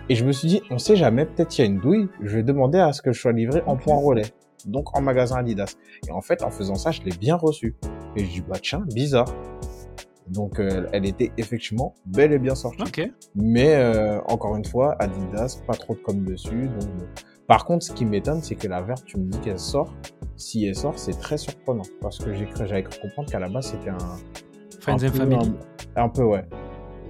Et 0.10 0.16
je 0.16 0.24
me 0.24 0.32
suis 0.32 0.48
dit, 0.48 0.62
on 0.72 0.78
sait 0.78 0.96
jamais, 0.96 1.26
peut-être 1.26 1.58
il 1.58 1.62
y 1.62 1.64
a 1.66 1.68
une 1.68 1.80
douille, 1.80 2.08
je 2.22 2.38
vais 2.38 2.44
demander 2.44 2.80
à 2.80 2.94
ce 2.94 3.02
que 3.02 3.12
je 3.12 3.20
sois 3.20 3.34
livré 3.34 3.62
en 3.66 3.76
point 3.76 3.96
relais. 3.98 4.32
donc 4.66 4.98
en 4.98 5.02
magasin 5.02 5.38
Adidas. 5.38 5.76
Et 6.08 6.12
en 6.12 6.22
fait, 6.22 6.44
en 6.44 6.50
faisant 6.50 6.76
ça, 6.76 6.92
je 6.92 7.02
l'ai 7.02 7.16
bien 7.16 7.36
reçu. 7.36 7.76
Et 8.16 8.24
je 8.24 8.32
dis, 8.32 8.42
bah 8.42 8.58
tiens, 8.62 8.84
bizarre. 8.94 9.34
Donc, 10.28 10.60
euh, 10.60 10.88
elle 10.92 11.06
était 11.06 11.32
effectivement 11.38 11.96
bel 12.06 12.34
et 12.34 12.40
bien 12.40 12.56
sortie. 12.56 12.84
Mais 13.36 13.76
euh, 13.76 14.20
encore 14.28 14.56
une 14.56 14.66
fois, 14.66 14.96
Adidas, 15.00 15.62
pas 15.68 15.74
trop 15.74 15.94
de 15.94 16.00
com 16.00 16.24
dessus. 16.24 16.68
Donc. 16.68 16.90
Par 17.48 17.66
contre, 17.66 17.86
ce 17.86 17.94
qui 17.94 18.06
m'étonne, 18.06 18.42
c'est 18.42 18.56
que 18.56 18.68
la 18.68 18.82
verte, 18.82 19.06
tu 19.06 19.18
me 19.18 19.30
dis 19.30 19.40
qu'elle 19.40 19.60
sort. 19.60 19.94
Si 20.38 20.66
elle 20.66 20.76
sort, 20.76 20.98
c'est 20.98 21.20
très 21.20 21.38
surprenant. 21.38 21.84
Parce 22.00 22.20
que 22.20 22.34
j'ai 22.34 22.46
cru, 22.46 22.68
j'avais 22.68 22.84
cru 22.84 23.00
comprendre 23.02 23.30
qu'à 23.30 23.40
la 23.40 23.50
base, 23.50 23.72
c'était 23.72 23.90
un, 23.90 23.98
Friends 24.80 25.04
un 25.04 25.08
and 25.08 25.12
peu, 25.12 25.18
Family. 25.18 25.52
Un, 25.96 26.04
un 26.04 26.10
peu, 26.10 26.24
ouais. 26.24 26.46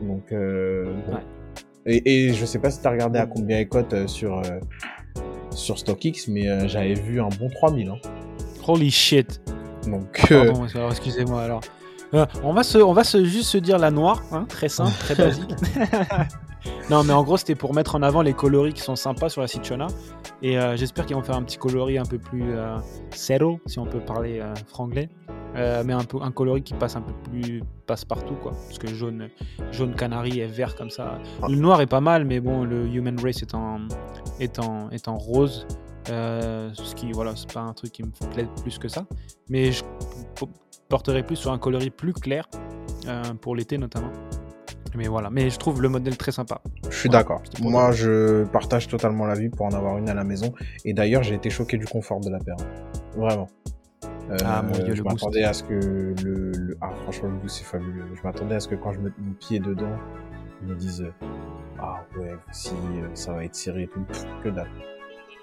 Donc, 0.02 0.32
euh, 0.32 0.94
bon. 1.06 1.14
Ouais. 1.14 1.22
Et, 1.86 2.28
et 2.28 2.34
je 2.34 2.46
sais 2.46 2.60
pas 2.60 2.70
si 2.70 2.82
t'as 2.82 2.92
regardé 2.92 3.20
à 3.20 3.26
combien 3.26 3.60
elle 3.60 3.70
cote 3.70 3.94
euh, 3.94 4.08
sur, 4.08 4.40
euh, 4.40 4.60
sur 5.52 5.78
StockX, 5.78 6.28
mais 6.28 6.48
euh, 6.50 6.68
j'avais 6.68 6.94
vu 6.94 7.22
un 7.22 7.30
bon 7.30 7.50
3000. 7.50 7.90
Hein. 7.90 7.98
Holy 8.68 8.92
shit. 8.92 9.42
Donc, 9.88 10.32
euh, 10.32 10.52
Pardon, 10.52 10.90
excusez-moi 10.90 11.44
alors. 11.44 11.62
Euh, 12.14 12.26
on 12.44 12.54
va 12.54 12.64
se, 12.64 12.78
on 12.78 12.94
va 12.94 13.04
se 13.04 13.24
juste 13.26 13.50
se 13.50 13.58
dire 13.58 13.78
la 13.78 13.92
noire, 13.92 14.22
hein, 14.32 14.46
très 14.48 14.70
simple, 14.70 14.94
très 15.00 15.16
basique. 15.18 15.54
non, 16.90 17.04
mais 17.04 17.14
en 17.14 17.24
gros, 17.24 17.38
c'était 17.38 17.56
pour 17.56 17.74
mettre 17.74 17.96
en 17.96 18.02
avant 18.02 18.22
les 18.22 18.34
coloris 18.34 18.74
qui 18.74 18.82
sont 18.82 18.96
sympas 18.96 19.30
sur 19.30 19.42
la 19.42 19.48
Citrona. 19.48 19.88
Et 20.42 20.58
euh, 20.58 20.76
j'espère 20.78 21.06
qu'ils 21.06 21.16
vont 21.16 21.24
faire 21.24 21.36
un 21.36 21.44
petit 21.44 21.58
coloris 21.58 21.98
un 21.98 22.06
peu 22.06 22.18
plus 22.18 22.56
euh, 22.56 22.78
si 23.12 23.80
on 23.80 23.86
peut 23.86 24.00
parler 24.00 24.40
euh, 24.40 24.54
franglais. 24.68 25.10
Mais 25.56 25.94
un, 25.94 26.04
peu, 26.04 26.22
un 26.22 26.32
coloris 26.32 26.62
qui 26.62 26.76
passe 26.76 26.96
un 26.98 27.02
peu 27.02 27.14
plus 27.32 27.64
passe 27.88 28.06
partout 28.06 28.36
quoi 28.36 28.52
parce 28.68 28.78
que 28.78 28.94
jaune 28.94 29.28
jaune 29.72 29.96
canari 29.96 30.40
et 30.40 30.46
vert 30.46 30.76
comme 30.76 30.92
ça 30.92 31.18
le 31.50 31.56
noir 31.56 31.82
est 31.82 31.88
pas 31.88 32.02
mal 32.02 32.26
mais 32.26 32.40
bon 32.40 32.64
le 32.64 32.86
human 32.86 33.20
race 33.20 33.42
est 33.42 33.56
en 33.56 33.80
est 34.40 34.60
en, 34.60 34.92
est 34.92 35.08
en 35.08 35.18
rose 35.18 35.66
euh, 36.10 36.70
ce 36.74 36.94
qui 36.94 37.12
voilà 37.12 37.36
c'est 37.36 37.52
pas 37.52 37.62
un 37.62 37.74
truc 37.74 37.92
qui 37.92 38.04
me 38.04 38.12
plaît 38.34 38.48
plus 38.62 38.78
que 38.78 38.88
ça 38.88 39.06
mais 39.50 39.72
je 39.72 39.84
porterai 40.90 41.24
plus 41.24 41.36
sur 41.36 41.52
un 41.52 41.58
coloris 41.58 41.90
plus 41.90 42.14
clair 42.14 42.48
euh, 43.08 43.22
pour 43.42 43.56
l'été 43.56 43.78
notamment 43.78 44.12
mais 44.96 45.08
voilà 45.08 45.30
mais 45.30 45.50
je 45.50 45.58
trouve 45.60 45.82
le 45.82 45.90
modèle 45.90 46.18
très 46.18 46.32
sympa 46.32 46.62
je 46.90 46.96
suis 46.98 47.10
d'accord. 47.10 47.44
Moi, 47.62 47.92
je 47.92 48.46
partage 48.46 48.88
totalement 48.88 49.26
la 49.26 49.36
vue 49.36 49.50
pour 49.52 49.66
en 49.68 49.72
avoir 49.74 49.98
une 50.00 50.10
à 50.10 50.14
la 50.16 50.24
maison. 50.24 50.52
Et 50.86 50.94
d'ailleurs, 50.94 51.22
j'ai 51.22 51.36
été 51.36 51.50
choqué 51.52 51.78
du 51.78 51.86
confort 51.86 52.22
de 52.22 52.30
la 52.32 52.40
paire. 52.40 52.56
Vraiment. 53.16 53.48
Euh, 54.32 54.38
Ah, 54.44 54.64
mon 54.64 54.72
Dieu, 54.84 54.96
je 54.96 55.04
m'attendais 55.04 55.44
à 55.44 55.54
ce 55.54 55.62
que 55.64 55.74
le, 56.24 56.52
le- 56.54 56.78
Ah, 56.82 56.90
franchement, 57.04 57.30
le 57.30 57.36
goût, 57.36 57.48
c'est 57.50 57.66
fabuleux. 57.66 58.06
Je 58.16 58.22
m'attendais 58.24 58.56
à 58.56 58.60
ce 58.62 58.68
que 58.70 58.76
quand 58.76 58.94
je 58.94 59.00
mette 59.00 59.14
mon 59.20 59.34
pied 59.34 59.60
dedans, 59.60 59.96
je 60.64 60.68
me 60.70 60.76
dise 60.76 61.02
euh, 61.04 61.12
Ah 61.78 61.98
ouais, 62.18 62.36
si 62.52 62.72
euh, 62.74 63.08
ça 63.14 63.34
va 63.34 63.44
être 63.46 63.54
serré 63.56 63.84
et 63.84 63.88
tout. 63.90 64.00
Pff, 64.08 64.26
que 64.44 64.50
dalle. 64.50 64.72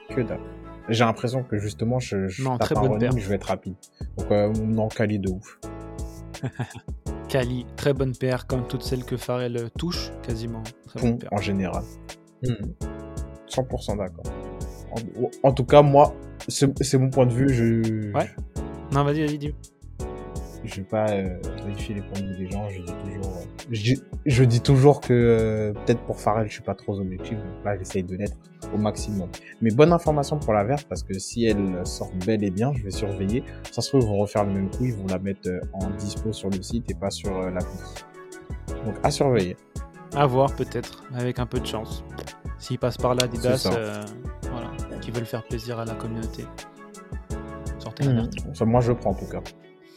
Que 0.08 0.22
dalle. 0.22 0.40
J'ai 0.88 1.04
l'impression 1.04 1.42
que 1.42 1.56
justement, 1.58 1.98
je, 1.98 2.28
je 2.28 2.42
Non, 2.42 2.58
tape 2.58 2.66
très 2.68 2.76
un 2.76 2.80
bonne 2.82 2.90
running, 2.92 3.10
paire. 3.10 3.18
je 3.18 3.28
vais 3.28 3.34
être 3.36 3.44
rapide. 3.48 3.74
Donc, 4.18 4.30
euh, 4.30 4.52
non, 4.52 4.88
quali 4.88 5.18
de 5.18 5.30
ouf. 5.30 5.58
Kali 7.28 7.64
très 7.76 7.92
bonne 7.94 8.14
paire 8.14 8.46
comme 8.46 8.66
toutes 8.66 8.82
celles 8.82 9.04
que 9.04 9.16
Pharrell 9.16 9.70
touche 9.78 10.10
quasiment 10.22 10.62
très 10.86 11.00
bonne 11.00 11.18
paire 11.18 11.32
en 11.32 11.38
général. 11.38 11.82
Mhm. 12.42 12.74
100% 13.48 13.96
d'accord. 13.96 14.24
En, 15.42 15.48
en 15.48 15.52
tout 15.52 15.64
cas, 15.64 15.82
moi, 15.82 16.14
c'est 16.48 16.98
mon 16.98 17.08
point 17.10 17.26
de 17.26 17.32
vue. 17.32 17.48
Je, 17.48 18.12
Ouais. 18.12 18.30
non 18.92 19.04
vas-y 19.04 19.24
vas-y 19.26 19.38
dis 19.38 19.54
je 20.64 20.76
vais 20.76 20.82
pas 20.86 21.10
euh, 21.10 21.38
vérifier 21.64 21.94
les 21.94 22.00
points 22.02 22.20
de 22.20 22.26
vue 22.34 22.44
des 22.46 22.50
gens. 22.50 22.68
Je 22.68 22.80
dis 22.80 22.92
toujours, 22.92 23.36
euh, 23.36 23.44
je, 23.70 23.94
je 24.26 24.44
dis 24.44 24.60
toujours 24.60 25.00
que 25.00 25.12
euh, 25.12 25.72
peut-être 25.72 26.00
pour 26.02 26.18
Pharrell, 26.20 26.46
je 26.48 26.52
suis 26.54 26.62
pas 26.62 26.74
trop 26.74 26.98
objectif. 26.98 27.36
Donc 27.38 27.64
là, 27.64 27.76
j'essaye 27.78 28.02
de 28.02 28.16
l'être 28.16 28.36
au 28.72 28.78
maximum. 28.78 29.28
Mais 29.60 29.70
bonne 29.70 29.92
information 29.92 30.38
pour 30.38 30.52
la 30.54 30.64
verte 30.64 30.86
parce 30.88 31.02
que 31.02 31.14
si 31.18 31.44
elle 31.44 31.86
sort 31.86 32.10
bel 32.26 32.42
et 32.44 32.50
bien, 32.50 32.72
je 32.74 32.82
vais 32.82 32.90
surveiller. 32.90 33.44
Ça 33.70 33.82
se 33.82 33.88
trouve, 33.90 34.02
ils 34.02 34.08
vont 34.08 34.18
refaire 34.18 34.44
le 34.44 34.52
même 34.52 34.70
coup. 34.70 34.84
Ils 34.84 34.94
vont 34.94 35.06
la 35.06 35.18
mettre 35.18 35.48
euh, 35.48 35.60
en 35.74 35.90
dispo 35.90 36.32
sur 36.32 36.50
le 36.50 36.60
site 36.62 36.90
et 36.90 36.94
pas 36.94 37.10
sur 37.10 37.30
l'appli. 37.50 37.78
Donc 38.86 38.94
à 39.02 39.10
surveiller. 39.10 39.56
À 40.16 40.26
voir 40.26 40.54
peut-être, 40.54 41.02
avec 41.14 41.38
un 41.40 41.46
peu 41.46 41.58
de 41.58 41.66
chance. 41.66 42.04
S'ils 42.58 42.78
passent 42.78 42.96
par 42.96 43.14
là, 43.16 43.24
Adidas, 43.24 43.68
voilà, 44.50 44.70
qui 45.00 45.10
veulent 45.10 45.26
faire 45.26 45.42
plaisir 45.42 45.78
à 45.80 45.84
la 45.84 45.94
communauté. 45.94 46.44
Sortez 47.78 48.04
la 48.04 48.12
Mhm. 48.12 48.16
verte. 48.30 48.60
Moi, 48.62 48.80
je 48.80 48.92
prends 48.92 49.10
en 49.10 49.14
tout 49.14 49.26
cas. 49.26 49.40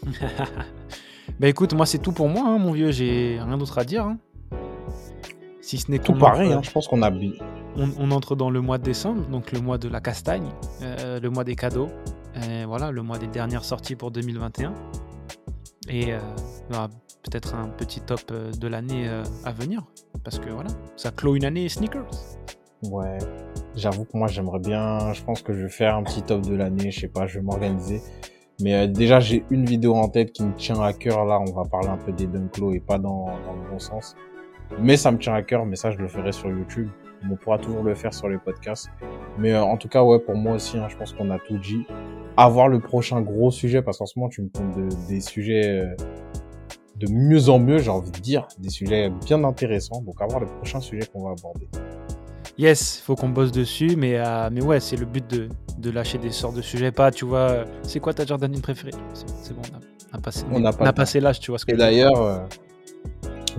bah 1.40 1.48
écoute, 1.48 1.74
moi 1.74 1.86
c'est 1.86 1.98
tout 2.00 2.12
pour 2.12 2.30
moi, 2.30 2.44
hein, 2.48 2.58
mon 2.58 2.72
vieux, 2.72 2.92
j'ai 2.92 3.40
rien 3.42 3.58
d'autre 3.58 3.78
à 3.80 3.84
dire. 3.84 4.06
hein. 4.06 4.18
Si 5.62 5.78
ce 5.78 5.92
n'est 5.92 6.00
Tout 6.00 6.14
pareil. 6.14 6.48
entre- 6.50 6.58
Hein, 6.60 6.62
je 6.64 6.72
pense 6.72 6.88
qu'on 6.88 7.02
a 7.02 7.12
on, 7.76 7.90
on 8.00 8.12
entre 8.12 8.36
dans 8.36 8.50
le 8.50 8.62
mois 8.62 8.78
de 8.78 8.84
décembre, 8.84 9.28
donc 9.28 9.52
le 9.52 9.60
mois 9.60 9.78
de 9.78 9.90
la 9.90 10.00
castagne, 10.00 10.50
euh, 10.82 11.20
le 11.20 11.30
mois 11.30 11.44
des 11.44 11.56
cadeaux, 11.56 11.90
et 12.36 12.64
voilà, 12.66 12.92
le 12.92 13.02
mois 13.04 13.18
des 13.18 13.28
dernières 13.28 13.66
sorties 13.66 13.96
pour 13.96 14.12
2021. 14.12 14.74
Et 15.90 16.14
euh, 16.14 16.20
aura 16.74 16.88
peut-être 17.24 17.54
un 17.56 17.68
petit 17.68 18.00
top 18.02 18.22
euh, 18.32 18.52
de 18.52 18.68
l'année 18.68 19.08
euh, 19.10 19.24
à 19.46 19.52
venir, 19.52 19.84
parce 20.24 20.40
que 20.40 20.50
voilà, 20.50 20.70
ça 20.96 21.12
clôt 21.12 21.36
une 21.36 21.46
année 21.46 21.68
sneakers. 21.70 22.08
Ouais. 22.84 23.18
J'avoue 23.76 24.06
que 24.06 24.16
moi 24.18 24.28
j'aimerais 24.28 24.60
bien, 24.60 25.12
je 25.14 25.22
pense 25.24 25.42
que 25.42 25.54
je 25.54 25.64
vais 25.64 25.70
faire 25.70 25.96
un 25.96 26.04
petit 26.04 26.22
top 26.24 26.42
de 26.42 26.56
l'année, 26.56 26.92
je 26.92 27.02
sais 27.02 27.08
pas, 27.10 27.28
je 27.28 27.40
vais 27.40 27.44
m'organiser. 27.46 28.02
Mais 28.60 28.74
euh, 28.74 28.88
déjà 28.88 29.20
j'ai 29.20 29.46
une 29.52 29.66
vidéo 29.66 29.96
en 29.96 30.10
tête 30.10 30.32
qui 30.32 30.44
me 30.44 30.54
tient 30.54 30.82
à 30.82 30.94
cœur 30.94 31.26
là, 31.26 31.40
on 31.40 31.52
va 31.52 31.64
parler 31.66 31.90
un 31.90 31.98
peu 31.98 32.12
des 32.12 32.26
Dunklo 32.26 32.74
et 32.74 32.80
pas 32.80 32.98
dans, 32.98 33.28
le 33.28 33.70
bon 33.70 33.80
sens. 33.80 34.16
Mais 34.80 34.98
ça 34.98 35.12
me 35.12 35.18
tient 35.18 35.34
à 35.34 35.44
cœur, 35.44 35.66
mais 35.66 35.76
ça 35.76 35.92
je 35.92 35.98
le 35.98 36.08
ferai 36.08 36.32
sur 36.32 36.50
YouTube. 36.50 36.90
On 37.30 37.36
pourra 37.36 37.58
toujours 37.58 37.84
le 37.84 37.96
faire 37.96 38.14
sur 38.14 38.30
les 38.30 38.38
podcasts. 38.38 38.90
Mais 39.38 39.54
euh, 39.54 39.64
en 39.64 39.78
tout 39.78 39.88
cas 39.88 40.04
ouais, 40.04 40.20
pour 40.20 40.36
moi 40.36 40.54
aussi, 40.56 40.78
hein, 40.78 40.88
je 40.90 40.98
pense 40.98 41.14
qu'on 41.14 41.30
a 41.30 41.40
tout 41.40 41.58
dit. 41.58 41.86
Avoir 42.36 42.68
le 42.68 42.80
prochain 42.80 43.22
gros 43.22 43.52
sujet, 43.52 43.82
parce 43.82 44.00
qu'en 44.00 44.06
ce 44.06 44.18
moment 44.18 44.30
tu 44.30 44.42
me 44.42 44.50
comptes 44.50 44.76
de- 44.76 45.08
des 45.08 45.22
sujets 45.22 45.82
euh, 45.82 45.96
de 46.96 47.12
mieux 47.12 47.50
en 47.50 47.60
mieux, 47.60 47.78
j'ai 47.78 47.92
envie 47.92 48.12
de 48.12 48.20
dire, 48.20 48.48
des 48.58 48.70
sujets 48.70 49.12
bien 49.26 49.44
intéressants. 49.44 50.02
Donc 50.02 50.20
avoir 50.22 50.40
le 50.40 50.48
prochain 50.48 50.80
sujet 50.80 51.08
qu'on 51.14 51.24
va 51.24 51.32
aborder. 51.32 51.68
Yes, 52.58 53.00
faut 53.06 53.16
qu'on 53.16 53.30
bosse 53.30 53.52
dessus, 53.52 53.96
mais, 53.96 54.18
euh, 54.18 54.50
mais 54.52 54.64
ouais, 54.64 54.80
c'est 54.80 54.96
le 54.96 55.06
but 55.06 55.30
de, 55.30 55.48
de 55.78 55.92
lâcher 55.92 56.18
des 56.18 56.32
sortes 56.32 56.56
de 56.56 56.62
sujets. 56.64 56.92
Pas, 56.92 57.12
tu 57.12 57.26
vois, 57.26 57.40
euh, 57.52 57.66
c'est 57.84 58.00
quoi 58.00 58.14
ta 58.14 58.26
Jordan 58.26 58.60
préférée? 58.62 58.92
C'est 59.14 59.54
bon, 59.56 59.62
on 59.72 59.76
a, 59.76 59.80
on 60.14 60.18
a 60.18 60.22
passé, 60.22 60.44
On 60.52 60.64
temps. 60.72 60.94
passé 60.94 61.20
l'âge, 61.20 61.40
tu 61.40 61.52
vois 61.52 61.60
ce 61.60 61.66
que 61.66 61.72
Et 61.72 61.76
je 61.76 61.80
veux 61.80 61.88
dire. 61.92 62.12
d'ailleurs, 62.12 62.22
euh, 62.22 62.40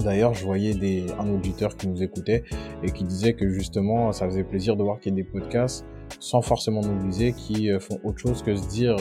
d'ailleurs, 0.00 0.34
je 0.34 0.44
voyais 0.44 0.74
des, 0.74 1.06
un 1.20 1.28
auditeur 1.30 1.76
qui 1.76 1.86
nous 1.86 2.02
écoutait 2.02 2.42
et 2.82 2.90
qui 2.90 3.04
disait 3.04 3.34
que 3.34 3.48
justement, 3.48 4.10
ça 4.12 4.26
faisait 4.26 4.42
plaisir 4.44 4.74
de 4.76 4.82
voir 4.82 4.98
qu'il 4.98 5.12
y 5.12 5.14
a 5.14 5.16
des 5.16 5.28
podcasts 5.28 5.84
sans 6.18 6.40
forcément 6.42 6.80
nous 6.80 6.98
viser 7.06 7.34
qui 7.34 7.70
euh, 7.70 7.78
font 7.78 8.00
autre 8.02 8.18
chose 8.18 8.42
que 8.42 8.56
se 8.56 8.66
dire, 8.66 8.96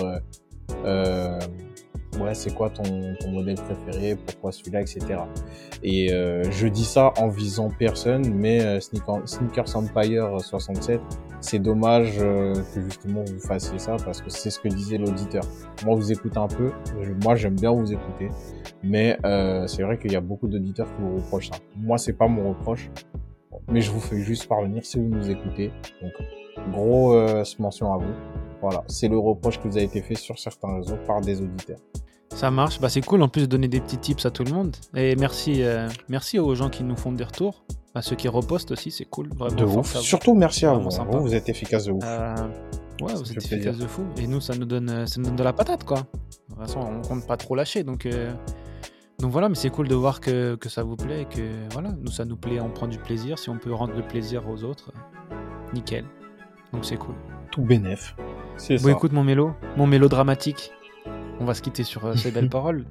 euh, 0.85 1.39
ouais, 2.19 2.33
c'est 2.33 2.53
quoi 2.53 2.69
ton, 2.69 2.83
modèle 3.29 3.55
préféré, 3.55 4.15
pourquoi 4.15 4.51
celui-là, 4.51 4.81
etc. 4.81 5.19
Et 5.83 6.11
euh, 6.13 6.43
je 6.51 6.67
dis 6.67 6.85
ça 6.85 7.13
en 7.17 7.27
visant 7.27 7.69
personne, 7.77 8.33
mais 8.33 8.61
euh, 8.61 8.79
Sneaker- 8.79 9.27
Sneakers 9.27 9.75
Empire 9.75 10.39
67, 10.39 11.01
c'est 11.41 11.59
dommage 11.59 12.15
euh, 12.19 12.53
que 12.73 12.81
justement 12.81 13.23
vous 13.23 13.39
fassiez 13.39 13.79
ça 13.79 13.97
parce 14.03 14.21
que 14.21 14.29
c'est 14.29 14.49
ce 14.49 14.59
que 14.59 14.67
disait 14.67 14.97
l'auditeur. 14.97 15.43
Moi, 15.85 15.95
vous 15.95 16.11
écoutez 16.11 16.37
un 16.37 16.47
peu, 16.47 16.71
moi 17.23 17.35
j'aime 17.35 17.55
bien 17.55 17.71
vous 17.71 17.91
écouter, 17.91 18.29
mais 18.83 19.17
euh, 19.25 19.67
c'est 19.67 19.83
vrai 19.83 19.97
qu'il 19.97 20.11
y 20.11 20.15
a 20.15 20.21
beaucoup 20.21 20.47
d'auditeurs 20.47 20.87
qui 20.95 21.01
vous 21.01 21.17
reprochent 21.17 21.49
ça. 21.49 21.57
Moi, 21.75 21.97
c'est 21.97 22.13
pas 22.13 22.27
mon 22.27 22.49
reproche, 22.49 22.89
mais 23.67 23.81
je 23.81 23.91
vous 23.91 23.99
fais 23.99 24.19
juste 24.19 24.47
parvenir 24.47 24.85
si 24.85 24.97
vous 24.97 25.07
nous 25.07 25.29
écoutez. 25.29 25.71
Donc, 26.01 26.13
gros 26.71 27.15
mention 27.59 27.93
à 27.93 27.97
vous. 27.97 28.13
Voilà, 28.61 28.83
c'est 28.87 29.07
le 29.07 29.17
reproche 29.17 29.59
qui 29.61 29.67
vous 29.67 29.77
a 29.77 29.81
été 29.81 30.01
fait 30.01 30.15
sur 30.15 30.37
certains 30.39 30.75
réseaux 30.77 30.97
par 31.05 31.21
des 31.21 31.41
auditeurs. 31.41 31.77
Ça 32.33 32.51
marche, 32.51 32.79
bah 32.79 32.89
c'est 32.89 33.01
cool 33.01 33.21
en 33.23 33.29
plus 33.29 33.41
de 33.43 33.45
donner 33.47 33.67
des 33.67 33.79
petits 33.79 33.97
tips 33.97 34.25
à 34.25 34.31
tout 34.31 34.43
le 34.43 34.51
monde. 34.51 34.75
Et 34.95 35.15
merci, 35.15 35.63
euh, 35.63 35.87
merci 36.09 36.39
aux 36.39 36.53
gens 36.55 36.69
qui 36.69 36.83
nous 36.83 36.95
font 36.95 37.11
des 37.11 37.23
retours, 37.23 37.63
à 37.95 38.01
ceux 38.01 38.15
qui 38.15 38.27
repostent 38.27 38.71
aussi, 38.71 38.91
c'est 38.91 39.05
cool. 39.05 39.29
Vraiment, 39.35 39.55
De 39.55 39.63
ouf. 39.65 39.95
Surtout 39.97 40.33
merci 40.35 40.65
à 40.65 40.73
vous. 40.73 40.89
hein. 40.99 41.07
Vous, 41.09 41.21
vous 41.21 41.33
êtes 41.35 41.49
efficace 41.49 41.85
de 41.85 41.93
ouf. 41.93 42.03
Euh, 42.03 42.35
ouais, 43.01 43.13
vous 43.13 43.31
êtes 43.31 43.37
efficace 43.43 43.77
de 43.77 43.87
fou. 43.87 44.03
Et 44.17 44.27
nous, 44.27 44.41
ça 44.41 44.55
nous 44.55 44.65
donne, 44.65 44.89
euh, 44.89 45.05
ça 45.05 45.19
nous 45.19 45.27
donne 45.27 45.35
de 45.35 45.43
la 45.43 45.53
patate, 45.53 45.83
quoi. 45.83 45.97
De 45.99 46.03
toute 46.55 46.57
façon, 46.59 46.79
on 46.79 47.01
compte 47.07 47.25
pas 47.25 47.37
trop 47.37 47.55
lâcher, 47.55 47.83
donc. 47.83 48.05
euh, 48.05 48.31
Donc 49.19 49.31
voilà, 49.31 49.49
mais 49.49 49.55
c'est 49.55 49.71
cool 49.71 49.87
de 49.87 49.95
voir 49.95 50.19
que, 50.19 50.55
que 50.55 50.69
ça 50.69 50.83
vous 50.83 50.95
plaît 50.95 51.21
et 51.23 51.25
que 51.25 51.41
voilà, 51.71 51.89
nous 52.03 52.11
ça 52.11 52.23
nous 52.25 52.37
plaît, 52.37 52.59
on 52.59 52.69
prend 52.69 52.87
du 52.87 52.99
plaisir. 52.99 53.39
Si 53.39 53.49
on 53.49 53.57
peut 53.57 53.73
rendre 53.73 53.93
le 53.95 54.05
plaisir 54.05 54.47
aux 54.47 54.63
autres, 54.63 54.91
nickel. 55.73 56.05
Donc 56.71 56.85
c'est 56.85 56.97
cool. 56.97 57.15
Tout 57.51 57.61
bénef. 57.63 58.15
C'est 58.57 58.75
Bon 58.77 58.85
ça. 58.85 58.91
écoute 58.91 59.11
mon 59.13 59.23
mélo, 59.23 59.53
mon 59.75 59.87
mélo 59.87 60.07
dramatique. 60.09 60.71
On 61.39 61.45
va 61.45 61.53
se 61.53 61.61
quitter 61.61 61.83
sur 61.83 62.05
euh, 62.05 62.15
ces 62.15 62.31
belles 62.31 62.49
paroles. 62.57 62.85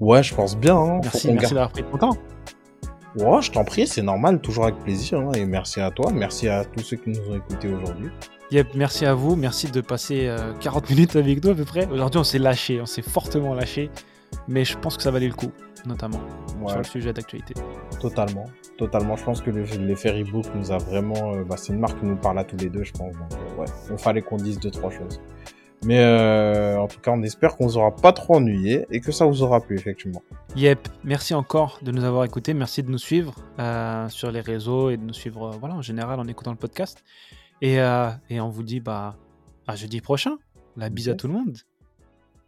Ouais, 0.00 0.22
je 0.22 0.34
pense 0.34 0.56
bien. 0.56 0.76
Hein. 0.76 1.00
Merci, 1.02 1.28
merci 1.28 1.36
garde- 1.42 1.54
d'avoir 1.54 1.70
pris 1.70 1.82
ton 1.84 1.98
temps. 1.98 2.16
Ouais, 3.16 3.40
je 3.40 3.50
t'en 3.50 3.64
prie, 3.64 3.86
c'est 3.86 4.02
normal, 4.02 4.40
toujours 4.40 4.64
avec 4.64 4.76
plaisir. 4.80 5.18
hein. 5.20 5.32
Et 5.32 5.46
merci 5.46 5.80
à 5.80 5.90
toi, 5.90 6.10
merci 6.12 6.48
à 6.48 6.64
tous 6.64 6.82
ceux 6.82 6.96
qui 6.98 7.10
nous 7.10 7.20
ont 7.30 7.36
écoutés 7.36 7.68
aujourd'hui. 7.72 8.10
Yep, 8.50 8.68
merci 8.74 9.06
à 9.06 9.14
vous, 9.14 9.36
merci 9.36 9.70
de 9.70 9.80
passer 9.80 10.26
euh, 10.28 10.52
40 10.60 10.90
minutes 10.90 11.16
avec 11.16 11.42
nous 11.42 11.50
à 11.50 11.54
peu 11.54 11.64
près. 11.64 11.86
Aujourd'hui 11.86 12.20
on 12.20 12.24
s'est 12.24 12.38
lâché, 12.38 12.80
on 12.80 12.86
s'est 12.86 13.02
fortement 13.02 13.54
lâché, 13.54 13.90
mais 14.48 14.64
je 14.64 14.76
pense 14.78 14.96
que 14.98 15.02
ça 15.02 15.10
valait 15.10 15.26
le 15.28 15.34
coup, 15.34 15.50
notamment 15.86 16.18
Ouais, 16.60 16.68
sur 16.68 16.78
le 16.78 16.84
sujet 16.84 17.12
d'actualité. 17.12 17.54
totalement. 18.00 18.44
Totalement. 18.78 19.16
Je 19.16 19.24
pense 19.24 19.40
que 19.40 19.50
le- 19.50 19.62
l'effet 19.86 20.10
Rebook 20.10 20.46
nous 20.54 20.70
a 20.72 20.78
vraiment. 20.78 21.34
euh, 21.34 21.44
bah, 21.44 21.56
c'est 21.56 21.72
une 21.72 21.78
marque 21.80 21.98
qui 22.00 22.06
nous 22.06 22.16
parle 22.16 22.38
à 22.38 22.44
tous 22.44 22.56
les 22.58 22.68
deux, 22.68 22.84
je 22.84 22.92
pense. 22.92 23.12
Donc, 23.14 23.32
euh, 23.32 23.60
ouais, 23.60 23.66
il 23.90 23.98
fallait 23.98 24.22
qu'on 24.22 24.36
dise 24.36 24.58
deux, 24.60 24.70
trois 24.70 24.90
choses. 24.90 25.20
Mais 25.84 26.00
euh, 26.00 26.78
en 26.78 26.88
tout 26.88 27.00
cas, 27.00 27.10
on 27.12 27.22
espère 27.22 27.56
qu'on 27.56 27.66
vous 27.66 27.76
aura 27.76 27.94
pas 27.94 28.12
trop 28.12 28.36
ennuyé 28.36 28.86
et 28.90 29.00
que 29.00 29.12
ça 29.12 29.26
vous 29.26 29.42
aura 29.42 29.60
plu, 29.60 29.76
effectivement. 29.76 30.22
Yep, 30.56 30.88
merci 31.04 31.34
encore 31.34 31.78
de 31.82 31.92
nous 31.92 32.02
avoir 32.04 32.24
écoutés, 32.24 32.54
merci 32.54 32.82
de 32.82 32.90
nous 32.90 32.98
suivre 32.98 33.34
sur 34.08 34.30
les 34.30 34.40
réseaux 34.40 34.90
et 34.90 34.96
de 34.96 35.02
nous 35.04 35.12
suivre 35.12 35.50
voilà, 35.60 35.74
en 35.74 35.82
général 35.82 36.18
en 36.18 36.24
écoutant 36.26 36.50
le 36.50 36.56
podcast. 36.56 37.04
Et, 37.62 37.74
et 38.30 38.40
on 38.40 38.48
vous 38.48 38.62
dit 38.62 38.80
bah, 38.80 39.16
à 39.66 39.76
jeudi 39.76 40.00
prochain. 40.00 40.36
La 40.78 40.90
bise 40.90 41.08
à 41.08 41.14
tout 41.14 41.26
le 41.28 41.32
monde. 41.34 41.56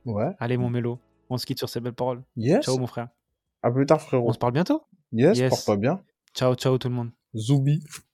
Ouais. 0.05 0.31
Allez 0.39 0.57
mon 0.59 0.69
mélo, 0.71 0.99
on 1.31 1.37
se 1.39 1.47
quitte 1.47 1.59
sur 1.59 1.69
ces 1.69 1.81
belles 1.81 1.95
paroles. 1.95 2.23
Yes. 2.37 2.65
Ciao 2.65 2.79
mon 2.79 2.87
frère. 2.87 3.09
À 3.63 3.71
plus 3.71 3.87
tard, 3.87 4.01
frérot. 4.01 4.29
On 4.29 4.33
se 4.33 4.39
parle 4.39 4.53
bientôt. 4.53 4.83
Yes, 5.13 5.39
Yes. 5.39 5.51
porte-toi 5.51 5.77
bien. 5.77 6.03
Ciao 6.35 6.55
ciao 6.55 6.79
tout 6.79 6.89
le 6.89 6.95
monde. 6.95 7.11
Zoubi. 7.37 7.83